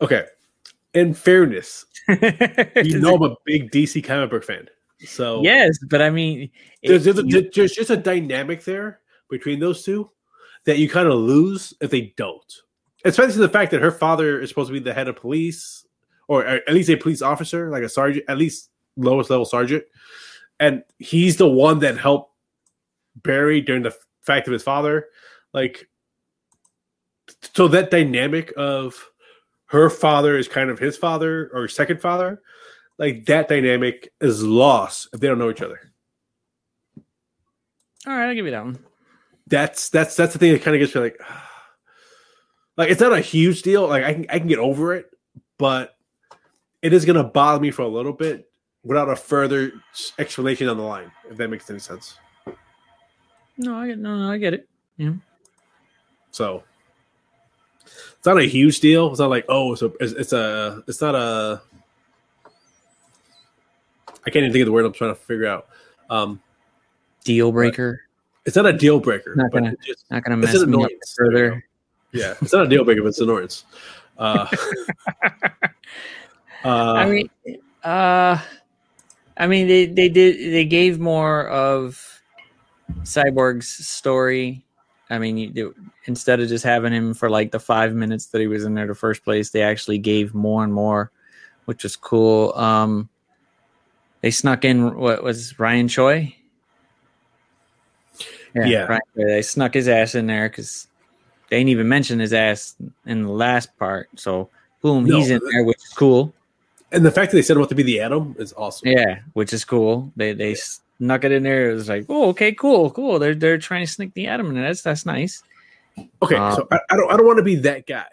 Okay. 0.01 0.25
In 0.93 1.13
fairness, 1.13 1.85
you 2.07 2.15
you 2.83 2.99
know 2.99 3.15
I'm 3.15 3.23
a 3.23 3.35
big 3.45 3.71
DC 3.71 4.03
comic 4.03 4.29
book 4.29 4.43
fan. 4.43 4.67
So 5.05 5.43
yes, 5.43 5.77
but 5.89 6.01
I 6.01 6.09
mean, 6.09 6.49
there's, 6.83 7.03
there's, 7.03 7.19
a, 7.19 7.23
there's 7.23 7.73
just 7.73 7.89
a 7.89 7.97
dynamic 7.97 8.63
there 8.63 9.01
between 9.29 9.59
those 9.59 9.83
two 9.83 10.09
that 10.65 10.79
you 10.79 10.89
kind 10.89 11.07
of 11.07 11.15
lose 11.15 11.73
if 11.81 11.91
they 11.91 12.13
don't. 12.17 12.53
Especially 13.05 13.39
the 13.39 13.49
fact 13.49 13.71
that 13.71 13.81
her 13.81 13.91
father 13.91 14.39
is 14.39 14.49
supposed 14.49 14.69
to 14.69 14.73
be 14.73 14.79
the 14.79 14.93
head 14.93 15.07
of 15.07 15.15
police, 15.15 15.85
or 16.27 16.45
at 16.45 16.73
least 16.73 16.89
a 16.89 16.97
police 16.97 17.21
officer, 17.21 17.69
like 17.69 17.83
a 17.83 17.89
sergeant, 17.89 18.25
at 18.27 18.37
least 18.37 18.69
lowest 18.95 19.29
level 19.29 19.45
sergeant, 19.45 19.83
and 20.59 20.83
he's 20.99 21.37
the 21.37 21.47
one 21.47 21.79
that 21.79 21.97
helped 21.97 22.33
Barry 23.23 23.61
during 23.61 23.83
the 23.83 23.95
fact 24.21 24.47
of 24.47 24.53
his 24.53 24.63
father. 24.63 25.07
Like, 25.53 25.87
so 27.53 27.67
that 27.69 27.91
dynamic 27.91 28.53
of 28.57 28.95
her 29.67 29.89
father 29.89 30.37
is 30.37 30.47
kind 30.47 30.69
of 30.69 30.79
his 30.79 30.97
father 30.97 31.49
or 31.53 31.67
second 31.67 32.01
father, 32.01 32.41
like 32.97 33.25
that 33.25 33.47
dynamic 33.47 34.11
is 34.21 34.43
lost 34.43 35.09
if 35.13 35.19
they 35.19 35.27
don't 35.27 35.39
know 35.39 35.49
each 35.49 35.61
other. 35.61 35.79
all 38.05 38.13
right, 38.13 38.27
I'll 38.29 38.35
give 38.35 38.45
you 38.45 38.51
that 38.51 38.63
one. 38.63 38.79
that's 39.47 39.89
that's 39.89 40.15
that's 40.15 40.33
the 40.33 40.39
thing 40.39 40.53
that 40.53 40.61
kind 40.61 40.75
of 40.75 40.79
gets 40.79 40.95
me 40.95 41.01
like 41.01 41.19
like 42.77 42.89
it's 42.89 43.01
not 43.01 43.13
a 43.13 43.19
huge 43.19 43.61
deal 43.61 43.87
like 43.87 44.03
i 44.03 44.13
can 44.13 44.25
i 44.29 44.39
can 44.39 44.47
get 44.47 44.59
over 44.59 44.93
it 44.93 45.07
but 45.57 45.96
it 46.81 46.93
is 46.93 47.05
going 47.05 47.15
to 47.17 47.23
bother 47.23 47.59
me 47.61 47.71
for 47.71 47.81
a 47.83 47.87
little 47.87 48.13
bit 48.13 48.49
without 48.83 49.09
a 49.09 49.15
further 49.15 49.71
explanation 50.19 50.67
on 50.69 50.77
the 50.77 50.83
line 50.83 51.11
if 51.29 51.37
that 51.37 51.49
makes 51.49 51.69
any 51.69 51.79
sense 51.79 52.17
No, 53.57 53.75
I 53.75 53.87
get 53.87 53.99
no, 53.99 54.15
no, 54.17 54.31
I 54.31 54.37
get 54.37 54.53
it. 54.53 54.67
Yeah. 54.97 55.13
So 56.31 56.63
it's 57.83 58.25
not 58.25 58.37
a 58.37 58.43
huge 58.43 58.79
deal 58.79 59.09
it's 59.11 59.19
not 59.19 59.29
like 59.29 59.45
oh 59.49 59.73
it's 59.73 59.81
a 59.81 59.91
it's, 59.99 60.13
it's 60.13 60.33
a 60.33 60.83
it's 60.87 60.99
not 61.01 61.15
a 61.15 61.61
i 64.25 64.29
can't 64.29 64.37
even 64.43 64.51
think 64.51 64.61
of 64.63 64.65
the 64.65 64.71
word 64.71 64.85
i'm 64.85 64.91
trying 64.93 65.11
to 65.11 65.15
figure 65.19 65.47
out 65.47 65.67
um 66.09 66.41
Deal 67.23 67.51
breaker. 67.51 68.01
it's 68.45 68.55
not 68.55 68.65
a 68.65 68.73
deal 68.73 68.99
breaker 68.99 69.33
Not 69.35 69.51
but 69.51 69.59
gonna- 69.59 69.71
it 69.73 69.79
just, 69.85 70.05
Not 70.11 70.23
gonna 70.23 70.37
it's 70.43 70.53
mess 70.53 70.61
an 70.61 70.69
me 70.71 70.77
up 70.83 70.89
annoyance 70.89 71.15
There 71.17 71.27
we 71.29 71.33
further. 71.35 71.65
yeah 72.11 72.33
it's 72.41 72.53
not 72.53 72.65
a 72.65 72.69
deal 72.69 72.83
breaker 72.83 73.01
but 73.01 73.09
it's 73.09 73.19
an 73.19 73.29
annoyance 73.29 73.63
uh, 74.17 74.47
uh 76.63 76.93
I 76.93 77.05
mean, 77.05 77.29
uh, 77.83 78.39
I 79.37 79.47
mean, 79.47 79.67
they 79.67 79.85
they 79.85 80.09
did 80.09 80.53
they 80.53 80.65
gave 80.65 80.99
more 80.99 81.47
of 81.47 82.21
Cyborg's 83.03 83.67
story. 83.87 84.63
I 85.09 85.19
mean, 85.19 85.37
you, 85.37 85.73
instead 86.05 86.39
of 86.39 86.49
just 86.49 86.65
having 86.65 86.91
him 86.91 87.13
for 87.13 87.29
like 87.29 87.51
the 87.51 87.59
five 87.59 87.93
minutes 87.93 88.27
that 88.27 88.41
he 88.41 88.47
was 88.47 88.65
in 88.65 88.73
there 88.73 88.87
the 88.87 88.95
first 88.95 89.23
place, 89.23 89.51
they 89.51 89.61
actually 89.61 89.99
gave 89.99 90.33
more 90.33 90.63
and 90.63 90.73
more, 90.73 91.11
which 91.65 91.83
was 91.83 91.95
cool. 91.95 92.53
Um, 92.55 93.09
they 94.21 94.31
snuck 94.31 94.65
in 94.65 94.95
what 94.95 95.23
was 95.23 95.57
Ryan 95.59 95.87
Choi. 95.87 96.35
Yeah. 98.55 98.83
Ryan 98.83 99.01
they 99.15 99.41
snuck 99.43 99.75
his 99.75 99.87
ass 99.87 100.15
in 100.15 100.27
there 100.27 100.49
because 100.49 100.87
they 101.49 101.59
didn't 101.59 101.69
even 101.69 101.87
mention 101.87 102.19
his 102.19 102.33
ass 102.33 102.75
in 103.05 103.23
the 103.23 103.31
last 103.31 103.77
part. 103.77 104.09
So 104.15 104.49
boom, 104.81 105.05
No, 105.05 105.17
he's 105.17 105.29
in 105.29 105.39
there, 105.51 105.63
which 105.63 105.77
is 105.77 105.93
cool. 105.93 106.33
And 106.91 107.05
the 107.05 107.11
fact 107.11 107.31
that 107.31 107.37
they 107.37 107.41
set 107.41 107.57
him 107.57 107.63
up 107.63 107.69
to 107.69 107.75
be 107.75 107.83
the 107.83 107.99
Atom 107.99 108.35
is 108.39 108.53
awesome. 108.55 108.87
Yeah, 108.89 109.19
which 109.33 109.51
is 109.53 109.65
cool. 109.65 110.11
They 110.15 110.33
they 110.33 110.55
snuck 110.55 111.23
it 111.25 111.31
in 111.31 111.43
there. 111.43 111.71
It 111.71 111.73
was 111.75 111.89
like, 111.89 112.05
oh, 112.09 112.29
okay, 112.29 112.53
cool, 112.53 112.91
cool. 112.91 113.19
They're 113.19 113.35
they're 113.35 113.57
trying 113.57 113.85
to 113.85 113.91
sneak 113.91 114.13
the 114.13 114.27
atom 114.27 114.47
in. 114.47 114.55
there. 114.55 114.63
That's 114.63 114.81
that's 114.81 115.05
nice. 115.05 115.43
Okay, 116.21 116.35
Uh, 116.35 116.55
so 116.55 116.67
I, 116.71 116.79
I 116.89 116.95
don't 116.95 117.11
I 117.11 117.17
don't 117.17 117.25
want 117.25 117.37
to 117.37 117.43
be 117.43 117.55
that 117.55 117.87
guy, 117.87 118.05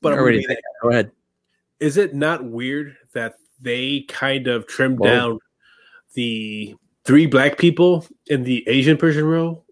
but 0.00 0.12
I'm 0.12 0.18
Already 0.20 0.44
that 0.46 0.62
Go 0.82 0.90
ahead. 0.90 1.10
is 1.80 1.96
it 1.96 2.14
not 2.14 2.44
weird 2.44 2.96
that 3.12 3.34
they 3.60 4.00
kind 4.08 4.46
of 4.46 4.66
trimmed 4.66 4.98
Whoa. 5.00 5.06
down 5.06 5.38
the 6.14 6.74
three 7.04 7.26
black 7.26 7.58
people 7.58 8.06
in 8.28 8.44
the 8.44 8.66
Asian 8.68 8.96
Persian 8.96 9.24
row? 9.24 9.62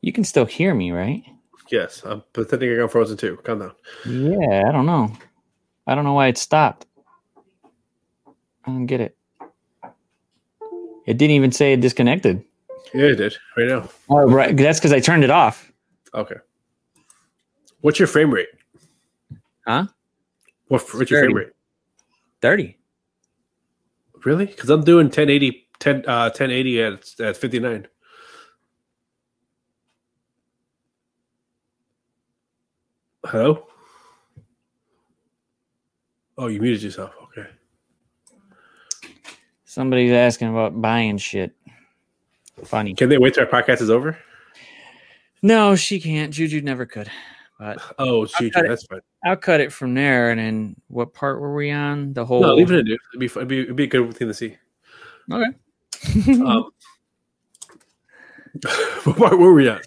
You 0.00 0.12
can 0.12 0.24
still 0.24 0.46
hear 0.46 0.74
me, 0.74 0.90
right? 0.92 1.22
Yes, 1.70 2.02
I'm 2.04 2.22
pretending 2.32 2.72
I 2.72 2.76
got 2.76 2.92
frozen 2.92 3.16
too. 3.16 3.38
Calm 3.44 3.60
down. 3.60 3.72
Yeah, 4.06 4.64
I 4.68 4.72
don't 4.72 4.86
know. 4.86 5.12
I 5.86 5.94
don't 5.94 6.04
know 6.04 6.14
why 6.14 6.26
it 6.26 6.38
stopped. 6.38 6.86
I 8.64 8.66
don't 8.66 8.86
get 8.86 9.00
it. 9.00 9.16
It 11.06 11.16
didn't 11.16 11.32
even 11.32 11.52
say 11.52 11.72
it 11.72 11.80
disconnected. 11.80 12.44
Yeah, 12.92 13.06
it 13.06 13.16
did 13.16 13.36
right 13.56 13.68
now. 13.68 13.88
Oh, 14.08 14.28
right. 14.28 14.56
That's 14.56 14.78
because 14.78 14.92
I 14.92 15.00
turned 15.00 15.24
it 15.24 15.30
off. 15.30 15.72
Okay. 16.14 16.36
What's 17.80 17.98
your 17.98 18.08
frame 18.08 18.32
rate? 18.32 18.48
Huh? 19.66 19.86
What, 20.68 20.82
what's 20.94 21.10
your 21.10 21.20
frame 21.20 21.34
rate? 21.34 21.52
30. 22.42 22.76
Really? 24.24 24.46
Because 24.46 24.70
I'm 24.70 24.84
doing 24.84 25.06
1080, 25.06 25.68
10, 25.78 26.04
uh, 26.06 26.30
1080 26.30 26.82
at, 26.82 27.20
at 27.20 27.36
59. 27.36 27.86
Hello? 33.24 33.66
Oh, 36.38 36.46
you 36.46 36.60
muted 36.60 36.82
yourself. 36.82 37.12
Okay. 37.24 37.48
Somebody's 39.64 40.12
asking 40.12 40.48
about 40.48 40.80
buying 40.80 41.18
shit. 41.18 41.54
Funny. 42.64 42.94
Can 42.94 43.08
they 43.08 43.18
wait 43.18 43.34
till 43.34 43.44
our 43.44 43.50
podcast 43.50 43.82
is 43.82 43.90
over? 43.90 44.18
No, 45.42 45.76
she 45.76 46.00
can't. 46.00 46.32
Juju 46.32 46.60
never 46.62 46.86
could. 46.86 47.10
But 47.58 47.78
Oh, 47.98 48.22
it. 48.40 48.52
that's 48.54 48.86
fine. 48.86 49.00
I'll 49.24 49.36
cut 49.36 49.60
it 49.60 49.70
from 49.72 49.94
there. 49.94 50.30
And 50.30 50.40
then 50.40 50.76
what 50.88 51.12
part 51.12 51.40
were 51.40 51.54
we 51.54 51.70
on? 51.70 52.14
The 52.14 52.24
whole. 52.24 52.40
No, 52.40 52.54
leave 52.54 52.70
it 52.70 52.80
in. 52.80 52.86
It'd 52.86 52.98
be. 53.18 53.26
It'd 53.26 53.48
be, 53.48 53.60
it'd 53.62 53.76
be 53.76 53.84
a 53.84 53.86
good 53.86 54.16
thing 54.16 54.28
to 54.28 54.34
see. 54.34 54.56
Okay. 55.30 55.50
Um, 56.42 56.70
what 59.04 59.16
part 59.16 59.38
were 59.38 59.52
we 59.52 59.68
at? 59.68 59.86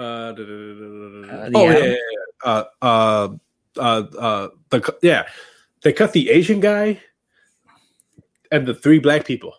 Uh, 0.00 0.32
da- 0.32 0.44
da- 0.44 0.44
da- 0.44 1.44
Uh, 1.44 1.50
oh, 1.54 1.70
yeah, 1.70 1.78
yeah, 1.78 1.84
yeah. 1.84 1.94
Uh, 2.42 2.64
uh, 2.80 3.28
uh, 3.76 4.02
uh, 4.18 4.48
the, 4.70 4.96
yeah, 5.02 5.26
they 5.82 5.92
cut 5.92 6.12
the 6.14 6.30
Asian 6.30 6.58
guy 6.58 6.98
and 8.50 8.66
the 8.66 8.72
three 8.72 8.98
black 8.98 9.26
people. 9.26 9.54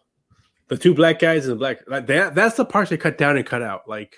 The 0.69 0.77
two 0.77 0.95
black 0.95 1.19
guys 1.19 1.45
and 1.45 1.51
the 1.51 1.57
black 1.57 1.87
like 1.87 2.07
that. 2.07 2.33
That's 2.33 2.55
the 2.55 2.65
parts 2.65 2.89
they 2.89 2.97
cut 2.97 3.19
down 3.19 3.37
and 3.37 3.45
cut 3.45 3.61
out. 3.61 3.87
Like 3.87 4.15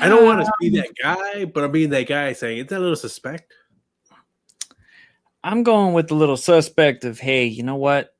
I 0.00 0.08
don't 0.08 0.24
want 0.24 0.40
to 0.40 0.46
Um, 0.46 0.52
be 0.60 0.70
that 0.78 0.88
guy, 1.02 1.44
but 1.44 1.64
I'm 1.64 1.72
being 1.72 1.90
that 1.90 2.06
guy 2.06 2.32
saying 2.32 2.58
it's 2.58 2.72
a 2.72 2.78
little 2.78 2.96
suspect. 2.96 3.52
I'm 5.44 5.62
going 5.62 5.92
with 5.92 6.08
the 6.08 6.14
little 6.14 6.36
suspect 6.36 7.04
of, 7.04 7.18
hey, 7.18 7.44
you 7.44 7.64
know 7.64 7.76
what? 7.76 8.14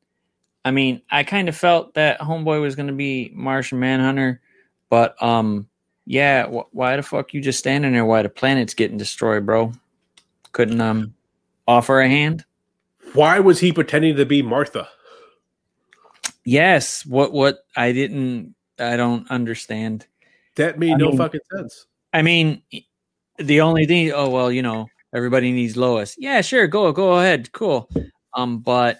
I 0.65 0.73
mean, 0.73 1.01
I 1.11 1.23
kind 1.25 1.49
of 1.49 1.57
felt 1.57 1.95
that 1.95 2.21
Homeboy 2.21 2.61
was 2.61 2.75
going 2.77 2.89
to 2.89 2.93
be 2.93 3.31
Martian 3.35 3.79
Manhunter, 3.81 4.41
but 4.91 5.21
um, 5.23 5.69
yeah, 6.07 6.47
wh- 6.47 6.75
why 6.75 6.97
the 6.97 7.03
fuck 7.03 7.33
you 7.35 7.41
just 7.41 7.59
standing 7.59 7.93
there 7.93 8.05
while 8.05 8.23
the 8.23 8.29
planet's 8.29 8.75
getting 8.75 8.99
destroyed, 8.99 9.47
bro? 9.47 9.73
Couldn't 10.53 10.81
um 10.81 11.15
offer 11.67 12.01
a 12.01 12.09
hand? 12.09 12.45
Why 13.15 13.39
was 13.41 13.61
he 13.61 13.73
pretending 13.73 14.17
to 14.17 14.27
be 14.27 14.43
Martha? 14.43 14.89
Yes. 16.45 17.05
What? 17.07 17.33
What? 17.33 17.65
I 17.77 17.93
didn't. 17.93 18.55
I 18.79 18.97
don't 18.97 19.31
understand. 19.31 20.07
That 20.57 20.79
made 20.79 20.93
I 20.93 20.97
no 20.97 21.09
mean- 21.09 21.19
fucking 21.19 21.41
sense. 21.55 21.87
I 22.13 22.23
mean, 22.23 22.63
the 23.39 23.61
only 23.63 23.87
thing. 23.87 24.13
Oh 24.13 24.29
well, 24.29 24.53
you 24.53 24.63
know, 24.63 24.87
everybody 25.15 25.53
needs 25.53 25.77
Lois. 25.77 26.15
Yeah, 26.19 26.41
sure. 26.43 26.67
Go. 26.67 26.93
Go 26.93 27.19
ahead. 27.19 27.53
Cool. 27.53 27.89
Um, 28.35 28.59
but 28.59 28.99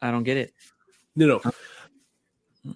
I 0.00 0.10
don't 0.10 0.24
get 0.24 0.36
it. 0.36 0.52
No, 1.14 1.26
no. 1.44 1.52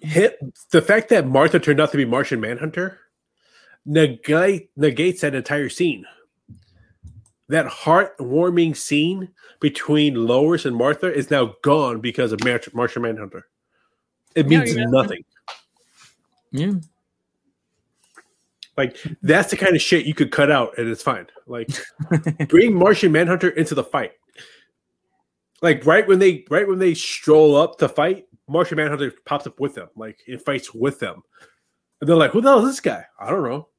Hit 0.01 0.37
the 0.71 0.81
fact 0.81 1.09
that 1.09 1.27
Martha 1.27 1.59
turned 1.59 1.79
out 1.79 1.91
to 1.91 1.97
be 1.97 2.05
Martian 2.05 2.39
Manhunter 2.41 2.99
negate 3.87 4.69
negates 4.75 5.21
that 5.21 5.33
entire 5.33 5.69
scene. 5.69 6.05
That 7.49 7.65
heartwarming 7.65 8.75
scene 8.75 9.29
between 9.61 10.27
Lois 10.27 10.65
and 10.65 10.75
Martha 10.75 11.11
is 11.11 11.31
now 11.31 11.55
gone 11.63 12.01
because 12.01 12.33
of 12.33 12.43
Mar- 12.43 12.59
Martian 12.73 13.01
Manhunter. 13.01 13.47
It 14.35 14.47
means 14.47 14.75
yeah. 14.75 14.83
nothing. 14.89 15.23
Yeah. 16.51 16.73
Like 18.75 18.97
that's 19.23 19.49
the 19.49 19.57
kind 19.57 19.75
of 19.75 19.81
shit 19.81 20.05
you 20.05 20.13
could 20.13 20.31
cut 20.31 20.51
out 20.51 20.77
and 20.77 20.87
it's 20.87 21.01
fine. 21.01 21.25
Like 21.47 21.69
bring 22.49 22.75
Martian 22.77 23.11
Manhunter 23.11 23.49
into 23.49 23.73
the 23.73 23.83
fight. 23.83 24.11
Like 25.61 25.85
right 25.85 26.07
when 26.07 26.19
they 26.19 26.45
right 26.51 26.67
when 26.67 26.77
they 26.77 26.93
stroll 26.93 27.55
up 27.55 27.79
to 27.79 27.89
fight, 27.89 28.25
Martian 28.47 28.75
Manhunter 28.75 29.13
pops 29.25 29.47
up 29.47 29.59
with 29.59 29.73
them, 29.73 29.87
like 29.95 30.19
it 30.27 30.45
fights 30.45 30.73
with 30.73 30.99
them. 30.99 31.23
And 31.99 32.07
they're 32.07 32.15
like, 32.15 32.31
"Who 32.31 32.41
the 32.41 32.49
hell 32.49 32.59
is 32.59 32.75
this 32.75 32.79
guy? 32.79 33.05
I 33.19 33.31
don't 33.31 33.41
know. 33.41 33.69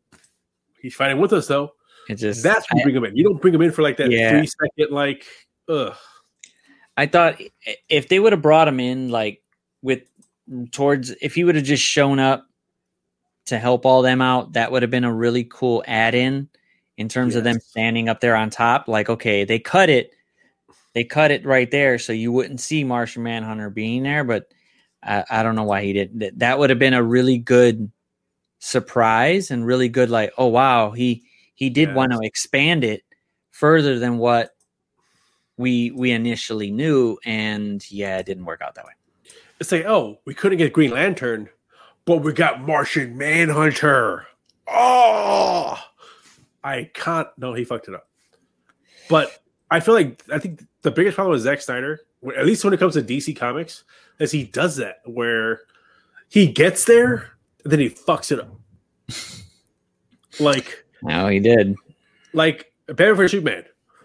He's 0.80 0.94
fighting 0.94 1.20
with 1.20 1.32
us 1.32 1.46
though." 1.46 1.72
It 2.08 2.16
just. 2.16 2.42
That's 2.42 2.70
when 2.70 2.78
you 2.78 2.84
bring 2.84 2.96
him 2.96 3.04
in. 3.04 3.16
You 3.16 3.24
don't 3.24 3.40
bring 3.40 3.54
him 3.54 3.62
in 3.62 3.70
for 3.70 3.82
like 3.82 3.98
that 3.98 4.10
Yeah. 4.10 4.30
three 4.30 4.46
second, 4.46 4.94
like, 4.94 5.26
ugh. 5.68 5.94
I 6.96 7.06
thought 7.06 7.40
if 7.88 8.08
they 8.08 8.18
would 8.18 8.32
have 8.32 8.42
brought 8.42 8.66
him 8.66 8.80
in, 8.80 9.10
like 9.10 9.42
with 9.82 10.02
towards, 10.72 11.10
if 11.20 11.34
he 11.34 11.44
would 11.44 11.54
have 11.54 11.64
just 11.64 11.82
shown 11.82 12.18
up 12.18 12.46
to 13.46 13.58
help 13.58 13.86
all 13.86 14.02
them 14.02 14.20
out, 14.20 14.54
that 14.54 14.72
would 14.72 14.82
have 14.82 14.90
been 14.90 15.04
a 15.04 15.12
really 15.12 15.44
cool 15.44 15.84
add 15.86 16.14
in 16.14 16.48
in 16.96 17.08
terms 17.08 17.34
of 17.36 17.44
them 17.44 17.60
standing 17.60 18.08
up 18.08 18.20
there 18.20 18.34
on 18.34 18.50
top. 18.50 18.88
Like, 18.88 19.08
okay, 19.10 19.44
they 19.44 19.58
cut 19.58 19.90
it, 19.90 20.12
they 20.94 21.04
cut 21.04 21.30
it 21.30 21.44
right 21.46 21.70
there, 21.70 21.98
so 21.98 22.12
you 22.12 22.32
wouldn't 22.32 22.60
see 22.60 22.82
Martian 22.84 23.22
Manhunter 23.22 23.70
being 23.70 24.02
there. 24.02 24.24
But 24.24 24.50
I, 25.02 25.24
I 25.30 25.42
don't 25.42 25.54
know 25.54 25.64
why 25.64 25.82
he 25.84 25.92
didn't. 25.92 26.18
That, 26.18 26.38
that 26.38 26.58
would 26.58 26.70
have 26.70 26.78
been 26.78 26.94
a 26.94 27.02
really 27.02 27.38
good 27.38 27.92
surprise 28.59 29.50
and 29.50 29.66
really 29.66 29.88
good, 29.88 30.11
like, 30.11 30.32
oh 30.38 30.46
wow, 30.48 30.90
he 30.90 31.22
he 31.54 31.70
did 31.70 31.94
want 31.94 32.12
to 32.12 32.20
expand 32.22 32.84
it 32.84 33.02
further 33.50 33.98
than 33.98 34.18
what 34.18 34.54
we 35.56 35.90
we 35.90 36.12
initially 36.12 36.70
knew 36.70 37.18
and 37.24 37.90
yeah 37.90 38.18
it 38.18 38.26
didn't 38.26 38.44
work 38.44 38.62
out 38.62 38.76
that 38.76 38.84
way 38.84 38.92
It's 39.59 39.72
like, 39.72 39.84
oh, 39.84 40.20
we 40.24 40.34
couldn't 40.34 40.59
get 40.59 40.72
Green 40.72 40.92
Lantern, 40.92 41.48
but 42.04 42.18
we 42.18 42.32
got 42.32 42.61
Martian 42.61 43.18
Manhunter. 43.18 44.24
Oh, 44.68 45.76
I 46.62 46.90
can't. 46.94 47.26
No, 47.36 47.54
he 47.54 47.64
fucked 47.64 47.88
it 47.88 47.94
up. 47.94 48.09
But 49.11 49.42
I 49.70 49.80
feel 49.80 49.94
like 49.94 50.22
I 50.32 50.38
think 50.38 50.64
the 50.82 50.92
biggest 50.92 51.16
problem 51.16 51.32
with 51.32 51.42
Zack 51.42 51.61
Snyder, 51.61 52.00
at 52.36 52.46
least 52.46 52.62
when 52.64 52.72
it 52.72 52.78
comes 52.78 52.94
to 52.94 53.02
DC 53.02 53.36
Comics, 53.36 53.82
is 54.20 54.30
he 54.30 54.44
does 54.44 54.76
that 54.76 55.00
where 55.06 55.62
he 56.28 56.46
gets 56.46 56.84
there 56.84 57.38
then 57.70 57.80
he 57.80 57.90
fucks 57.90 58.32
it 58.32 58.40
up. 58.40 58.54
like, 60.40 60.84
no 61.02 61.28
he 61.28 61.40
did 61.40 61.76
like 62.32 62.72
for 62.96 63.28
Superman. 63.28 63.64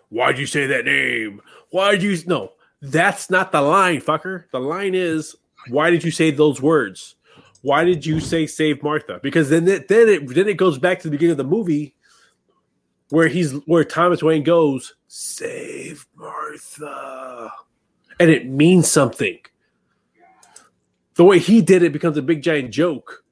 Why'd 0.10 0.38
you 0.38 0.46
say 0.46 0.68
that 0.68 0.86
name? 0.86 1.42
Why'd 1.72 2.04
you 2.04 2.18
no? 2.28 2.52
That's 2.82 3.30
not 3.30 3.52
the 3.52 3.62
line, 3.62 4.02
fucker. 4.02 4.46
The 4.52 4.60
line 4.60 4.94
is 4.94 5.36
why 5.70 5.90
did 5.90 6.04
you 6.04 6.12
say 6.12 6.32
those 6.32 6.62
words? 6.62 7.16
Why 7.62 7.86
did 7.86 8.06
you 8.06 8.20
say 8.20 8.46
save 8.46 8.84
Martha? 8.84 9.20
Because 9.24 9.50
then 9.50 9.68
it, 9.68 9.88
then 9.88 10.10
it 10.10 10.28
then 10.28 10.48
it 10.48 10.58
goes 10.58 10.78
back 10.78 11.00
to 11.00 11.08
the 11.08 11.12
beginning 11.12 11.32
of 11.32 11.38
the 11.38 11.44
movie 11.46 11.96
where 13.10 13.28
he's 13.28 13.54
where 13.66 13.84
Thomas 13.84 14.22
Wayne 14.22 14.44
goes 14.44 14.96
save 15.08 16.06
Martha, 16.16 17.52
and 18.20 18.30
it 18.30 18.48
means 18.48 18.92
something. 18.92 19.40
The 21.16 21.24
way 21.24 21.40
he 21.40 21.62
did 21.62 21.84
it 21.84 21.94
becomes 21.94 22.18
a 22.18 22.24
big 22.24 22.42
giant 22.42 22.72
joke. 22.72 23.23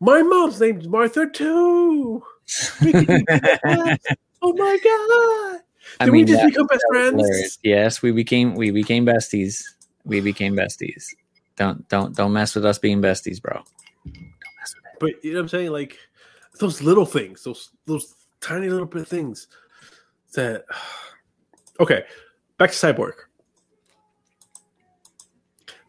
My 0.00 0.22
mom's 0.22 0.60
name's 0.60 0.88
Martha 0.88 1.26
too. 1.30 2.22
We 2.82 2.92
can 2.92 3.04
do 3.06 3.24
that. 3.26 3.98
oh 4.42 4.52
my 4.52 4.78
god! 4.82 5.60
I 6.00 6.04
Did 6.06 6.10
we 6.12 6.24
just 6.24 6.40
that- 6.42 6.50
become 6.50 6.66
best 6.66 6.84
friends? 6.90 7.14
hilarious. 7.16 7.58
Yes, 7.62 8.02
we 8.02 8.10
became 8.12 8.54
we 8.54 8.70
became 8.70 9.06
besties. 9.06 9.62
We 10.04 10.20
became 10.20 10.54
besties. 10.54 11.06
Don't 11.56 11.88
don't 11.88 12.14
don't 12.14 12.32
mess 12.32 12.54
with 12.54 12.64
us 12.66 12.78
being 12.78 13.00
besties, 13.00 13.40
bro. 13.40 13.62
Don't 14.04 14.14
mess 14.60 14.74
with 14.74 14.84
it. 14.84 14.98
But 15.00 15.24
you 15.24 15.32
know 15.32 15.38
what 15.38 15.42
I'm 15.44 15.48
saying? 15.48 15.70
Like 15.70 15.96
those 16.58 16.82
little 16.82 17.06
things, 17.06 17.44
those 17.44 17.70
those 17.86 18.14
tiny 18.40 18.68
little 18.68 18.86
bit 18.86 19.02
of 19.02 19.08
things 19.08 19.46
that 20.34 20.64
Okay, 21.80 22.04
back 22.58 22.70
to 22.70 22.76
Cyborg. 22.76 23.12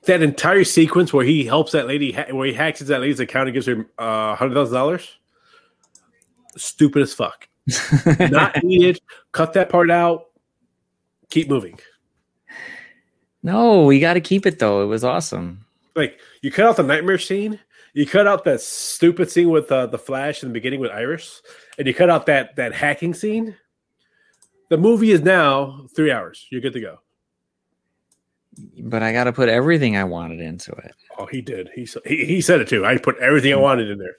That 0.05 0.21
entire 0.21 0.63
sequence 0.63 1.11
where 1.11 1.25
he 1.25 1.45
helps 1.45 1.71
that 1.71 1.87
lady, 1.87 2.11
ha- 2.11 2.31
where 2.31 2.47
he 2.47 2.53
hacks 2.53 2.79
into 2.81 2.91
that 2.93 3.01
lady's 3.01 3.19
account 3.19 3.47
and 3.47 3.53
gives 3.53 3.65
her 3.65 3.87
uh, 3.97 4.35
hundred 4.35 4.53
thousand 4.53 4.75
dollars, 4.75 5.17
stupid 6.57 7.01
as 7.01 7.13
fuck. 7.13 7.47
Not 8.19 8.63
needed. 8.63 8.99
Cut 9.31 9.53
that 9.53 9.69
part 9.69 9.89
out. 9.89 10.25
Keep 11.31 11.49
moving. 11.49 11.79
no, 13.41 13.83
we 13.83 13.99
got 13.99 14.13
to 14.13 14.21
keep 14.21 14.45
it 14.45 14.59
though. 14.59 14.83
It 14.83 14.85
was 14.85 15.03
awesome. 15.03 15.65
Like 15.95 16.19
you 16.41 16.51
cut 16.51 16.65
out 16.65 16.77
the 16.77 16.83
nightmare 16.83 17.17
scene, 17.17 17.59
you 17.93 18.05
cut 18.05 18.27
out 18.27 18.43
that 18.43 18.61
stupid 18.61 19.31
scene 19.31 19.49
with 19.49 19.71
uh, 19.71 19.87
the 19.87 19.97
Flash 19.97 20.43
in 20.43 20.49
the 20.49 20.53
beginning 20.53 20.81
with 20.81 20.91
Iris, 20.91 21.41
and 21.79 21.87
you 21.87 21.93
cut 21.93 22.09
out 22.09 22.25
that 22.27 22.55
that 22.57 22.73
hacking 22.73 23.13
scene. 23.13 23.55
The 24.69 24.77
movie 24.77 25.11
is 25.11 25.21
now 25.21 25.87
three 25.95 26.11
hours. 26.11 26.45
You're 26.51 26.61
good 26.61 26.73
to 26.73 26.81
go. 26.81 26.99
But 28.79 29.03
I 29.03 29.11
got 29.11 29.25
to 29.25 29.33
put 29.33 29.49
everything 29.49 29.97
I 29.97 30.03
wanted 30.03 30.39
into 30.39 30.71
it. 30.71 30.93
Oh, 31.17 31.25
he 31.25 31.41
did. 31.41 31.69
He 31.75 31.87
he, 32.05 32.25
he 32.25 32.41
said 32.41 32.61
it 32.61 32.67
too. 32.67 32.85
I 32.85 32.97
put 32.97 33.17
everything 33.17 33.53
I 33.53 33.57
hmm. 33.57 33.61
wanted 33.61 33.89
in 33.89 33.97
there. 33.97 34.15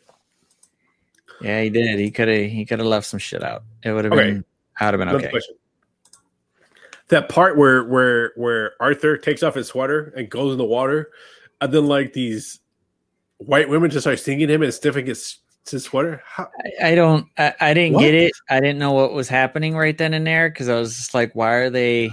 Yeah, 1.41 1.63
he 1.63 1.71
did. 1.71 1.99
He 1.99 2.11
could 2.11 2.29
have 2.29 2.51
he 2.51 2.65
could 2.65 2.79
have 2.79 2.89
left 2.89 3.07
some 3.07 3.19
shit 3.19 3.43
out. 3.43 3.63
It 3.83 3.93
would 3.93 4.05
have 4.05 4.13
Okay. 4.13 4.33
been 4.33 4.45
I'd 4.81 4.87
have 4.87 4.99
been 4.99 5.09
Another 5.09 5.25
okay. 5.25 5.31
question. 5.31 5.55
That 7.09 7.29
part 7.29 7.57
where 7.57 7.85
where 7.85 8.33
where 8.37 8.73
Arthur 8.81 9.17
takes 9.17 9.43
off 9.43 9.55
his 9.55 9.69
sweater 9.69 10.13
and 10.17 10.29
goes 10.29 10.53
in 10.53 10.59
the 10.59 10.65
water, 10.65 11.11
and 11.61 11.73
then 11.73 11.87
like 11.87 12.13
these 12.13 12.61
white 13.39 13.69
women 13.69 13.91
just 13.91 14.05
start 14.05 14.19
singing 14.19 14.49
him 14.49 14.63
and 14.63 14.75
sniffing 14.75 15.07
his 15.07 15.39
his 15.71 15.85
sweater. 15.85 16.23
How, 16.27 16.49
I, 16.81 16.91
I 16.91 16.95
don't 16.95 17.29
I, 17.39 17.55
I 17.61 17.75
didn't 17.75 17.95
What? 17.95 18.03
get 18.03 18.15
it. 18.15 18.33
I 18.51 18.61
didn't 18.61 18.79
know 18.79 18.93
what 18.93 19.13
was 19.13 19.29
happening 19.29 19.77
right 19.77 19.97
then 19.97 20.15
and 20.15 20.27
there 20.27 20.49
because 20.49 20.69
I 20.69 20.79
was 20.79 20.97
just 20.97 21.15
like, 21.15 21.33
why 21.35 21.53
are 21.53 21.71
they 21.71 22.11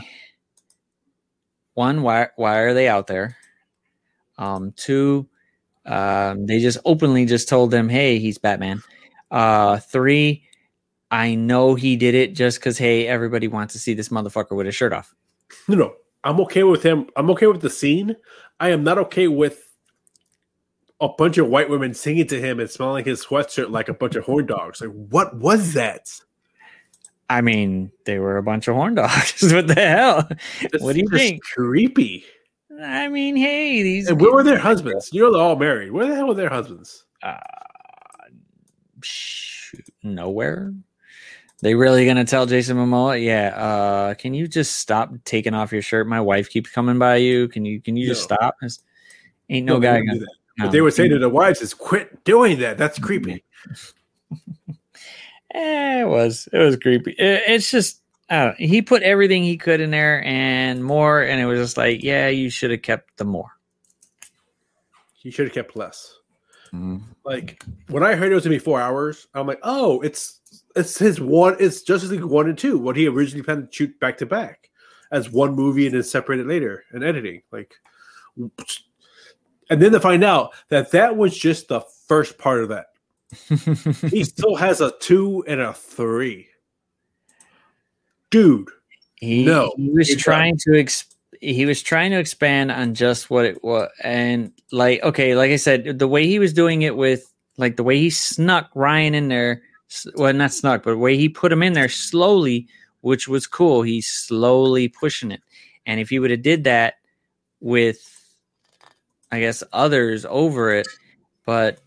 one, 1.73 2.01
why 2.01 2.29
why 2.35 2.57
are 2.59 2.73
they 2.73 2.87
out 2.87 3.07
there? 3.07 3.37
Um 4.37 4.73
two, 4.75 5.27
um, 5.85 6.45
they 6.45 6.59
just 6.59 6.77
openly 6.85 7.25
just 7.25 7.49
told 7.49 7.71
them, 7.71 7.89
Hey, 7.89 8.19
he's 8.19 8.37
Batman. 8.37 8.81
Uh 9.31 9.77
three, 9.77 10.43
I 11.11 11.35
know 11.35 11.75
he 11.75 11.95
did 11.95 12.15
it 12.15 12.35
just 12.35 12.59
because 12.59 12.77
hey, 12.77 13.07
everybody 13.07 13.47
wants 13.47 13.73
to 13.73 13.79
see 13.79 13.93
this 13.93 14.09
motherfucker 14.09 14.55
with 14.55 14.65
his 14.65 14.75
shirt 14.75 14.93
off. 14.93 15.13
no, 15.67 15.75
no. 15.75 15.93
I'm 16.23 16.39
okay 16.41 16.63
with 16.63 16.83
him. 16.83 17.07
I'm 17.17 17.29
okay 17.31 17.47
with 17.47 17.61
the 17.61 17.69
scene. 17.69 18.15
I 18.59 18.69
am 18.69 18.83
not 18.83 18.97
okay 18.97 19.27
with 19.27 19.61
a 21.01 21.09
bunch 21.09 21.37
of 21.37 21.49
white 21.49 21.69
women 21.69 21.93
singing 21.93 22.27
to 22.27 22.39
him 22.39 22.61
and 22.61 22.69
smelling 22.69 23.03
his 23.03 23.25
sweatshirt 23.25 23.69
like 23.69 23.89
a 23.89 23.93
bunch 23.93 24.15
of 24.15 24.23
horn 24.23 24.45
dogs. 24.45 24.79
Like, 24.79 24.91
what 24.91 25.35
was 25.37 25.73
that? 25.73 26.09
I 27.29 27.41
mean, 27.41 27.91
they 28.05 28.19
were 28.19 28.37
a 28.37 28.43
bunch 28.43 28.67
of 28.67 28.75
horn 28.75 28.95
dogs. 28.95 29.41
what 29.53 29.67
the 29.67 29.75
hell? 29.75 30.27
What 30.79 30.93
do 30.93 30.99
you 31.01 31.07
think? 31.09 31.41
Creepy. 31.43 32.25
I 32.81 33.07
mean, 33.07 33.35
hey, 33.35 33.81
these 33.83 34.09
And 34.09 34.19
where 34.19 34.31
were 34.33 34.43
their 34.43 34.57
husbands? 34.57 35.09
You 35.13 35.21
know 35.21 35.31
they're 35.33 35.41
all 35.41 35.55
married. 35.55 35.91
Where 35.91 36.07
the 36.07 36.15
hell 36.15 36.27
were 36.27 36.33
their 36.33 36.49
husbands? 36.49 37.05
uh, 37.23 37.37
shoot, 39.01 39.85
nowhere. 40.03 40.73
They 41.61 41.75
really 41.75 42.05
gonna 42.05 42.25
tell 42.25 42.45
Jason 42.45 42.75
Momoa? 42.77 43.23
Yeah. 43.23 43.55
Uh, 43.55 44.13
can 44.15 44.33
you 44.33 44.47
just 44.47 44.77
stop 44.77 45.11
taking 45.23 45.53
off 45.53 45.71
your 45.71 45.81
shirt? 45.81 46.07
My 46.07 46.19
wife 46.19 46.49
keeps 46.49 46.69
coming 46.69 46.99
by 46.99 47.17
you. 47.17 47.47
Can 47.47 47.63
you? 47.63 47.81
Can 47.81 47.95
you 47.95 48.05
just 48.05 48.23
stop? 48.23 48.55
It's- 48.61 48.79
ain't 49.49 49.65
no, 49.65 49.79
they 49.79 49.87
guy 49.87 49.99
gonna. 49.99 50.13
do 50.13 50.19
that. 50.19 50.35
no. 50.57 50.65
But 50.65 50.71
they 50.73 50.81
would 50.81 50.93
say 50.93 51.07
to 51.07 51.17
the 51.17 51.29
wives, 51.29 51.61
"Is 51.61 51.73
quit 51.73 52.25
doing 52.25 52.59
that. 52.59 52.77
That's 52.77 52.99
creepy." 53.07 53.45
Eh, 55.53 56.01
it 56.01 56.07
was. 56.07 56.47
It 56.51 56.57
was 56.57 56.75
creepy. 56.77 57.11
It- 57.11 57.43
it's 57.47 57.71
just. 57.71 57.99
I 58.29 58.45
don't, 58.45 58.57
he 58.59 58.81
put 58.81 59.03
everything 59.03 59.43
he 59.43 59.57
could 59.57 59.81
in 59.81 59.91
there 59.91 60.23
and 60.23 60.83
more, 60.83 61.21
and 61.21 61.39
it 61.41 61.45
was 61.45 61.59
just 61.59 61.77
like, 61.77 62.01
yeah, 62.01 62.29
you 62.29 62.49
should 62.49 62.71
have 62.71 62.81
kept 62.81 63.17
the 63.17 63.25
more. 63.25 63.51
He 65.13 65.29
should 65.29 65.45
have 65.47 65.53
kept 65.53 65.75
less. 65.75 66.17
Mm. 66.73 67.03
Like 67.25 67.63
when 67.89 68.01
I 68.01 68.15
heard 68.15 68.31
it 68.31 68.35
was 68.35 68.45
gonna 68.45 68.55
be 68.55 68.59
four 68.59 68.81
hours, 68.81 69.27
I'm 69.35 69.45
like, 69.45 69.59
"Oh, 69.61 69.99
it's 70.01 70.41
it's 70.75 70.97
his 70.97 71.21
one. 71.21 71.55
It's 71.59 71.81
Justice 71.83 72.09
League 72.09 72.23
one 72.23 72.47
and 72.49 72.57
two. 72.57 72.77
What 72.79 72.95
he 72.95 73.07
originally 73.07 73.43
planned 73.43 73.69
to 73.71 73.75
shoot 73.75 73.99
back 73.99 74.17
to 74.19 74.25
back 74.25 74.69
as 75.11 75.29
one 75.29 75.53
movie 75.53 75.85
and 75.85 75.93
then 75.93 76.01
separate 76.03 76.39
it 76.39 76.47
later 76.47 76.83
in 76.93 77.03
editing." 77.03 77.43
Like, 77.51 77.75
and 78.37 78.51
then 79.81 79.91
to 79.91 79.99
find 79.99 80.23
out 80.23 80.53
that 80.69 80.91
that 80.91 81.15
was 81.15 81.37
just 81.37 81.67
the 81.67 81.81
first 82.07 82.37
part 82.39 82.63
of 82.63 82.69
that. 82.69 82.87
He 84.09 84.23
still 84.23 84.55
has 84.55 84.81
a 84.81 84.91
two 84.99 85.43
and 85.47 85.61
a 85.61 85.73
three. 85.73 86.47
Dude, 88.29 88.69
He, 89.15 89.45
No, 89.45 89.73
he 89.77 89.89
was 89.89 90.15
trying 90.15 90.57
to 90.57 90.79
ex- 90.79 91.05
he 91.39 91.65
was 91.65 91.81
trying 91.83 92.11
to 92.11 92.19
expand 92.19 92.71
on 92.71 92.93
just 92.93 93.29
what 93.29 93.45
it 93.45 93.63
was, 93.63 93.89
and 94.03 94.51
like 94.71 95.03
okay, 95.03 95.35
like 95.35 95.51
I 95.51 95.57
said, 95.57 95.99
the 95.99 96.07
way 96.07 96.25
he 96.25 96.39
was 96.39 96.53
doing 96.53 96.81
it 96.81 96.95
with 96.95 97.31
like 97.57 97.75
the 97.75 97.83
way 97.83 97.99
he 97.99 98.09
snuck 98.09 98.71
Ryan 98.73 99.13
in 99.13 99.27
there, 99.27 99.61
well, 100.15 100.33
not 100.33 100.53
snuck, 100.53 100.83
but 100.83 100.91
the 100.91 100.97
way 100.97 101.17
he 101.17 101.29
put 101.29 101.51
him 101.51 101.61
in 101.61 101.73
there 101.73 101.89
slowly, 101.89 102.67
which 103.01 103.27
was 103.27 103.45
cool. 103.45 103.81
He's 103.83 104.07
slowly 104.07 104.87
pushing 104.87 105.31
it, 105.31 105.41
and 105.85 105.99
if 105.99 106.09
he 106.09 106.19
would 106.19 106.31
have 106.31 106.41
did 106.41 106.63
that 106.63 106.95
with, 107.59 108.35
I 109.31 109.39
guess 109.39 109.63
others 109.73 110.25
over 110.27 110.73
it, 110.73 110.87
but 111.45 111.79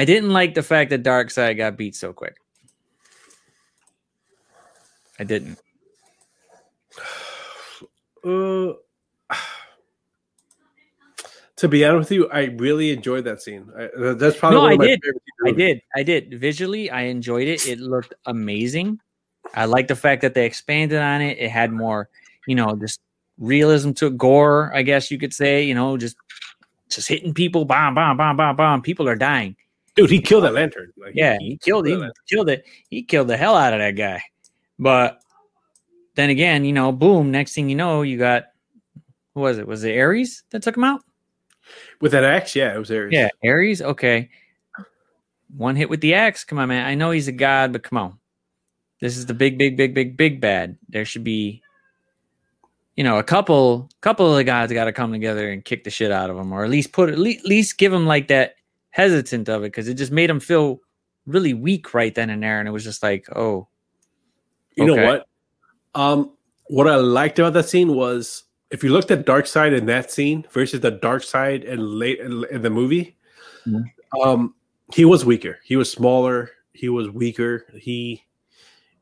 I 0.00 0.06
didn't 0.06 0.30
like 0.30 0.54
the 0.54 0.62
fact 0.62 0.88
that 0.88 1.02
Darkseid 1.02 1.58
got 1.58 1.76
beat 1.76 1.94
so 1.94 2.14
quick. 2.14 2.36
I 5.18 5.24
didn't. 5.24 5.58
uh, 8.24 8.72
to 11.56 11.68
be 11.68 11.84
honest 11.84 12.08
with 12.08 12.12
you, 12.12 12.30
I 12.30 12.44
really 12.44 12.92
enjoyed 12.92 13.24
that 13.24 13.42
scene. 13.42 13.68
I, 13.78 14.14
that's 14.14 14.38
probably 14.38 14.56
No, 14.56 14.62
one 14.62 14.70
I 14.70 14.72
of 14.72 14.78
my 14.78 14.86
did. 14.86 15.00
I 15.44 15.50
did. 15.52 15.82
I 15.94 16.02
did. 16.02 16.40
Visually, 16.40 16.90
I 16.90 17.02
enjoyed 17.02 17.46
it. 17.46 17.68
It 17.68 17.78
looked 17.78 18.14
amazing. 18.24 19.00
I 19.52 19.66
like 19.66 19.88
the 19.88 19.96
fact 19.96 20.22
that 20.22 20.32
they 20.32 20.46
expanded 20.46 20.98
on 20.98 21.20
it. 21.20 21.36
It 21.36 21.50
had 21.50 21.72
more, 21.72 22.08
you 22.46 22.54
know, 22.54 22.74
just 22.74 23.00
realism 23.36 23.92
to 23.92 24.08
gore, 24.08 24.72
I 24.74 24.80
guess 24.80 25.10
you 25.10 25.18
could 25.18 25.34
say, 25.34 25.62
you 25.62 25.74
know, 25.74 25.98
just 25.98 26.16
just 26.88 27.06
hitting 27.06 27.34
people, 27.34 27.66
bomb, 27.66 27.94
bomb, 27.94 28.16
bomb, 28.16 28.38
bomb, 28.38 28.56
bomb. 28.56 28.80
People 28.80 29.06
are 29.06 29.14
dying. 29.14 29.56
Dude, 29.96 30.10
he 30.10 30.20
killed 30.20 30.44
that 30.44 30.54
lantern. 30.54 30.92
Like, 30.96 31.14
Yeah, 31.14 31.36
he 31.38 31.56
killed 31.58 31.86
he 31.86 31.94
that 31.94 32.12
killed 32.28 32.48
it. 32.48 32.64
He 32.88 33.02
killed 33.02 33.28
the 33.28 33.36
hell 33.36 33.56
out 33.56 33.72
of 33.72 33.80
that 33.80 33.96
guy. 33.96 34.22
But 34.78 35.20
then 36.14 36.30
again, 36.30 36.64
you 36.64 36.72
know, 36.72 36.92
boom, 36.92 37.30
next 37.30 37.54
thing 37.54 37.68
you 37.68 37.76
know, 37.76 38.02
you 38.02 38.18
got 38.18 38.44
who 39.34 39.40
was 39.40 39.58
it? 39.58 39.66
Was 39.66 39.84
it 39.84 39.98
Ares 39.98 40.44
that 40.50 40.62
took 40.62 40.76
him 40.76 40.84
out? 40.84 41.02
with 42.00 42.12
that 42.12 42.24
axe. 42.24 42.56
Yeah, 42.56 42.74
it 42.74 42.78
was 42.78 42.90
Ares. 42.90 43.12
Yeah, 43.12 43.28
Ares. 43.44 43.82
Okay, 43.82 44.30
one 45.56 45.76
hit 45.76 45.90
with 45.90 46.00
the 46.00 46.14
axe. 46.14 46.44
Come 46.44 46.58
on, 46.58 46.68
man. 46.68 46.86
I 46.86 46.94
know 46.94 47.10
he's 47.10 47.28
a 47.28 47.32
god, 47.32 47.72
but 47.72 47.82
come 47.82 47.98
on. 47.98 48.18
This 49.00 49.16
is 49.16 49.26
the 49.26 49.34
big, 49.34 49.58
big, 49.58 49.76
big, 49.76 49.94
big, 49.94 50.16
big 50.16 50.40
bad. 50.40 50.76
There 50.88 51.04
should 51.04 51.24
be, 51.24 51.62
you 52.96 53.04
know, 53.04 53.18
a 53.18 53.22
couple, 53.22 53.88
couple 54.02 54.30
of 54.30 54.36
the 54.36 54.44
gods 54.44 54.72
got 54.72 54.84
to 54.84 54.92
come 54.92 55.12
together 55.12 55.50
and 55.50 55.64
kick 55.64 55.84
the 55.84 55.90
shit 55.90 56.12
out 56.12 56.28
of 56.28 56.36
him, 56.36 56.52
or 56.52 56.64
at 56.64 56.70
least 56.70 56.92
put, 56.92 57.08
at 57.08 57.18
least, 57.18 57.40
at 57.40 57.46
least 57.46 57.78
give 57.78 57.92
him 57.92 58.06
like 58.06 58.28
that 58.28 58.56
hesitant 58.90 59.48
of 59.48 59.62
it, 59.62 59.68
because 59.68 59.88
it 59.88 59.94
just 59.94 60.12
made 60.12 60.30
him 60.30 60.40
feel 60.40 60.80
really 61.26 61.54
weak 61.54 61.94
right 61.94 62.14
then 62.14 62.30
and 62.30 62.42
there, 62.42 62.58
and 62.58 62.68
it 62.68 62.72
was 62.72 62.84
just 62.84 63.02
like, 63.02 63.26
oh, 63.36 63.68
You 64.76 64.86
know 64.86 64.96
what? 65.06 65.26
Um, 65.94 66.32
what 66.68 66.86
I 66.88 66.94
liked 66.96 67.38
about 67.38 67.52
that 67.54 67.68
scene 67.68 67.94
was 67.94 68.44
if 68.70 68.84
you 68.84 68.90
looked 68.90 69.10
at 69.10 69.26
Darkseid 69.26 69.76
in 69.76 69.86
that 69.86 70.10
scene 70.10 70.46
versus 70.52 70.80
the 70.80 70.92
Darkseid 70.92 71.64
in 71.64 71.80
late 71.80 72.20
in, 72.20 72.62
the 72.62 72.70
movie, 72.70 73.16
Mhm. 73.66 73.84
um, 74.22 74.54
he 74.94 75.04
was 75.04 75.24
weaker. 75.24 75.58
He 75.64 75.76
was 75.76 75.90
smaller. 75.90 76.50
He 76.72 76.88
was 76.88 77.10
weaker. 77.10 77.66
He 77.76 78.24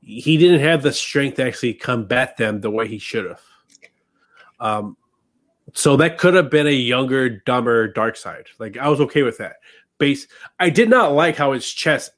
he 0.00 0.38
didn't 0.38 0.60
have 0.60 0.82
the 0.82 0.92
strength 0.92 1.36
to 1.36 1.44
actually 1.44 1.74
combat 1.74 2.36
them 2.38 2.60
the 2.60 2.70
way 2.70 2.88
he 2.88 2.98
should 2.98 3.26
have. 3.26 3.42
Um, 4.58 4.96
so 5.74 5.96
that 5.96 6.16
could 6.16 6.32
have 6.34 6.50
been 6.50 6.66
a 6.66 6.70
younger, 6.70 7.28
dumber 7.28 7.92
Darkseid. 7.92 8.46
Like 8.58 8.78
I 8.78 8.88
was 8.88 9.00
okay 9.02 9.22
with 9.22 9.36
that. 9.38 9.56
Base. 9.98 10.26
I 10.58 10.70
did 10.70 10.88
not 10.88 11.12
like 11.12 11.36
how 11.36 11.52
his 11.52 11.68
chest. 11.70 12.12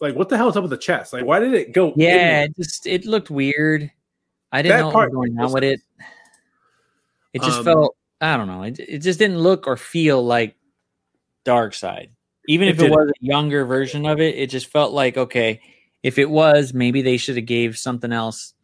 Like 0.00 0.14
what 0.14 0.28
the 0.28 0.36
hell 0.36 0.48
is 0.48 0.56
up 0.56 0.62
with 0.62 0.70
the 0.70 0.76
chest? 0.76 1.12
Like 1.12 1.24
why 1.24 1.38
did 1.40 1.54
it 1.54 1.72
go? 1.72 1.92
yeah, 1.96 2.42
it 2.42 2.56
just 2.56 2.86
it 2.86 3.04
looked 3.04 3.30
weird. 3.30 3.90
I 4.52 4.62
didn't 4.62 4.76
That 4.76 4.82
know 4.82 4.88
what 4.90 5.08
was 5.10 5.14
going 5.14 5.38
on 5.38 5.52
with 5.52 5.64
it. 5.64 5.80
It 7.32 7.42
just 7.42 7.58
Um, 7.58 7.64
felt 7.64 7.96
I 8.20 8.36
don't 8.36 8.46
know. 8.46 8.62
It, 8.62 8.78
it 8.78 8.98
just 8.98 9.18
didn't 9.18 9.38
look 9.38 9.66
or 9.66 9.76
feel 9.76 10.24
like 10.24 10.56
Darkseid. 11.44 12.08
Even 12.48 12.68
It 12.68 12.72
if 12.72 12.76
it 12.76 12.82
didn't. 12.82 12.96
was 12.96 13.10
a 13.10 13.24
younger 13.24 13.64
version 13.64 14.06
of 14.06 14.20
it, 14.20 14.36
it 14.36 14.50
just 14.50 14.66
felt 14.66 14.92
like 14.92 15.16
okay, 15.16 15.60
if 16.02 16.18
it 16.18 16.30
was, 16.30 16.72
maybe 16.74 17.02
they 17.02 17.16
should 17.16 17.36
have 17.36 17.46
gave 17.46 17.76
something 17.78 18.12
else, 18.12 18.54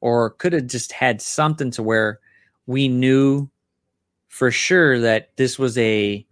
or 0.00 0.30
could 0.30 0.52
have 0.52 0.66
just 0.66 0.92
had 0.92 1.20
something 1.22 1.70
to 1.72 1.82
where 1.82 2.20
we 2.66 2.88
knew 2.88 3.48
for 4.28 4.50
sure 4.50 5.00
that 5.00 5.30
this 5.36 5.58
was 5.58 5.76
a 5.78 6.24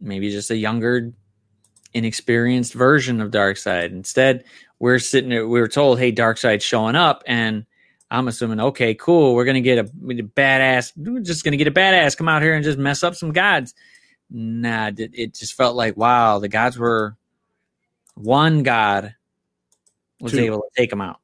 maybe 0.00 0.30
just 0.30 0.50
a 0.50 0.56
younger, 0.56 1.12
inexperienced 1.94 2.74
version 2.74 3.20
of 3.20 3.30
Darkseid. 3.30 3.90
Instead, 3.90 4.44
we're 4.78 4.98
sitting 4.98 5.30
there, 5.30 5.46
we 5.46 5.60
were 5.60 5.68
told, 5.68 5.98
"Hey, 5.98 6.12
Darkseid's 6.12 6.64
showing 6.64 6.96
up," 6.96 7.22
and 7.26 7.64
I'm 8.10 8.28
assuming, 8.28 8.60
okay, 8.60 8.94
cool, 8.94 9.34
we're 9.34 9.44
gonna 9.44 9.60
get 9.60 9.78
a, 9.78 9.88
a 9.88 10.22
badass. 10.22 10.92
We're 10.96 11.20
just 11.20 11.44
gonna 11.44 11.56
get 11.56 11.68
a 11.68 11.72
badass 11.72 12.16
come 12.16 12.28
out 12.28 12.42
here 12.42 12.54
and 12.54 12.64
just 12.64 12.78
mess 12.78 13.02
up 13.02 13.14
some 13.14 13.32
gods. 13.32 13.74
Nah, 14.30 14.88
it, 14.88 15.10
it 15.14 15.34
just 15.34 15.54
felt 15.54 15.76
like 15.76 15.96
wow, 15.96 16.38
the 16.38 16.48
gods 16.48 16.78
were 16.78 17.16
one 18.14 18.62
god 18.62 19.14
was 20.20 20.32
Two. 20.32 20.40
able 20.40 20.58
to 20.58 20.68
take 20.76 20.90
them 20.90 21.00
out. 21.00 21.20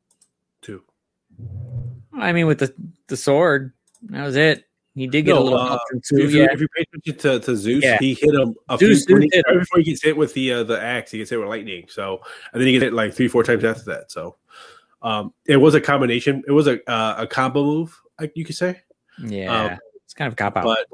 Two. 0.63 0.83
I 2.13 2.33
mean, 2.33 2.47
with 2.47 2.59
the 2.59 2.75
the 3.07 3.17
sword, 3.17 3.73
that 4.03 4.25
was 4.25 4.37
it. 4.37 4.68
He 4.99 5.07
did 5.07 5.23
get 5.23 5.33
a 5.33 5.39
No, 5.39 5.45
little 5.45 5.59
uh, 5.61 5.79
two. 6.05 6.19
If 6.19 6.33
you, 6.33 6.41
Yeah, 6.43 6.49
if 6.53 6.61
you 6.61 6.69
pay 6.77 6.83
attention 6.93 7.17
to, 7.23 7.41
to 7.41 7.57
Zeus, 7.57 7.85
Yeah. 7.85 7.99
he 7.99 8.15
hit 8.15 8.35
him 8.35 8.55
a 8.69 8.77
Zeus- 8.79 9.05
few 9.05 9.21
Zeus 9.21 9.31
he, 9.33 9.43
right 9.47 9.59
before 9.61 9.79
he 9.79 9.85
gets 9.85 10.03
hit 10.03 10.17
with 10.17 10.35
the 10.35 10.53
uh, 10.53 10.63
the 10.65 10.81
axe. 10.81 11.11
He 11.11 11.19
gets 11.19 11.31
hit 11.31 11.39
with 11.39 11.49
lightning. 11.49 11.87
So 11.89 12.21
and 12.53 12.61
then 12.61 12.67
he 12.67 12.73
gets 12.73 12.83
hit 12.85 12.93
like 12.93 13.15
three, 13.15 13.29
four 13.29 13.43
times 13.45 13.65
after 13.65 13.85
that. 13.85 14.11
So 14.11 14.37
um, 15.03 15.33
it 15.47 15.57
was 15.57 15.75
a 15.75 15.81
combination. 15.81 16.43
It 16.47 16.53
was 16.53 16.67
a 16.67 16.79
uh, 16.91 17.17
a 17.19 17.27
combo 17.27 17.65
move, 17.65 17.99
like 18.21 18.33
you 18.35 18.45
could 18.45 18.57
say. 18.57 18.81
yeah. 19.19 19.73
um, 19.73 19.79
it's 20.05 20.15
kind 20.15 20.29
of 20.31 20.37
cop 20.37 20.57
out. 20.57 20.65
But 20.65 20.87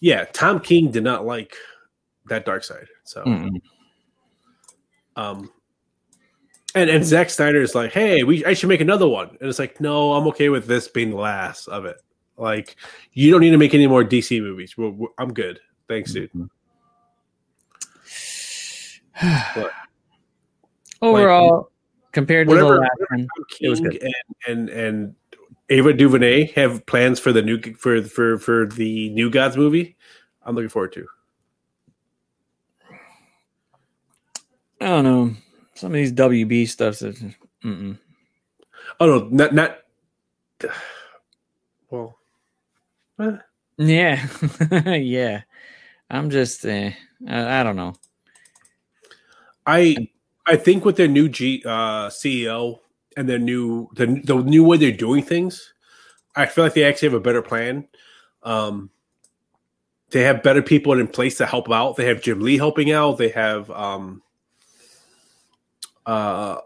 yeah, 0.00 0.24
Tom 0.32 0.58
King 0.60 0.90
did 0.90 1.04
not 1.04 1.24
like 1.24 1.54
that 2.26 2.44
Darkseid. 2.44 2.86
So 3.04 3.22
Mm-mm. 3.24 3.60
um, 5.16 5.50
and 6.74 6.88
and 6.90 7.04
Zack 7.04 7.30
Snyder 7.30 7.60
is 7.60 7.74
like, 7.74 7.92
hey, 7.92 8.22
we 8.22 8.44
I 8.44 8.54
should 8.54 8.68
make 8.68 8.80
another 8.80 9.06
one, 9.08 9.28
and 9.40 9.48
it's 9.48 9.58
like, 9.58 9.80
no, 9.80 10.14
I'm 10.14 10.26
okay 10.28 10.48
with 10.48 10.66
this 10.66 10.88
being 10.88 11.10
the 11.10 11.16
last 11.16 11.68
of 11.68 11.84
it. 11.84 11.96
Like, 12.36 12.76
you 13.12 13.30
don't 13.30 13.40
need 13.40 13.50
to 13.50 13.58
make 13.58 13.74
any 13.74 13.86
more 13.86 14.02
DC 14.04 14.40
movies. 14.40 14.76
We're, 14.76 14.90
we're- 14.90 15.12
I'm 15.18 15.32
good. 15.32 15.60
Thanks, 15.88 16.12
dude. 16.12 16.30
Mm-hmm. 16.32 16.44
But- 19.60 19.72
Overall, 21.02 21.70
compared 22.12 22.46
to 22.48 22.54
Whatever- 22.54 22.74
the 22.76 22.80
last 22.80 23.00
one, 23.10 23.20
Tom 23.20 23.44
It 23.60 23.68
was 23.68 23.80
good. 23.80 24.00
and 24.02 24.14
and 24.46 24.68
and 24.70 25.14
Ava 25.68 25.92
DuVernay 25.92 26.52
have 26.52 26.86
plans 26.86 27.18
for 27.18 27.32
the 27.32 27.42
new 27.42 27.60
for 27.74 28.00
for 28.02 28.38
for 28.38 28.66
the 28.66 29.08
New 29.10 29.28
Gods 29.28 29.56
movie. 29.56 29.96
I'm 30.44 30.54
looking 30.54 30.68
forward 30.68 30.92
to. 30.92 31.06
I 34.80 34.86
don't 34.86 35.04
know. 35.04 35.34
Some 35.74 35.90
of 35.92 35.94
these 35.94 36.12
WB 36.12 36.68
stuff 36.68 37.02
is 37.02 37.20
mm-mm. 37.64 37.98
Oh 39.00 39.06
no, 39.06 39.28
not 39.28 39.54
not. 39.54 39.78
Well, 41.90 42.16
yeah, 43.76 44.26
yeah. 44.86 45.42
I'm 46.10 46.30
just, 46.30 46.64
uh, 46.64 46.90
I, 47.28 47.60
I 47.60 47.62
don't 47.62 47.76
know. 47.76 47.94
I 49.66 50.08
I 50.46 50.56
think 50.56 50.84
with 50.84 50.96
their 50.96 51.08
new 51.08 51.28
G 51.28 51.62
uh, 51.64 52.08
CEO 52.08 52.80
and 53.16 53.28
their 53.28 53.38
new 53.38 53.88
the 53.94 54.06
the 54.24 54.36
new 54.42 54.64
way 54.64 54.76
they're 54.76 54.92
doing 54.92 55.22
things, 55.22 55.72
I 56.34 56.46
feel 56.46 56.64
like 56.64 56.74
they 56.74 56.84
actually 56.84 57.08
have 57.08 57.14
a 57.14 57.20
better 57.20 57.42
plan. 57.42 57.86
Um, 58.42 58.90
they 60.10 60.22
have 60.22 60.42
better 60.42 60.62
people 60.62 60.98
in 60.98 61.08
place 61.08 61.38
to 61.38 61.46
help 61.46 61.70
out. 61.70 61.96
They 61.96 62.06
have 62.06 62.20
Jim 62.20 62.40
Lee 62.40 62.58
helping 62.58 62.92
out. 62.92 63.18
They 63.18 63.30
have 63.30 63.70
um, 63.70 64.22
uh, 66.04 66.58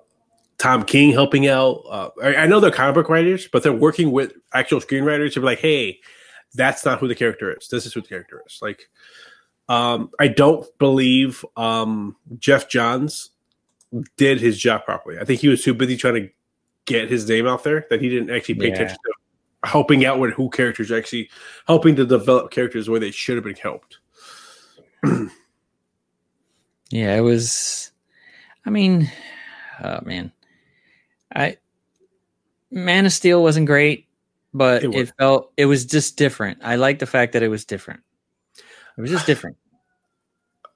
Tom 0.59 0.84
King 0.84 1.12
helping 1.12 1.46
out. 1.46 1.82
Uh, 1.88 2.11
I, 2.22 2.36
I 2.36 2.46
know 2.46 2.59
they're 2.61 2.70
comic 2.70 2.94
book 2.94 3.09
writers, 3.09 3.46
but 3.46 3.62
they're 3.62 3.72
working 3.72 4.11
with 4.11 4.32
actual 4.52 4.80
screenwriters 4.80 5.34
to 5.34 5.40
be 5.40 5.46
like, 5.46 5.61
hey, 5.61 6.00
that's 6.55 6.84
not 6.84 6.99
who 6.99 7.09
the 7.09 7.14
character 7.14 7.53
is. 7.57 7.68
This 7.68 7.86
is 7.86 7.92
who 7.92 8.01
the 8.01 8.09
character 8.09 8.42
is. 8.47 8.59
Like, 8.62 8.88
um, 9.68 10.11
I 10.20 10.28
don't 10.28 10.66
believe 10.78 11.44
um, 11.57 12.16
Geoff 12.38 12.68
Johns 12.68 13.30
did 14.16 14.40
his 14.40 14.59
job 14.59 14.84
properly. 14.84 15.18
I 15.18 15.24
think 15.24 15.40
he 15.40 15.49
was 15.49 15.62
too 15.62 15.74
busy 15.74 15.97
trying 15.97 16.14
to 16.14 16.28
get 16.84 17.11
his 17.11 17.28
name 17.28 17.47
out 17.47 17.64
there 17.64 17.86
that 17.90 18.01
he 18.01 18.09
didn't 18.09 18.30
actually 18.30 18.55
pay 18.57 18.68
Yeah. 18.68 18.74
attention 18.74 18.97
to 19.05 19.68
helping 19.68 20.05
out 20.05 20.18
with 20.20 20.32
who 20.34 20.49
characters 20.51 20.90
are 20.92 20.97
actually 20.99 21.28
helping 21.66 21.97
to 21.97 22.07
develop 22.07 22.51
characters 22.53 22.88
where 22.88 23.01
they 23.01 23.11
should 23.11 23.36
have 23.36 23.44
been 23.44 23.57
helped. 23.57 23.99
Yeah, 26.90 27.16
it 27.16 27.20
was. 27.20 27.90
I 28.64 28.70
mean, 28.70 29.11
oh 29.82 29.99
man, 30.05 30.32
I 31.34 31.57
Man 32.70 33.07
of 33.07 33.12
Steel 33.12 33.42
wasn't 33.42 33.66
great, 33.66 34.07
but 34.57 34.84
It 34.84 34.94
it, 34.94 35.12
felt 35.18 35.52
it 35.57 35.66
was 35.66 35.84
just 35.84 36.16
different. 36.16 36.59
I 36.62 36.76
like 36.76 36.98
the 36.98 37.07
fact 37.07 37.32
that 37.32 37.42
it 37.42 37.48
was 37.48 37.64
different. 37.64 38.00
It 38.96 39.00
was 39.00 39.11
just 39.11 39.26
different. 39.32 39.57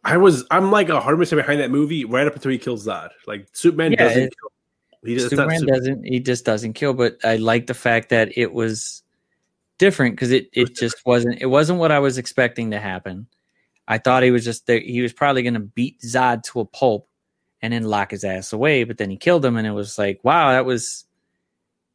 I 0.05 0.16
was 0.16 0.45
I'm 0.51 0.70
like 0.70 0.89
a 0.89 1.01
percent 1.01 1.41
behind 1.41 1.61
that 1.61 1.70
movie 1.70 2.05
right 2.05 2.26
up 2.26 2.35
until 2.35 2.51
he 2.51 2.59
kills 2.59 2.87
Zod. 2.87 3.11
Like 3.26 3.49
Superman 3.53 3.93
Yeah, 3.93 4.05
doesn't 4.05 4.22
it- 4.24 4.35
kill. 4.41 4.51
He 5.03 5.14
does 5.14 5.31
Superman 5.31 5.64
doesn't. 5.66 6.05
He 6.05 6.20
just 6.20 6.45
doesn't 6.45 6.74
kill. 6.74 6.93
But 6.93 7.16
I 7.24 7.37
like 7.37 7.66
the 7.66 7.74
fact 7.74 8.11
that 8.11 8.37
it 8.37 8.53
was 8.53 9.03
different 9.78 10.14
because 10.14 10.31
it 10.31 10.51
it 10.53 10.74
just 10.76 10.97
wasn't. 11.07 11.41
It 11.41 11.47
wasn't 11.47 11.78
what 11.78 11.91
I 11.91 11.99
was 12.01 12.18
expecting 12.18 12.70
to 12.72 12.78
happen. 12.78 13.26
I 13.89 13.97
thought 13.97 14.22
he 14.22 14.31
was 14.31 14.45
just 14.45 14.66
there. 14.66 14.78
He 14.78 15.01
was 15.01 15.14
probably 15.14 15.43
going 15.43 15.55
to 15.55 15.61
beat 15.61 16.01
Zod 16.03 16.43
to 16.45 16.61
a 16.61 16.64
pulp 16.66 17.09
and 17.62 17.72
then 17.72 17.85
lock 17.85 18.11
his 18.11 18.24
ass 18.24 18.53
away. 18.53 18.85
But 18.85 18.99
then 18.99 19.09
he 19.11 19.16
killed 19.16 19.43
him, 19.43 19.57
and 19.57 19.66
it 19.66 19.72
was 19.72 19.97
like, 19.99 20.20
wow, 20.22 20.51
that 20.53 20.66
was. 20.66 21.07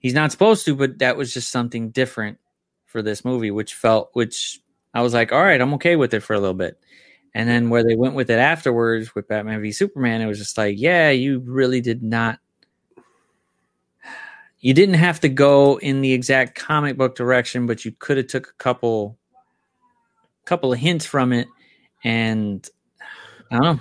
He's 0.05 0.13
not 0.13 0.31
supposed 0.31 0.65
to, 0.65 0.75
but 0.75 0.99
that 0.99 1.17
was 1.17 1.33
just 1.33 1.49
something 1.49 1.89
different 1.89 2.37
for 2.85 3.01
this 3.01 3.25
movie, 3.25 3.49
which 3.49 3.73
felt, 3.73 4.11
which 4.13 4.61
I 4.93 5.01
was 5.01 5.15
like, 5.15 5.31
all 5.31 5.41
right, 5.41 5.59
I'm 5.59 5.73
okay 5.73 5.95
with 5.95 6.13
it 6.13 6.19
for 6.19 6.35
a 6.35 6.39
little 6.39 6.53
bit. 6.53 6.79
And 7.33 7.49
then 7.49 7.71
where 7.71 7.83
they 7.83 7.95
went 7.95 8.13
with 8.13 8.29
it 8.29 8.37
afterwards 8.37 9.15
with 9.15 9.27
Batman 9.27 9.63
v 9.63 9.71
Superman, 9.71 10.21
it 10.21 10.27
was 10.27 10.37
just 10.37 10.59
like, 10.59 10.75
yeah, 10.77 11.09
you 11.09 11.39
really 11.39 11.81
did 11.81 12.03
not 12.03 12.37
you 14.59 14.75
didn't 14.75 14.93
have 14.93 15.21
to 15.21 15.27
go 15.27 15.79
in 15.79 16.01
the 16.01 16.13
exact 16.13 16.53
comic 16.53 16.97
book 16.97 17.15
direction, 17.15 17.65
but 17.65 17.83
you 17.83 17.91
could 17.91 18.17
have 18.17 18.27
took 18.27 18.49
a 18.49 18.63
couple 18.63 19.17
couple 20.45 20.71
of 20.71 20.77
hints 20.77 21.07
from 21.07 21.33
it 21.33 21.47
and 22.03 22.69
I 23.49 23.55
don't 23.55 23.63
know. 23.63 23.79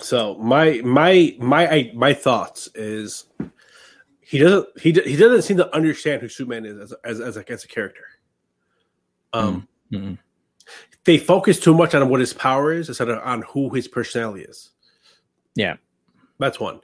So 0.00 0.36
my 0.38 0.80
my 0.84 1.36
my 1.38 1.90
my 1.94 2.14
thoughts 2.14 2.68
is 2.74 3.26
he 4.20 4.38
doesn't 4.38 4.66
he 4.80 4.92
he 4.92 5.16
doesn't 5.16 5.42
seem 5.42 5.58
to 5.58 5.74
understand 5.74 6.22
who 6.22 6.28
Superman 6.28 6.64
is 6.64 6.78
as 6.78 6.94
as 7.04 7.20
as 7.20 7.36
a, 7.36 7.52
as 7.52 7.64
a 7.64 7.68
character. 7.68 8.04
Um, 9.34 9.68
Mm-mm. 9.90 10.18
they 11.04 11.18
focus 11.18 11.60
too 11.60 11.74
much 11.74 11.94
on 11.94 12.08
what 12.08 12.20
his 12.20 12.32
power 12.32 12.72
is 12.72 12.88
instead 12.88 13.08
of 13.08 13.18
on 13.22 13.42
who 13.42 13.70
his 13.70 13.88
personality 13.88 14.44
is. 14.44 14.70
Yeah. 15.54 15.76
That's 16.38 16.58
one. 16.58 16.80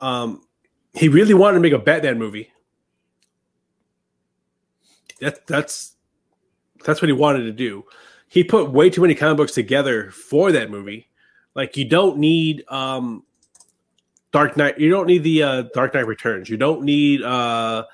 Um, 0.00 0.42
he 0.94 1.08
really 1.08 1.34
wanted 1.34 1.54
to 1.54 1.60
make 1.60 1.72
a 1.72 1.78
Batman 1.78 2.18
movie. 2.18 2.52
That 5.20 5.46
that's 5.46 5.96
that's 6.84 7.02
what 7.02 7.08
he 7.08 7.12
wanted 7.12 7.44
to 7.44 7.52
do. 7.52 7.84
He 8.28 8.44
put 8.44 8.70
way 8.70 8.90
too 8.90 9.00
many 9.02 9.14
comic 9.14 9.36
books 9.36 9.52
together 9.52 10.10
for 10.10 10.52
that 10.52 10.70
movie. 10.70 11.09
Like 11.54 11.76
you 11.76 11.84
don't 11.84 12.18
need 12.18 12.64
um 12.68 13.24
Dark 14.32 14.56
Knight. 14.56 14.78
You 14.78 14.90
don't 14.90 15.06
need 15.06 15.24
the 15.24 15.42
uh, 15.42 15.62
Dark 15.74 15.94
Knight 15.94 16.06
Returns. 16.06 16.48
You 16.48 16.56
don't 16.56 16.82
need 16.82 17.22
uh 17.22 17.84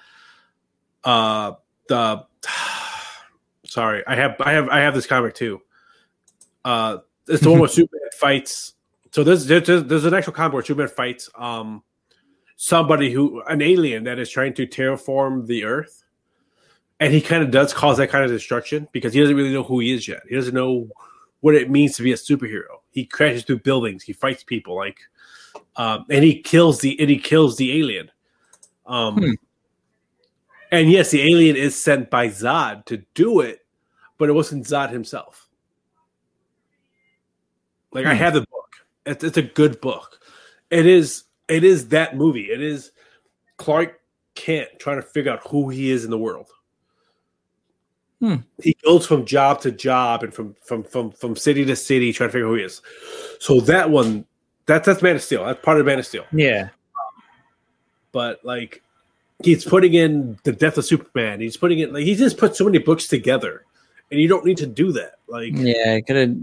uh 1.04 1.52
the 1.88 2.24
sorry. 3.64 4.04
I 4.06 4.14
have 4.14 4.36
I 4.40 4.52
have 4.52 4.68
I 4.68 4.80
have 4.80 4.94
this 4.94 5.06
comic 5.06 5.34
too. 5.34 5.62
Uh 6.64 6.98
it's 7.28 7.42
the 7.42 7.50
one 7.50 7.60
where 7.60 7.68
Superman 7.68 8.10
fights. 8.12 8.74
So 9.12 9.24
there's, 9.24 9.46
there's 9.46 9.84
there's 9.84 10.04
an 10.04 10.14
actual 10.14 10.34
comic 10.34 10.52
where 10.54 10.62
Superman 10.62 10.88
fights 10.94 11.30
um 11.34 11.82
somebody 12.56 13.12
who 13.12 13.42
an 13.42 13.62
alien 13.62 14.04
that 14.04 14.18
is 14.18 14.28
trying 14.28 14.54
to 14.54 14.66
terraform 14.66 15.46
the 15.46 15.64
Earth, 15.64 16.04
and 17.00 17.12
he 17.12 17.20
kind 17.20 17.42
of 17.42 17.50
does 17.50 17.72
cause 17.72 17.98
that 17.98 18.10
kind 18.10 18.24
of 18.24 18.30
destruction 18.30 18.88
because 18.92 19.14
he 19.14 19.20
doesn't 19.20 19.36
really 19.36 19.52
know 19.52 19.62
who 19.62 19.80
he 19.80 19.94
is 19.94 20.08
yet. 20.08 20.20
He 20.28 20.34
doesn't 20.34 20.54
know 20.54 20.88
what 21.40 21.54
it 21.54 21.70
means 21.70 21.96
to 21.96 22.02
be 22.02 22.12
a 22.12 22.16
superhero. 22.16 22.75
He 22.96 23.04
crashes 23.04 23.44
through 23.44 23.58
buildings. 23.58 24.02
He 24.02 24.14
fights 24.14 24.42
people 24.42 24.74
like, 24.74 24.96
um, 25.76 26.06
and 26.08 26.24
he 26.24 26.40
kills 26.40 26.80
the 26.80 26.98
and 26.98 27.10
he 27.10 27.18
kills 27.18 27.58
the 27.58 27.78
alien. 27.78 28.10
Um, 28.86 29.16
Hmm. 29.18 29.30
and 30.72 30.90
yes, 30.90 31.10
the 31.10 31.20
alien 31.20 31.56
is 31.56 31.78
sent 31.80 32.08
by 32.08 32.28
Zod 32.28 32.86
to 32.86 33.04
do 33.12 33.40
it, 33.40 33.66
but 34.16 34.30
it 34.30 34.32
wasn't 34.32 34.64
Zod 34.64 34.90
himself. 34.90 35.46
Like 37.92 38.06
I 38.06 38.14
Hmm. 38.14 38.18
have 38.22 38.32
the 38.32 38.40
book. 38.40 38.76
It's, 39.04 39.22
it's 39.22 39.36
a 39.36 39.42
good 39.42 39.78
book. 39.82 40.18
It 40.70 40.86
is. 40.86 41.24
It 41.48 41.64
is 41.64 41.88
that 41.88 42.16
movie. 42.16 42.50
It 42.50 42.62
is 42.62 42.92
Clark 43.58 44.00
Kent 44.34 44.70
trying 44.78 44.96
to 44.96 45.06
figure 45.06 45.32
out 45.32 45.46
who 45.46 45.68
he 45.68 45.90
is 45.90 46.06
in 46.06 46.10
the 46.10 46.18
world. 46.18 46.48
Hmm. 48.20 48.36
He 48.62 48.76
goes 48.84 49.06
from 49.06 49.26
job 49.26 49.60
to 49.60 49.70
job 49.70 50.22
and 50.22 50.32
from 50.32 50.54
from 50.62 50.82
from 50.84 51.10
from 51.10 51.36
city 51.36 51.64
to 51.66 51.76
city 51.76 52.12
trying 52.12 52.28
to 52.28 52.32
figure 52.32 52.46
out 52.46 52.50
who 52.50 52.56
he 52.56 52.62
is. 52.62 52.80
So 53.40 53.60
that 53.62 53.90
one, 53.90 54.24
That's 54.66 54.86
that's 54.86 55.02
Man 55.02 55.16
of 55.16 55.22
Steel. 55.22 55.44
That's 55.44 55.62
part 55.62 55.78
of 55.78 55.86
Man 55.86 55.98
of 55.98 56.06
Steel. 56.06 56.24
Yeah. 56.32 56.70
But 58.12 58.42
like, 58.44 58.82
he's 59.44 59.64
putting 59.64 59.92
in 59.94 60.38
the 60.44 60.52
death 60.52 60.78
of 60.78 60.86
Superman. 60.86 61.40
He's 61.40 61.58
putting 61.58 61.80
it 61.80 61.92
like 61.92 62.04
he 62.04 62.14
just 62.14 62.38
put 62.38 62.56
so 62.56 62.64
many 62.64 62.78
books 62.78 63.06
together, 63.06 63.64
and 64.10 64.18
you 64.18 64.28
don't 64.28 64.46
need 64.46 64.56
to 64.58 64.66
do 64.66 64.92
that. 64.92 65.18
Like, 65.28 65.52
Yeah, 65.54 66.00
could 66.00 66.16
have 66.16 66.36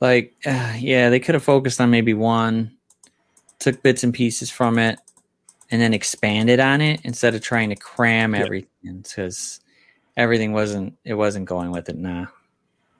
like 0.00 0.34
uh, 0.46 0.74
yeah, 0.78 1.10
they 1.10 1.20
could 1.20 1.34
have 1.34 1.44
focused 1.44 1.80
on 1.80 1.90
maybe 1.90 2.14
one, 2.14 2.72
took 3.58 3.82
bits 3.82 4.02
and 4.02 4.14
pieces 4.14 4.50
from 4.50 4.78
it, 4.78 4.98
and 5.70 5.82
then 5.82 5.92
expanded 5.92 6.58
on 6.60 6.80
it 6.80 7.00
instead 7.04 7.34
of 7.34 7.42
trying 7.42 7.68
to 7.68 7.76
cram 7.76 8.34
Yeah. 8.34 8.40
everything 8.44 8.98
because 9.02 9.60
everything 10.16 10.52
wasn't 10.52 10.96
it 11.04 11.14
wasn't 11.14 11.46
going 11.46 11.70
with 11.70 11.88
it. 11.88 11.96
Nah. 11.96 12.26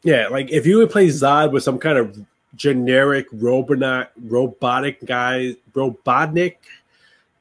yeah, 0.02 0.28
like 0.28 0.50
if 0.50 0.66
you 0.66 0.78
would 0.78 0.90
play 0.90 1.08
Zod 1.08 1.52
with 1.52 1.62
some 1.62 1.78
kind 1.78 1.98
of 1.98 2.18
generic 2.56 3.26
robotic 3.32 4.10
robotic 4.20 5.04
guy, 5.04 5.56
robotnik, 5.72 6.56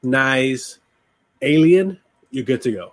nice 0.02 0.78
alien, 1.42 1.98
you're 2.30 2.44
good 2.44 2.62
to 2.62 2.72
go. 2.72 2.92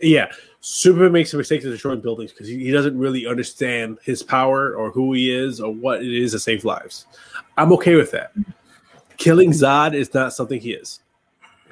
Yeah, 0.00 0.32
Superman 0.60 1.12
makes 1.12 1.32
a 1.32 1.36
mistake 1.36 1.62
in 1.62 1.70
destroying 1.70 2.00
buildings 2.00 2.32
because 2.32 2.48
he 2.48 2.70
doesn't 2.70 2.98
really 2.98 3.26
understand 3.26 3.98
his 4.02 4.22
power 4.22 4.74
or 4.74 4.90
who 4.90 5.12
he 5.12 5.32
is 5.32 5.60
or 5.60 5.72
what 5.72 6.02
it 6.02 6.12
is 6.12 6.32
to 6.32 6.38
save 6.38 6.64
lives. 6.64 7.06
I'm 7.56 7.72
okay 7.74 7.94
with 7.94 8.10
that. 8.12 8.32
Killing 9.16 9.50
Zod 9.50 9.94
is 9.94 10.12
not 10.12 10.32
something 10.32 10.60
he 10.60 10.72
is 10.72 11.00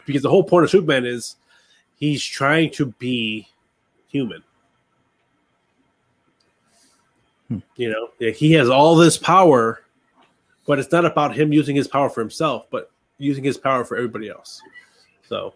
because 0.07 0.23
the 0.23 0.29
whole 0.29 0.45
point 0.45 0.65
of 0.65 0.71
Superman 0.71 1.07
is 1.07 1.37
he's 2.01 2.25
trying 2.25 2.71
to 2.71 2.87
be 2.87 3.47
human. 4.09 4.43
You 7.77 7.91
know, 7.91 8.09
he 8.33 8.53
has 8.53 8.69
all 8.69 8.97
this 8.97 9.19
power, 9.19 9.83
but 10.67 10.79
it's 10.79 10.93
not 10.93 11.05
about 11.05 11.35
him 11.37 11.53
using 11.53 11.75
his 11.77 11.89
power 11.89 12.09
for 12.09 12.21
himself, 12.21 12.67
but 12.71 12.91
using 13.19 13.45
his 13.45 13.59
power 13.59 13.85
for 13.85 13.97
everybody 13.97 14.29
else. 14.29 14.63
So, 15.29 15.55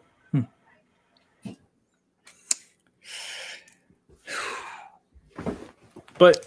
but 6.18 6.46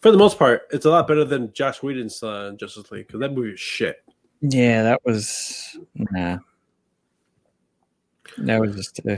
for 0.00 0.10
the 0.10 0.16
most 0.16 0.38
part, 0.38 0.62
it's 0.70 0.86
a 0.86 0.90
lot 0.90 1.06
better 1.06 1.24
than 1.24 1.52
Joss 1.52 1.82
Whedon's 1.82 2.22
uh, 2.22 2.52
Justice 2.56 2.90
League 2.90 3.06
because 3.06 3.20
that 3.20 3.34
movie 3.34 3.52
is 3.52 3.60
shit. 3.60 4.02
Yeah, 4.40 4.82
that 4.84 5.04
was 5.04 5.76
nah. 5.94 6.38
That 8.36 8.60
was 8.60 8.76
just 8.76 9.00
uh, 9.08 9.16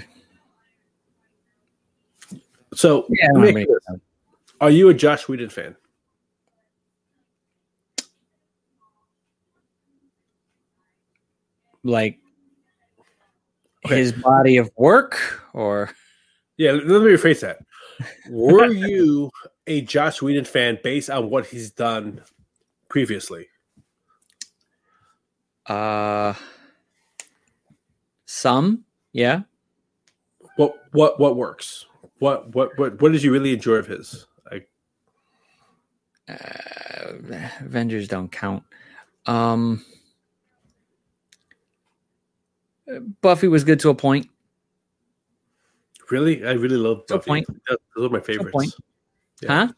So, 2.74 3.06
yeah. 3.10 3.28
I 3.28 3.32
let 3.32 3.34
me 3.34 3.42
don't 3.42 3.44
ask 3.44 3.54
know, 3.54 3.60
you 3.60 3.80
this. 3.88 4.00
are 4.60 4.70
you 4.70 4.88
a 4.88 4.94
Joss 4.94 5.28
Whedon 5.28 5.48
fan? 5.50 5.76
like 11.82 12.18
Okay. 13.86 13.96
his 13.96 14.12
body 14.12 14.58
of 14.58 14.70
work 14.76 15.18
or 15.54 15.90
Yeah, 16.58 16.72
let 16.72 16.84
me 17.02 17.10
rephrase 17.10 17.40
that. 17.40 17.58
Were 18.28 18.66
you 18.72 19.30
a 19.66 19.80
Joss 19.80 20.20
Whedon 20.20 20.44
fan 20.44 20.78
based 20.82 21.08
on 21.08 21.30
what 21.30 21.46
he's 21.46 21.70
done 21.70 22.22
previously? 22.88 23.46
uh 25.66 26.34
some 28.26 28.84
yeah 29.12 29.42
What 30.56 30.76
what 30.92 31.18
what 31.18 31.36
works? 31.36 31.86
What 32.18 32.54
what 32.54 32.78
what 32.78 33.00
what 33.00 33.12
did 33.12 33.22
you 33.22 33.32
really 33.32 33.54
enjoy 33.54 33.74
of 33.74 33.86
his? 33.86 34.26
Like, 34.50 34.68
uh, 36.28 37.12
Avengers 37.60 38.08
don't 38.08 38.30
count. 38.30 38.62
Um, 39.26 39.84
Buffy 43.20 43.48
was 43.48 43.64
good 43.64 43.80
to 43.80 43.90
a 43.90 43.94
point. 43.94 44.28
really, 46.10 46.44
I 46.44 46.52
really 46.52 46.76
love 46.76 47.06
Buffy. 47.06 47.30
point. 47.30 47.46
Those 47.96 48.06
are 48.06 48.10
my 48.10 48.20
favorites. 48.20 48.52
point. 48.52 48.74
Yeah. 49.42 49.66
Huh? 49.66 49.72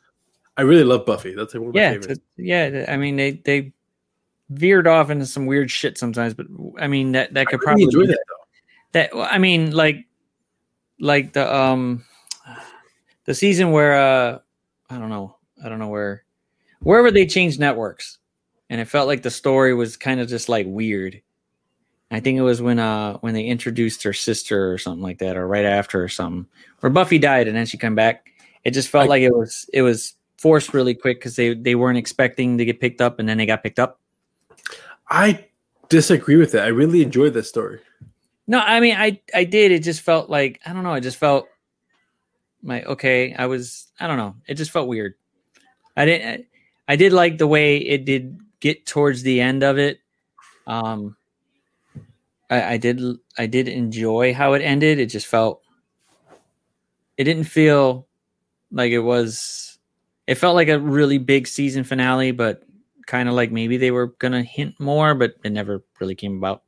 I 0.57 0.63
really 0.63 0.85
love 0.85 1.07
Buffy. 1.07 1.35
That's 1.35 1.55
like 1.55 1.61
one 1.61 1.69
of 1.71 1.75
my 1.75 1.81
Yeah, 1.81 1.93
favorites. 1.93 2.21
yeah. 2.37 2.87
I 2.89 2.97
mean, 2.97 3.17
they 3.17 3.33
they 3.33 3.73
veered 4.51 4.87
off 4.87 5.11
into 5.11 5.27
some 5.27 5.47
weird 5.47 5.71
shit 5.71 5.97
sometimes, 5.99 6.35
but 6.35 6.47
I 6.79 6.89
mean 6.89 7.13
that 7.13 7.35
that 7.35 7.47
could 7.47 7.61
really 7.61 7.67
probably 7.67 7.85
enjoy 7.85 8.07
that 8.07 8.19
though. 8.29 8.42
That 8.93 9.11
I 9.15 9.39
mean, 9.39 9.73
like, 9.73 10.07
like 11.01 11.33
the 11.33 11.55
um, 11.55 12.05
the 13.25 13.35
season 13.35 13.71
where 13.73 13.95
uh, 13.95 14.39
I 14.91 14.99
don't 14.99 15.09
know, 15.11 15.37
I 15.65 15.69
don't 15.69 15.79
know 15.79 15.89
where, 15.89 16.25
wherever 16.81 17.11
they 17.11 17.27
changed 17.27 17.59
networks, 17.61 18.19
and 18.71 18.81
it 18.81 18.87
felt 18.87 19.09
like 19.09 19.23
the 19.23 19.31
story 19.31 19.75
was 19.75 19.97
kind 19.97 20.21
of 20.21 20.29
just 20.29 20.49
like 20.49 20.67
weird. 20.69 21.21
I 22.11 22.21
think 22.21 22.39
it 22.39 22.43
was 22.43 22.61
when 22.61 22.79
uh 22.79 23.17
when 23.19 23.33
they 23.33 23.45
introduced 23.45 24.03
her 24.03 24.13
sister 24.13 24.71
or 24.71 24.77
something 24.77 25.03
like 25.03 25.19
that, 25.19 25.37
or 25.37 25.47
right 25.47 25.65
after 25.65 26.03
or 26.03 26.09
something, 26.09 26.47
where 26.81 26.91
Buffy 26.91 27.19
died 27.19 27.49
and 27.49 27.57
then 27.57 27.65
she 27.67 27.79
come 27.79 27.95
back. 27.95 28.29
It 28.65 28.73
just 28.73 28.91
felt 28.91 29.05
I- 29.05 29.09
like 29.09 29.23
it 29.23 29.35
was 29.35 29.69
it 29.73 29.81
was 29.83 30.15
forced 30.37 30.75
really 30.75 30.95
quick 30.95 31.21
because 31.21 31.37
they 31.37 31.55
they 31.55 31.75
weren't 31.75 31.97
expecting 31.97 32.59
to 32.59 32.67
get 32.67 32.81
picked 32.81 33.01
up 33.01 33.19
and 33.19 33.27
then 33.27 33.39
they 33.39 33.47
got 33.47 33.63
picked 33.63 33.79
up. 33.79 33.99
I 35.09 35.47
disagree 35.89 36.37
with 36.37 36.53
that. 36.53 36.65
I 36.65 36.69
really 36.69 37.03
enjoyed 37.03 37.33
this 37.33 37.49
story. 37.49 37.81
No, 38.47 38.59
I 38.59 38.81
mean, 38.81 38.97
I 38.97 39.21
I 39.35 39.45
did. 39.45 39.73
It 39.73 39.83
just 39.83 40.01
felt 40.01 40.29
like 40.29 40.61
I 40.67 40.73
don't 40.73 40.83
know. 40.83 40.95
It 40.95 41.03
just 41.03 41.17
felt 41.17 41.49
my 42.63 42.83
okay. 42.85 43.35
I 43.35 43.47
was 43.47 43.93
I 44.01 44.07
don't 44.07 44.17
know. 44.17 44.37
It 44.47 44.55
just 44.55 44.71
felt 44.71 44.89
weird. 44.89 45.15
I 45.97 46.05
didn't. 46.05 46.47
I 46.89 46.97
did 46.97 47.13
like 47.13 47.39
the 47.39 47.47
way 47.47 47.77
it 47.77 48.05
did 48.05 48.41
get 48.61 48.87
towards 48.87 49.23
the 49.23 49.41
end 49.41 49.63
of 49.63 49.79
it. 49.79 50.01
Um, 50.67 51.17
I, 52.51 52.75
I 52.75 52.77
did. 52.77 53.01
I 53.39 53.47
did 53.47 53.69
enjoy 53.69 54.35
how 54.35 54.55
it 54.55 54.63
ended. 54.63 54.99
It 54.99 55.07
just 55.07 55.27
felt. 55.27 55.63
It 57.17 57.25
didn't 57.25 57.45
feel 57.45 58.07
like 58.71 58.93
it 58.93 59.01
was. 59.01 59.79
It 60.27 60.37
felt 60.37 60.55
like 60.55 60.69
a 60.69 60.79
really 60.79 61.19
big 61.19 61.47
season 61.47 61.85
finale, 61.85 62.33
but 62.33 62.63
kind 63.07 63.29
of 63.29 63.35
like 63.35 63.53
maybe 63.53 63.77
they 63.77 63.91
were 63.91 64.09
gonna 64.19 64.43
hint 64.43 64.79
more, 64.81 65.15
but 65.15 65.35
it 65.45 65.51
never 65.51 65.85
really 66.01 66.15
came 66.15 66.37
about. 66.39 66.63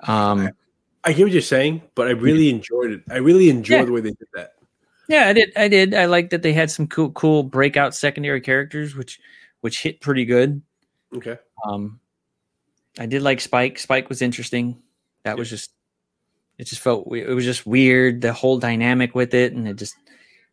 Um. 0.00 0.50
I 1.04 1.12
get 1.12 1.22
what 1.24 1.32
you're 1.32 1.40
saying, 1.42 1.82
but 1.94 2.08
I 2.08 2.10
really 2.10 2.50
enjoyed 2.50 2.90
it. 2.90 3.02
I 3.10 3.16
really 3.16 3.48
enjoyed 3.48 3.76
Yeah. 3.78 3.84
the 3.84 3.92
way 3.92 4.00
they 4.00 4.10
did 4.10 4.28
that. 4.34 4.54
Yeah, 5.08 5.28
I 5.28 5.32
did. 5.32 5.52
I 5.56 5.68
did. 5.68 5.94
I 5.94 6.04
like 6.04 6.30
that 6.30 6.42
they 6.42 6.52
had 6.52 6.70
some 6.70 6.86
cool, 6.86 7.10
cool 7.12 7.42
breakout 7.42 7.94
secondary 7.94 8.40
characters, 8.40 8.94
which 8.94 9.18
which 9.60 9.82
hit 9.82 10.00
pretty 10.00 10.24
good. 10.26 10.60
Okay. 11.16 11.38
Um, 11.66 11.98
I 12.98 13.06
did 13.06 13.22
like 13.22 13.40
Spike. 13.40 13.78
Spike 13.78 14.08
was 14.08 14.20
interesting. 14.20 14.82
That 15.22 15.38
was 15.38 15.48
just 15.48 15.70
it. 16.58 16.64
Just 16.66 16.82
felt 16.82 17.06
it 17.16 17.28
was 17.32 17.44
just 17.44 17.64
weird 17.66 18.20
the 18.20 18.32
whole 18.32 18.58
dynamic 18.58 19.14
with 19.14 19.32
it, 19.32 19.54
and 19.54 19.66
it 19.66 19.76
just 19.76 19.94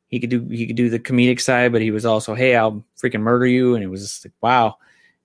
he 0.08 0.20
could 0.20 0.30
do 0.30 0.48
he 0.48 0.68
could 0.68 0.78
do 0.78 0.90
the 0.90 1.00
comedic 1.00 1.42
side, 1.42 1.72
but 1.74 1.82
he 1.82 1.92
was 1.92 2.06
also 2.06 2.34
hey 2.34 2.56
I'll 2.56 2.86
freaking 3.02 3.22
murder 3.22 3.48
you, 3.48 3.76
and 3.76 3.84
it 3.84 3.88
was 3.88 4.04
just 4.04 4.26
like 4.26 4.34
wow. 4.42 4.78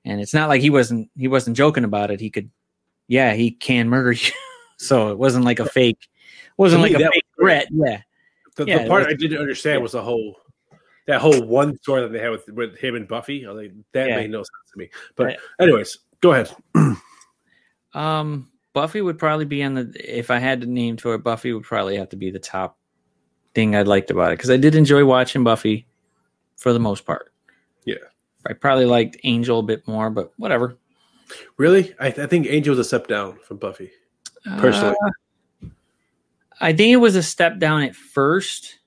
And 0.04 0.20
it's 0.20 0.34
not 0.34 0.48
like 0.48 0.62
he 0.62 0.70
wasn't 0.70 1.08
he 1.16 1.28
wasn't 1.28 1.56
joking 1.56 1.84
about 1.84 2.10
it. 2.10 2.20
He 2.20 2.30
could, 2.30 2.50
yeah, 3.10 3.34
he 3.34 3.50
can 3.50 3.88
murder 3.88 4.12
you. 4.12 4.30
so 4.78 5.10
it 5.10 5.18
wasn't 5.18 5.44
like 5.44 5.58
a 5.58 5.66
fake, 5.66 6.08
wasn't 6.56 6.80
like 6.80 6.92
a 6.92 6.98
fake 6.98 7.26
threat. 7.38 7.66
Yeah, 7.72 8.00
The, 8.56 8.64
Yeah, 8.66 8.82
the 8.84 8.88
part 8.88 9.04
was- 9.06 9.12
I 9.12 9.16
didn't 9.16 9.38
understand 9.38 9.78
yeah. 9.78 9.82
was 9.82 9.92
the 9.92 10.02
whole 10.02 10.36
that 11.06 11.20
whole 11.20 11.42
one 11.44 11.76
story 11.78 12.02
that 12.02 12.12
they 12.12 12.20
had 12.20 12.30
with, 12.30 12.48
with 12.50 12.76
him 12.78 12.94
and 12.94 13.08
Buffy. 13.08 13.44
I 13.44 13.50
like, 13.50 13.72
that 13.92 14.08
Yeah. 14.08 14.16
made 14.16 14.30
no 14.30 14.38
sense 14.38 14.70
to 14.72 14.78
me. 14.78 14.90
But 15.16 15.24
Right. 15.24 15.38
anyways, 15.58 15.98
go 16.20 16.32
ahead. 16.32 16.54
Um, 17.92 18.48
Buffy 18.72 19.00
would 19.00 19.18
probably 19.18 19.44
be 19.46 19.64
on 19.64 19.74
the. 19.74 19.92
If 20.18 20.30
I 20.30 20.38
had 20.38 20.60
to 20.60 20.66
name 20.68 20.96
to 20.98 21.12
it, 21.12 21.24
Buffy 21.24 21.52
would 21.52 21.64
probably 21.64 21.96
have 21.96 22.08
to 22.10 22.16
be 22.16 22.30
the 22.30 22.38
top 22.38 22.78
thing 23.52 23.74
I 23.74 23.82
liked 23.82 24.12
about 24.12 24.30
it 24.30 24.36
because 24.36 24.50
I 24.50 24.56
did 24.56 24.76
enjoy 24.76 25.04
watching 25.04 25.42
Buffy 25.42 25.88
for 26.56 26.72
the 26.72 26.78
most 26.78 27.04
part. 27.04 27.32
Yeah. 27.84 27.96
I 28.46 28.52
probably 28.52 28.84
liked 28.86 29.16
Angel 29.24 29.58
a 29.58 29.62
bit 29.64 29.88
more, 29.88 30.08
but 30.08 30.32
whatever. 30.36 30.78
Really, 31.56 31.94
I, 32.00 32.08
I 32.08 32.26
think 32.26 32.46
Angel 32.46 32.72
was 32.72 32.78
a 32.78 32.84
step 32.84 33.06
down 33.06 33.38
from 33.46 33.58
Buffy. 33.58 33.90
Personally. 34.58 34.96
Uh, 35.04 35.66
I 36.60 36.72
think 36.72 36.92
it 36.92 36.96
was 36.96 37.16
a 37.16 37.22
step 37.22 37.58
down 37.58 37.82
at 37.82 37.96
first, 37.96 38.78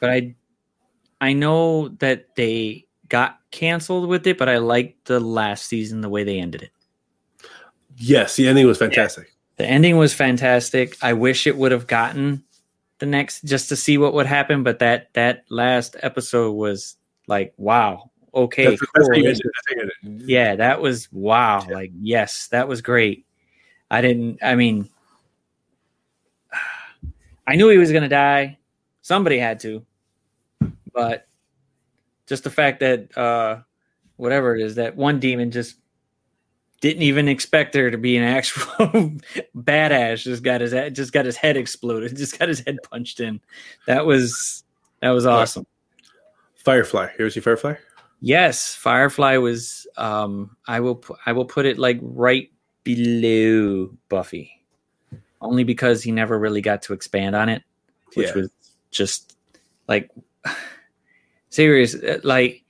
but 0.00 0.10
I, 0.10 0.34
I 1.20 1.32
know 1.32 1.88
that 2.00 2.34
they 2.36 2.86
got 3.08 3.38
canceled 3.50 4.08
with 4.08 4.26
it, 4.26 4.38
but 4.38 4.48
I 4.48 4.58
liked 4.58 5.06
the 5.06 5.20
last 5.20 5.66
season 5.66 6.00
the 6.00 6.08
way 6.08 6.24
they 6.24 6.38
ended 6.38 6.62
it. 6.62 6.70
Yes, 7.96 8.36
the 8.36 8.46
ending 8.48 8.66
was 8.66 8.78
fantastic. 8.78 9.32
The 9.56 9.66
ending 9.66 9.96
was 9.96 10.14
fantastic. 10.14 10.96
I 11.02 11.14
wish 11.14 11.46
it 11.46 11.56
would 11.56 11.72
have 11.72 11.86
gotten 11.86 12.44
the 12.98 13.06
next 13.06 13.44
just 13.44 13.68
to 13.70 13.76
see 13.76 13.98
what 13.98 14.14
would 14.14 14.26
happen, 14.26 14.62
but 14.62 14.78
that 14.80 15.12
that 15.14 15.44
last 15.48 15.96
episode 16.00 16.52
was 16.52 16.96
like, 17.26 17.54
wow, 17.56 18.10
okay, 18.34 18.66
That's, 18.66 18.80
that's 18.94 19.08
cool. 19.08 19.16
you 19.16 19.28
ended. 19.28 19.42
That's 19.44 19.66
how 19.68 19.74
you 19.74 19.80
ended 19.80 20.22
it. 20.22 20.28
yeah, 20.28 20.56
that 20.56 20.80
was 20.80 21.10
wow. 21.12 21.66
Like, 21.68 21.92
yes, 22.00 22.48
that 22.48 22.68
was 22.68 22.80
great. 22.80 23.26
I 23.90 24.00
didn't. 24.00 24.38
I 24.42 24.54
mean, 24.54 24.88
I 27.46 27.56
knew 27.56 27.68
he 27.68 27.78
was 27.78 27.92
gonna 27.92 28.08
die. 28.08 28.58
Somebody 29.00 29.38
had 29.38 29.60
to, 29.60 29.84
but 30.92 31.26
just 32.26 32.44
the 32.44 32.50
fact 32.50 32.80
that 32.80 33.16
uh 33.16 33.60
whatever 34.16 34.54
it 34.54 34.62
is, 34.62 34.74
that 34.74 34.96
one 34.96 35.18
demon 35.20 35.50
just 35.50 35.76
didn't 36.80 37.02
even 37.02 37.26
expect 37.28 37.72
there 37.72 37.90
to 37.90 37.98
be 37.98 38.16
an 38.16 38.24
actual 38.24 38.64
badass. 39.56 40.22
Just 40.22 40.42
got 40.42 40.60
his 40.60 40.72
head, 40.72 40.94
just 40.94 41.12
got 41.12 41.24
his 41.24 41.36
head 41.36 41.56
exploded. 41.56 42.16
Just 42.16 42.38
got 42.38 42.48
his 42.48 42.60
head 42.60 42.78
punched 42.82 43.20
in. 43.20 43.40
That 43.86 44.06
was 44.06 44.62
that 45.00 45.10
was 45.10 45.26
awesome. 45.26 45.66
Firefly. 46.56 47.08
You 47.18 47.24
ever 47.24 47.30
see 47.30 47.40
Firefly? 47.40 47.74
Yes, 48.20 48.74
Firefly 48.74 49.36
was. 49.36 49.86
Um, 49.96 50.56
I 50.66 50.80
will. 50.80 50.96
pu- 50.96 51.16
I 51.26 51.32
will 51.32 51.44
put 51.44 51.66
it 51.66 51.78
like 51.78 51.98
right 52.02 52.50
below 52.84 53.90
Buffy, 54.08 54.50
only 55.40 55.62
because 55.64 56.02
he 56.02 56.10
never 56.10 56.38
really 56.38 56.60
got 56.60 56.82
to 56.82 56.92
expand 56.92 57.36
on 57.36 57.48
it, 57.48 57.62
which 58.14 58.28
Yeah. 58.28 58.34
was 58.34 58.50
just 58.90 59.36
like 59.86 60.10
serious. 61.50 61.94
uh, 61.94 62.18
Like 62.24 62.64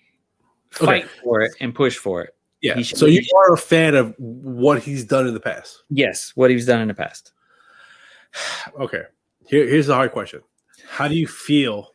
fight 0.71 1.05
Okay. 1.05 1.13
for 1.25 1.41
it 1.41 1.53
and 1.61 1.75
push 1.75 1.97
for 1.97 2.23
it. 2.23 2.35
Yeah. 2.61 2.83
So 2.83 3.07
you 3.07 3.23
are 3.37 3.55
a 3.55 3.59
fan 3.59 3.95
of 3.95 4.15
what 4.19 4.83
he's 4.83 5.05
done 5.05 5.27
in 5.27 5.33
the 5.33 5.41
past. 5.41 5.83
Yes, 5.91 6.33
what 6.35 6.51
he's 6.51 6.67
done 6.67 6.81
in 6.81 6.89
the 6.89 6.95
past. 6.95 7.33
Okay. 8.79 9.03
Here, 9.47 9.67
here's 9.67 9.87
the 9.87 9.95
hard 9.95 10.13
question. 10.13 10.43
How 10.87 11.09
do 11.09 11.15
you 11.15 11.27
feel 11.27 11.95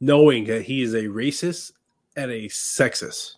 knowing 0.00 0.44
that 0.44 0.62
he 0.62 0.82
is 0.82 0.94
a 0.94 1.04
racist 1.04 1.72
and 2.16 2.30
a 2.30 2.48
sexist? 2.48 3.36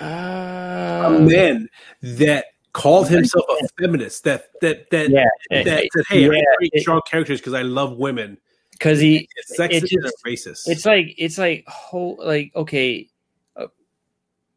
A 0.00 0.04
Uh, 0.04 1.18
man 1.20 1.68
that 2.02 2.46
called 2.72 3.08
himself 3.08 3.44
a 3.62 3.68
feminist, 3.80 4.24
that 4.24 4.50
that 4.60 4.90
that 4.90 5.10
yeah, 5.10 5.24
that 5.50 5.88
said, 5.94 6.04
"Hey, 6.08 6.26
I 6.26 6.42
create 6.58 6.82
strong 6.82 7.00
characters 7.10 7.40
because 7.40 7.54
I 7.54 7.62
love 7.62 7.96
women." 7.96 8.38
because 8.72 9.00
he 9.00 9.26
It's 9.36 9.58
sexist 9.58 9.84
it 9.84 9.92
and 9.92 10.02
just- 10.02 10.24
racist. 10.26 10.62
it's 10.66 10.84
like 10.84 11.14
it's 11.16 11.38
like 11.38 11.64
whole 11.66 12.18
like 12.22 12.52
okay 12.54 13.08
uh, 13.56 13.68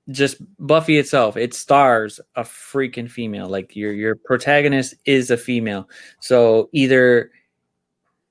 just 0.09 0.35
buffy 0.59 0.97
itself 0.97 1.37
it 1.37 1.53
stars 1.53 2.19
a 2.35 2.41
freaking 2.43 3.09
female 3.09 3.47
like 3.47 3.77
your 3.77 3.93
your 3.93 4.15
protagonist 4.17 4.93
is 5.05 5.31
a 5.31 5.37
female 5.37 5.87
so 6.19 6.67
either 6.73 7.31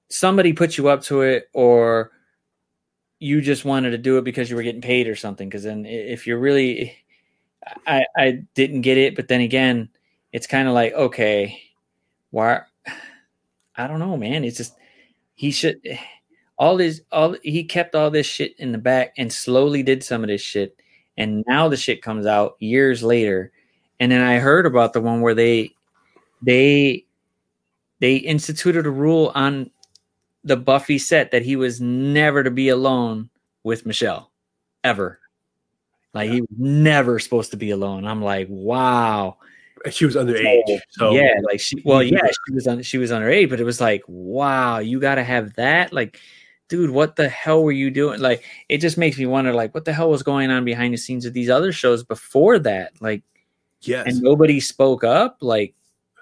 somebody 0.09 0.52
put 0.52 0.76
you 0.76 0.88
up 0.88 1.02
to 1.02 1.22
it 1.22 1.48
or 1.52 2.11
you 3.18 3.40
just 3.40 3.64
wanted 3.64 3.90
to 3.90 3.98
do 3.98 4.18
it 4.18 4.24
because 4.24 4.48
you 4.48 4.56
were 4.56 4.62
getting 4.62 4.80
paid 4.80 5.09
or 5.09 5.16
something 5.16 5.48
because 5.48 5.64
then 5.64 5.84
if 5.84 6.26
you're 6.26 6.38
really 6.38 6.94
i 7.86 8.04
i 8.16 8.42
didn't 8.54 8.82
get 8.82 8.96
it 8.96 9.16
but 9.16 9.28
then 9.28 9.40
again 9.40 9.88
it's 10.32 10.46
kind 10.46 10.68
of 10.68 10.74
like 10.74 10.92
okay 10.94 11.61
why 12.30 12.61
i 13.76 13.86
don't 13.86 13.98
know 13.98 14.16
man. 14.16 14.44
It's 14.44 14.56
just 14.56 14.74
he 15.34 15.50
should 15.50 15.80
all 16.59 16.76
this 16.76 17.00
all 17.12 17.36
he 17.42 17.64
kept 17.64 17.94
all 17.94 18.11
this 18.11 18.26
shit 18.26 18.59
in 18.59 18.72
the 18.72 18.78
back 18.78 19.14
and 19.16 19.32
slowly 19.32 19.82
did 19.82 20.02
some 20.02 20.22
of 20.22 20.28
this 20.28 20.42
shit. 20.42 20.76
And 21.16 21.44
now 21.48 21.68
the 21.68 21.76
shit 21.76 22.02
comes 22.02 22.26
out 22.26 22.56
years 22.61 23.02
later. 23.02 23.52
And 24.00 24.11
then 24.12 24.20
i 24.20 24.38
heard 24.38 24.66
about 24.66 24.92
the 24.92 25.00
one 25.00 25.20
where 25.20 25.34
they 25.34 25.72
they 26.42 27.04
they 28.00 28.16
instituted 28.16 28.86
a 28.86 28.90
rule 28.90 29.32
on 29.34 29.70
the 30.49 30.57
buffy 30.57 30.99
set 30.99 31.30
that 31.30 31.42
he 31.42 31.57
was 31.57 31.80
never 31.80 32.42
to 32.42 32.51
be 32.51 32.68
alone 32.68 33.30
with 33.64 33.86
michelle 33.86 34.32
ever 34.84 35.20
like 36.14 36.30
he 36.30 36.40
was 36.40 36.51
never 36.59 37.18
supposed 37.18 37.51
to 37.51 37.57
be 37.57 37.70
alone 37.70 38.05
i'm 38.07 38.22
like 38.22 38.46
wow 38.51 39.36
she 39.90 40.05
was 40.05 40.16
underage. 40.16 40.80
So 40.90 41.12
yeah, 41.12 41.34
like 41.42 41.61
she 41.61 41.80
well, 41.84 42.03
yeah, 42.03 42.26
she 42.26 42.55
was 42.55 42.66
on 42.66 42.82
she 42.82 42.99
was 42.99 43.11
underage, 43.11 43.49
but 43.51 43.61
it 43.61 43.64
was 43.64 43.80
like, 43.80 44.03
wow, 44.07 44.78
you 44.78 45.01
gotta 45.01 45.22
have 45.22 45.55
that. 45.55 45.92
Like, 45.92 46.18
dude, 46.68 46.90
what 46.90 47.16
the 47.16 47.28
hell 47.28 47.62
were 47.62 47.72
you 47.72 47.90
doing? 47.90 48.20
Like, 48.20 48.44
it 48.68 48.78
just 48.78 48.99
makes 48.99 49.18
me 49.18 49.26
wonder, 49.26 49.53
like, 49.53 49.74
what 49.74 49.84
the 49.84 49.92
hell 49.92 50.11
was 50.11 50.22
going 50.22 50.51
on 50.51 50.64
behind 50.64 50.94
the 50.94 50.99
scenes 50.99 51.24
of 51.24 51.32
these 51.32 51.51
other 51.51 51.72
shows 51.72 52.03
before 52.05 52.59
that? 52.61 52.92
Like, 53.01 53.22
yes. 53.82 54.07
and 54.07 54.22
nobody 54.22 54.61
spoke 54.61 55.05
up. 55.05 55.38
Like, 55.40 55.74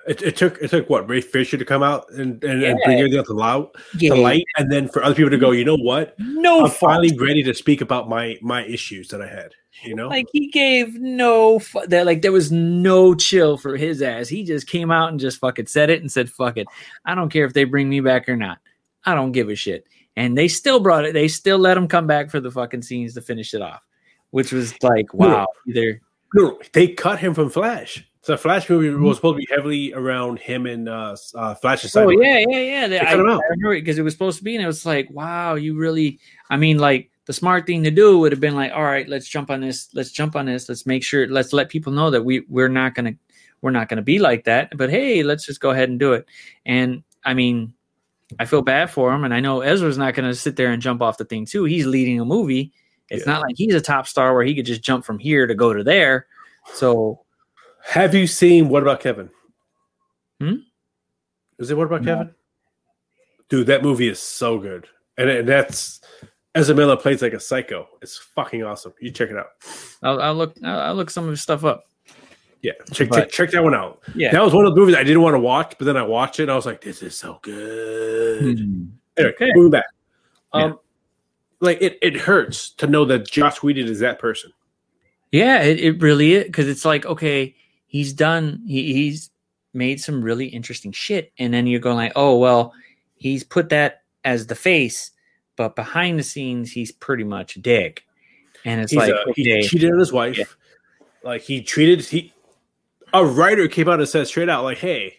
It, 0.06 0.22
it 0.22 0.36
took 0.36 0.58
it 0.62 0.70
took 0.70 0.88
what 0.88 1.08
Ray 1.08 1.20
Fisher 1.20 1.56
to 1.56 1.64
come 1.64 1.82
out 1.82 2.10
and, 2.10 2.42
and, 2.44 2.62
and 2.62 2.78
bring 2.84 2.98
everything 2.98 3.18
out 3.18 3.26
to 3.26 3.32
loud 3.32 3.68
yeah, 3.98 4.14
to 4.14 4.20
light, 4.20 4.44
and 4.56 4.70
then 4.70 4.88
for 4.88 5.02
other 5.02 5.14
people 5.14 5.30
to 5.30 5.38
go, 5.38 5.50
you 5.50 5.64
know 5.64 5.76
what? 5.76 6.14
no, 6.18 6.64
I'm 6.64 6.70
finally 6.70 7.16
ready 7.18 7.42
to 7.42 7.54
speak 7.54 7.80
about 7.80 8.08
my 8.08 8.38
my 8.40 8.64
issues 8.64 9.08
that 9.08 9.20
I 9.20 9.28
had. 9.28 9.52
You 9.82 9.94
know, 9.94 10.08
like 10.08 10.26
he 10.32 10.48
gave 10.48 10.94
no 10.94 11.58
fu- 11.58 11.86
that 11.86 12.06
like 12.06 12.22
there 12.22 12.32
was 12.32 12.50
no 12.52 13.14
chill 13.14 13.56
for 13.58 13.76
his 13.76 14.00
ass. 14.00 14.28
He 14.28 14.44
just 14.44 14.68
came 14.68 14.90
out 14.90 15.10
and 15.10 15.20
just 15.20 15.38
fucking 15.38 15.66
said 15.66 15.90
it 15.90 16.00
and 16.00 16.10
said, 16.10 16.30
"Fuck 16.30 16.56
it, 16.56 16.66
I 17.04 17.14
don't 17.14 17.30
care 17.30 17.44
if 17.44 17.52
they 17.52 17.64
bring 17.64 17.88
me 17.88 18.00
back 18.00 18.28
or 18.28 18.36
not. 18.36 18.58
I 19.04 19.14
don't 19.14 19.32
give 19.32 19.48
a 19.48 19.54
shit." 19.54 19.86
And 20.16 20.36
they 20.38 20.48
still 20.48 20.80
brought 20.80 21.04
it. 21.04 21.12
They 21.12 21.28
still 21.28 21.58
let 21.58 21.76
him 21.76 21.88
come 21.88 22.06
back 22.06 22.30
for 22.30 22.40
the 22.40 22.50
fucking 22.50 22.82
scenes 22.82 23.12
to 23.14 23.20
finish 23.20 23.52
it 23.52 23.60
off, 23.60 23.86
which 24.30 24.50
was 24.50 24.72
like, 24.82 25.12
wow. 25.12 25.46
Either 25.68 26.00
no, 26.34 26.58
they 26.72 26.88
cut 26.88 27.18
him 27.18 27.34
from 27.34 27.50
Flash. 27.50 28.05
So 28.26 28.36
Flash 28.36 28.68
movie 28.68 28.88
Mm-hmm. 28.88 29.04
was 29.04 29.18
supposed 29.18 29.36
to 29.36 29.46
be 29.46 29.54
heavily 29.54 29.92
around 29.92 30.40
him 30.40 30.66
and 30.66 30.88
uh, 30.88 31.14
uh 31.36 31.54
Flash's 31.54 31.94
Oh 31.96 32.08
yeah, 32.08 32.38
yeah, 32.48 32.58
yeah. 32.58 32.88
They- 32.88 32.98
I, 32.98 33.12
I 33.12 33.12
out. 33.12 33.18
remember 33.50 33.74
it 33.74 33.82
because 33.82 33.98
it 33.98 34.02
was 34.02 34.14
supposed 34.14 34.38
to 34.38 34.42
be, 34.44 34.56
and 34.56 34.64
it 34.64 34.66
was 34.66 34.84
like, 34.84 35.08
wow, 35.10 35.54
you 35.54 35.76
really. 35.76 36.18
I 36.50 36.56
mean, 36.56 36.78
like 36.78 37.12
the 37.26 37.32
smart 37.32 37.66
thing 37.66 37.84
to 37.84 37.90
do 37.92 38.18
would 38.18 38.32
have 38.32 38.40
been 38.40 38.56
like, 38.56 38.72
all 38.72 38.82
right, 38.82 39.08
let's 39.08 39.28
jump 39.28 39.48
on 39.48 39.60
this. 39.60 39.90
Let's 39.94 40.10
jump 40.10 40.34
on 40.34 40.46
this. 40.46 40.68
Let's 40.68 40.86
make 40.86 41.04
sure. 41.04 41.28
Let's 41.28 41.52
let 41.52 41.68
people 41.68 41.92
know 41.92 42.10
that 42.10 42.24
we 42.24 42.40
we're 42.48 42.66
not 42.66 42.96
gonna 42.96 43.12
we're 43.62 43.70
not 43.70 43.88
gonna 43.88 44.02
be 44.02 44.18
like 44.18 44.42
that. 44.46 44.76
But 44.76 44.90
hey, 44.90 45.22
let's 45.22 45.46
just 45.46 45.60
go 45.60 45.70
ahead 45.70 45.88
and 45.88 46.00
do 46.00 46.12
it. 46.14 46.26
And 46.64 47.04
I 47.24 47.32
mean, 47.32 47.74
I 48.40 48.44
feel 48.44 48.60
bad 48.62 48.90
for 48.90 49.12
him, 49.14 49.22
and 49.22 49.32
I 49.32 49.38
know 49.38 49.60
Ezra's 49.60 49.98
not 49.98 50.14
gonna 50.14 50.34
sit 50.34 50.56
there 50.56 50.72
and 50.72 50.82
jump 50.82 51.00
off 51.00 51.16
the 51.16 51.24
thing 51.26 51.46
too. 51.46 51.62
He's 51.62 51.86
leading 51.86 52.18
a 52.18 52.24
movie. 52.24 52.72
It's 53.08 53.24
Yeah. 53.24 53.34
not 53.34 53.42
like 53.42 53.54
he's 53.56 53.76
a 53.76 53.80
top 53.80 54.08
star 54.08 54.34
where 54.34 54.42
he 54.42 54.52
could 54.56 54.66
just 54.66 54.82
jump 54.82 55.04
from 55.04 55.20
here 55.20 55.46
to 55.46 55.54
go 55.54 55.72
to 55.72 55.84
there. 55.84 56.26
So 56.74 57.20
Have 57.88 58.14
you 58.14 58.26
seen 58.26 58.68
What 58.68 58.82
About 58.82 59.00
Kevin? 59.00 59.30
Hmm? 60.40 60.54
Is 61.58 61.70
it 61.70 61.76
What 61.76 61.86
About 61.86 62.02
No. 62.02 62.12
Kevin? 62.16 62.34
Dude, 63.48 63.66
that 63.68 63.82
movie 63.82 64.08
is 64.08 64.18
so 64.20 64.58
good, 64.58 64.88
and, 65.16 65.30
and 65.30 65.48
that's 65.48 66.00
Ezra 66.56 66.74
Miller 66.74 66.96
plays 66.96 67.22
like 67.22 67.32
a 67.32 67.38
psycho. 67.38 67.86
It's 68.02 68.18
fucking 68.18 68.64
awesome. 68.64 68.92
You 69.00 69.12
check 69.12 69.30
it 69.30 69.36
out. 69.36 69.46
I'll, 70.02 70.20
I'll 70.20 70.34
look. 70.34 70.56
I'll, 70.64 70.80
I'll 70.80 70.94
look 70.96 71.10
some 71.10 71.24
of 71.24 71.30
his 71.30 71.42
stuff 71.42 71.64
up. 71.64 71.84
Yeah, 72.62 72.72
check, 72.92 73.08
But- 73.08 73.16
check 73.16 73.30
check 73.30 73.50
that 73.52 73.62
one 73.62 73.74
out. 73.74 74.02
Yeah. 74.16 74.32
That 74.32 74.42
was 74.42 74.52
one 74.52 74.66
of 74.66 74.74
the 74.74 74.80
movies 74.80 74.96
I 74.96 75.04
didn't 75.04 75.22
want 75.22 75.34
to 75.34 75.38
watch, 75.40 75.76
but 75.78 75.84
then 75.84 75.96
I 75.96 76.02
watched 76.02 76.40
it 76.40 76.44
and 76.44 76.52
I 76.52 76.56
was 76.56 76.66
like, 76.66 76.80
"This 76.80 77.02
is 77.02 77.16
so 77.16 77.38
good." 77.42 78.58
Hmm. 78.58 78.84
Anyway, 79.16 79.34
Okay. 79.34 79.50
moving 79.54 79.70
back. 79.70 79.86
Yeah. 80.52 80.64
Um, 80.64 80.78
like 81.60 81.78
it, 81.80 81.98
it 82.02 82.16
hurts 82.16 82.70
to 82.70 82.88
know 82.88 83.04
that 83.04 83.30
Joss 83.30 83.62
Whedon 83.62 83.86
is 83.86 84.00
that 84.00 84.18
person. 84.18 84.52
Yeah, 85.30 85.62
it, 85.62 85.78
it 85.78 86.02
really 86.02 86.32
is 86.34 86.44
because 86.44 86.66
it's 86.68 86.84
like 86.84 87.06
okay, 87.06 87.54
he's 87.96 88.12
done. 88.12 88.62
He, 88.66 88.92
he's 88.92 89.30
made 89.72 90.00
some 90.00 90.22
really 90.22 90.46
interesting 90.46 90.92
shit, 90.92 91.32
and 91.38 91.52
then 91.52 91.66
you're 91.66 91.80
going 91.80 91.96
like, 91.96 92.12
oh 92.14 92.36
well, 92.36 92.74
he's 93.14 93.42
put 93.42 93.70
that 93.70 94.02
as 94.22 94.46
the 94.48 94.54
face, 94.54 95.12
but 95.56 95.74
behind 95.74 96.18
the 96.18 96.22
scenes, 96.22 96.70
he's 96.72 96.92
pretty 96.92 97.24
much 97.24 97.56
a 97.56 97.60
dick. 97.60 98.04
And 98.66 98.80
it's 98.80 98.92
He's 98.92 98.98
like, 98.98 99.12
uh, 99.12 99.30
okay, 99.30 99.60
he 99.60 99.62
cheated 99.62 99.92
on 99.92 99.98
his 99.98 100.12
wife. 100.12 100.36
Yeah. 100.36 100.44
Like 101.22 101.42
he 101.42 101.62
treated 101.62 102.04
he. 102.04 102.32
A 103.14 103.24
writer 103.24 103.66
came 103.66 103.88
out 103.88 103.98
and 103.98 104.08
said 104.08 104.26
straight 104.26 104.50
out, 104.50 104.64
like, 104.64 104.78
"Hey, 104.78 105.18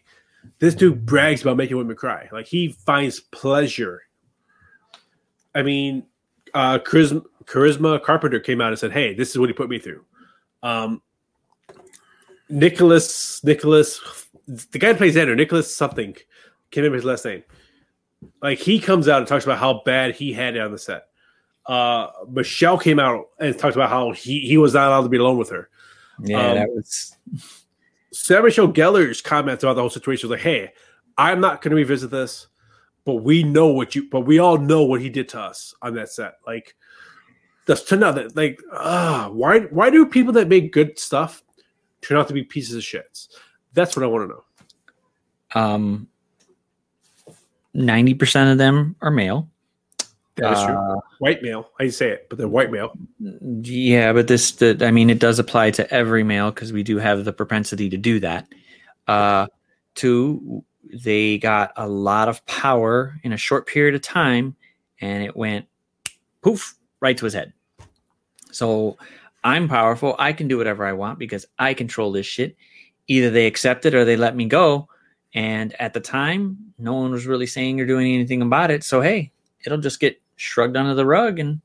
this 0.60 0.76
dude 0.76 1.06
brags 1.06 1.42
about 1.42 1.58
making 1.58 1.78
women 1.78 1.96
cry. 1.96 2.30
Like 2.32 2.46
he 2.46 2.74
finds 2.86 3.20
pleasure." 3.20 4.04
I 5.56 5.64
mean, 5.64 6.04
uh, 6.54 6.78
charisma, 6.80 7.24
charisma 7.46 8.04
Carpenter 8.04 8.40
came 8.40 8.62
out 8.62 8.70
and 8.70 8.78
said, 8.78 8.92
"Hey, 8.92 9.16
this 9.16 9.32
is 9.32 9.40
what 9.40 9.50
he 9.50 9.54
put 9.54 9.70
me 9.70 9.80
through." 9.80 10.04
Um, 10.62 11.02
Nicholas, 12.50 13.43
Nicholas, 13.43 14.00
the 14.48 14.80
guy 14.80 14.89
who 14.89 14.95
plays 14.95 15.16
Xander, 15.16 15.36
Nicholas 15.36 15.76
something, 15.76 16.14
can't 16.14 16.78
remember 16.78 16.95
his 16.95 17.06
last 17.06 17.26
name. 17.26 17.43
Like 18.41 18.60
he 18.60 18.80
comes 18.80 19.08
out 19.08 19.20
and 19.20 19.28
talks 19.28 19.45
about 19.45 19.60
how 19.60 19.82
bad 19.86 20.16
he 20.16 20.34
had 20.34 20.56
it 20.56 20.60
on 20.60 20.72
the 20.72 20.78
set. 20.78 21.08
Uh, 21.66 22.08
Michelle 22.30 22.78
came 22.78 23.00
out 23.00 23.28
and 23.39 23.58
talked 23.58 23.76
about 23.76 23.89
how 23.89 24.12
he, 24.12 24.39
he 24.39 24.58
was 24.58 24.74
not 24.74 24.88
allowed 24.88 25.04
to 25.04 25.10
be 25.10 25.18
alone 25.18 25.38
with 25.38 25.50
her. 25.50 25.70
yeah, 26.24 26.50
um, 26.50 26.56
that 26.56 26.70
was 26.70 27.16
Sarah 28.12 28.43
Michelle 28.43 28.70
Gellar's 28.70 29.22
comments 29.22 29.64
about 29.64 29.74
the 29.76 29.82
whole 29.82 29.89
situation 29.89 30.30
was 30.30 30.38
like, 30.38 30.43
"Hey, 30.43 30.72
I'm 31.18 31.41
not 31.41 31.62
going 31.62 31.72
to 31.72 31.76
revisit 31.76 32.12
this, 32.12 32.48
but 33.06 33.16
we 33.16 33.43
know 33.43 33.68
what 33.68 33.95
you, 33.95 34.08
but 34.10 34.22
we 34.22 34.39
all 34.39 34.58
know 34.58 34.84
what 34.84 35.02
he 35.02 35.10
did 35.10 35.30
to 35.30 35.39
us 35.39 35.74
on 35.82 35.95
that 35.95 36.10
set. 36.10 36.36
Like, 36.45 36.76
that's 37.66 37.82
to 37.84 37.98
know 37.98 38.12
that, 38.12 38.36
like, 38.36 38.62
ah, 38.72 39.30
why, 39.32 39.62
why 39.62 39.89
do 39.89 40.06
people 40.06 40.34
that 40.34 40.48
make 40.48 40.72
good 40.72 41.00
stuff 41.00 41.43
turn 42.08 42.18
out 42.18 42.28
to 42.30 42.34
be 42.34 42.43
pieces 42.43 42.76
of 42.76 42.82
shits? 42.82 43.28
That's 43.74 43.95
what 43.95 44.03
I 44.03 44.08
want 44.08 44.30
to 44.30 44.36
know. 44.36 45.62
um, 45.62 46.08
ninety 47.74 48.14
percent 48.14 48.49
of 48.49 48.58
them 48.58 48.95
are 49.01 49.12
male. 49.12 49.49
That 50.36 50.53
is 50.53 50.64
true. 50.64 50.76
Uh, 50.76 50.99
White 51.18 51.41
male, 51.41 51.70
I 51.80 51.89
say 51.89 52.12
it, 52.12 52.28
but 52.30 52.38
they're 52.38 52.47
white 52.47 52.70
male. 52.72 52.95
Yeah, 53.20 54.14
but 54.14 54.28
this, 54.28 54.51
the, 54.51 54.78
I 54.82 54.91
mean, 54.91 55.10
it 55.10 55.18
does 55.18 55.39
apply 55.39 55.72
to 55.72 55.91
every 55.91 56.24
male 56.24 56.51
because 56.51 56.72
we 56.72 56.84
do 56.84 56.97
have 56.97 57.26
the 57.26 57.34
propensity 57.34 57.89
to 57.89 57.97
do 57.97 58.20
that. 58.20 58.47
Uh, 59.08 59.47
two, 59.95 60.64
they 60.93 61.39
got 61.39 61.72
a 61.76 61.88
lot 61.88 62.30
of 62.30 62.45
power 62.45 63.20
in 63.24 63.34
a 63.34 63.38
short 63.38 63.66
period 63.66 63.95
of 63.95 64.03
time 64.03 64.55
and 65.01 65.24
it 65.24 65.36
went 65.36 65.66
poof 66.43 66.76
right 66.99 67.18
to 67.18 67.26
his 67.26 67.34
head. 67.34 67.51
So 68.51 68.95
I'm 69.44 69.68
powerful. 69.68 70.16
I 70.20 70.34
can 70.34 70.48
do 70.48 70.58
whatever 70.58 70.86
I 70.86 70.94
want 70.94 71.20
because 71.20 71.46
I 71.58 71.74
control 71.74 72.12
this 72.12 72.26
shit. 72.26 72.56
Either 73.08 73.30
they 73.30 73.48
accept 73.48 73.86
it 73.86 73.96
or 73.96 74.04
they 74.04 74.18
let 74.18 74.36
me 74.36 74.46
go. 74.46 74.90
And 75.34 75.80
at 75.80 75.94
the 75.94 76.00
time, 76.00 76.58
no 76.78 76.94
one 76.94 77.12
was 77.12 77.26
really 77.26 77.48
saying 77.48 77.80
or 77.80 77.86
doing 77.86 78.14
anything 78.14 78.42
about 78.42 78.72
it. 78.72 78.84
So 78.84 79.02
hey, 79.02 79.32
it'll 79.66 79.78
just 79.78 80.00
get 80.00 80.22
shrugged 80.36 80.78
under 80.78 80.94
the 80.94 81.06
rug 81.06 81.40
and 81.40 81.62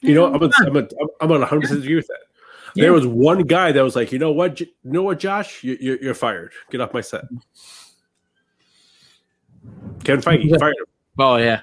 you 0.00 0.14
know, 0.14 0.32
I'm 0.32 0.42
a, 0.42 0.50
I'm 0.58 0.76
a, 0.76 0.88
I'm 1.20 1.32
on 1.32 1.40
100 1.40 1.60
percent 1.62 1.80
agree 1.80 1.96
with 1.96 2.06
that. 2.06 2.18
Yeah. 2.74 2.82
There 2.82 2.92
was 2.92 3.06
one 3.06 3.42
guy 3.42 3.72
that 3.72 3.82
was 3.82 3.96
like, 3.96 4.12
you 4.12 4.18
know 4.18 4.30
what, 4.30 4.60
you 4.60 4.66
know 4.84 5.02
what, 5.02 5.18
Joss, 5.18 5.64
you, 5.64 5.76
you're, 5.80 5.96
you're 5.96 6.14
fired. 6.14 6.52
Get 6.70 6.80
off 6.80 6.92
my 6.92 7.00
set. 7.00 7.24
Kevin 10.04 10.22
Feige 10.22 10.58
fired 10.60 10.76
him. 10.76 10.86
Oh 11.18 11.36
yeah, 11.36 11.62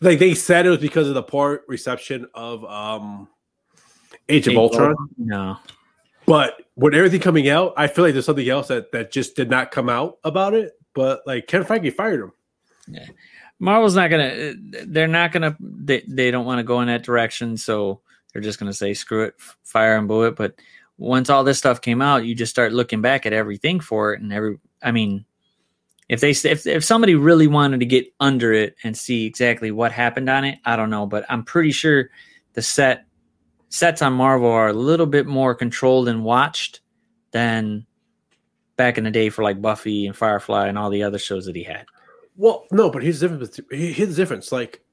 like 0.00 0.18
they 0.18 0.34
said 0.34 0.66
it 0.66 0.70
was 0.70 0.78
because 0.78 1.08
of 1.08 1.14
the 1.14 1.22
poor 1.22 1.62
reception 1.68 2.26
of 2.34 2.64
um 2.64 3.28
Age 4.28 4.48
of 4.48 4.56
Ultron. 4.56 4.96
No, 5.18 5.58
but 6.26 6.62
with 6.76 6.94
everything 6.94 7.20
coming 7.20 7.48
out, 7.48 7.74
I 7.76 7.86
feel 7.86 8.04
like 8.04 8.14
there's 8.14 8.26
something 8.26 8.48
else 8.48 8.68
that 8.68 8.92
that 8.92 9.12
just 9.12 9.36
did 9.36 9.50
not 9.50 9.70
come 9.70 9.88
out 9.88 10.18
about 10.24 10.54
it. 10.54 10.72
But 10.94 11.22
like 11.26 11.46
Kevin 11.46 11.66
Feige 11.66 11.92
fired 11.92 12.20
him. 12.20 12.32
Yeah. 12.88 13.06
Marvel's 13.58 13.94
not 13.94 14.10
gonna. 14.10 14.54
They're 14.86 15.06
not 15.06 15.32
gonna. 15.32 15.56
They, 15.60 16.04
they 16.08 16.30
don't 16.30 16.44
want 16.44 16.58
to 16.58 16.64
go 16.64 16.80
in 16.80 16.88
that 16.88 17.02
direction, 17.02 17.56
so 17.56 18.00
they're 18.32 18.42
just 18.42 18.58
gonna 18.58 18.72
say 18.72 18.94
screw 18.94 19.24
it, 19.24 19.34
fire 19.62 19.96
and 19.96 20.08
boo 20.08 20.24
it. 20.24 20.36
But 20.36 20.54
once 20.98 21.30
all 21.30 21.44
this 21.44 21.58
stuff 21.58 21.80
came 21.80 22.02
out, 22.02 22.24
you 22.24 22.34
just 22.34 22.50
start 22.50 22.72
looking 22.72 23.00
back 23.00 23.26
at 23.26 23.32
everything 23.32 23.80
for 23.80 24.12
it, 24.12 24.20
and 24.20 24.32
every. 24.32 24.58
I 24.82 24.90
mean, 24.90 25.24
if 26.08 26.20
they 26.20 26.30
if 26.30 26.66
if 26.66 26.84
somebody 26.84 27.14
really 27.14 27.46
wanted 27.46 27.80
to 27.80 27.86
get 27.86 28.12
under 28.20 28.52
it 28.52 28.76
and 28.82 28.96
see 28.96 29.24
exactly 29.24 29.70
what 29.70 29.92
happened 29.92 30.28
on 30.28 30.44
it, 30.44 30.58
I 30.64 30.76
don't 30.76 30.90
know, 30.90 31.06
but 31.06 31.24
I'm 31.28 31.44
pretty 31.44 31.72
sure 31.72 32.10
the 32.54 32.62
set 32.62 33.06
sets 33.74 34.02
on 34.02 34.12
Marvel 34.12 34.48
are 34.48 34.68
a 34.68 34.72
little 34.72 35.04
bit 35.04 35.26
more 35.26 35.52
controlled 35.52 36.06
and 36.06 36.22
watched 36.22 36.78
than 37.32 37.84
back 38.76 38.96
in 38.96 39.02
the 39.02 39.10
day 39.10 39.30
for 39.30 39.42
like 39.42 39.60
Buffy 39.60 40.06
and 40.06 40.16
Firefly 40.16 40.68
and 40.68 40.78
all 40.78 40.90
the 40.90 41.02
other 41.02 41.18
shows 41.18 41.46
that 41.46 41.56
he 41.56 41.64
had. 41.64 41.86
Well, 42.36 42.66
no, 42.70 42.88
but 42.88 43.02
here's 43.02 43.18
the 43.18 43.28
difference. 43.28 43.60
Here's 43.72 44.10
the 44.10 44.14
difference. 44.14 44.52
Like 44.52 44.84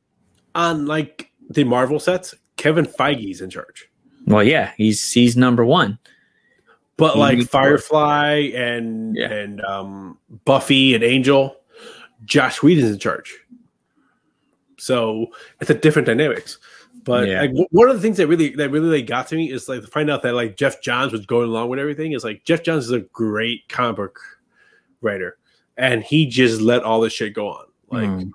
on 0.56 0.88
like 0.88 1.32
the 1.48 1.64
Marvel 1.64 2.00
sets, 2.00 2.34
Kevin 2.58 2.86
Feige's 2.86 3.40
in 3.40 3.52
charge. 3.52 3.88
Well, 4.26 4.44
yeah, 4.44 4.72
he's 4.78 5.12
he's 5.12 5.38
number 5.38 5.64
one. 5.64 6.00
But 6.98 7.20
like 7.20 7.40
Firefly 7.48 8.52
and 8.56 9.16
yeah. 9.16 9.32
and 9.32 9.62
um, 9.62 10.18
Buffy 10.44 10.96
and 10.96 11.04
Angel, 11.04 11.56
Joss 12.26 12.64
Whedon's 12.64 12.92
in 12.92 13.00
charge. 13.00 13.38
So 14.78 15.28
it's 15.60 15.70
a 15.70 15.76
different 15.76 16.08
dynamics. 16.08 16.58
But 17.04 17.28
yeah. 17.28 17.41
like 17.41 17.52
one 17.72 17.89
of 17.89 17.95
the 17.95 18.02
things 18.02 18.18
that 18.18 18.28
really 18.28 18.49
that 18.56 18.70
really 18.70 18.99
like 18.99 19.08
got 19.08 19.28
to 19.30 19.36
me 19.36 19.52
is 19.52 19.68
like 19.68 19.82
to 19.82 19.88
find 19.88 20.10
out 20.10 20.22
that 20.24 20.34
like 20.34 20.56
Geoff 20.56 20.82
Johns 20.82 21.12
was 21.12 21.26
going 21.26 21.49
along 21.49 21.70
with 21.70 21.80
everything 21.80 22.12
is 22.12 22.24
like 22.24 22.43
Geoff 22.43 22.64
Johns 22.64 22.86
is 22.86 22.91
a 22.91 22.99
great 22.99 23.68
comic 23.70 23.95
book 23.95 24.20
writer, 25.02 25.38
and 25.78 26.04
he 26.04 26.28
just 26.28 26.62
let 26.62 26.84
all 26.84 27.02
this 27.02 27.14
shit 27.14 27.34
go 27.34 27.49
on. 27.49 27.66
Like 27.89 28.10
mm. 28.10 28.32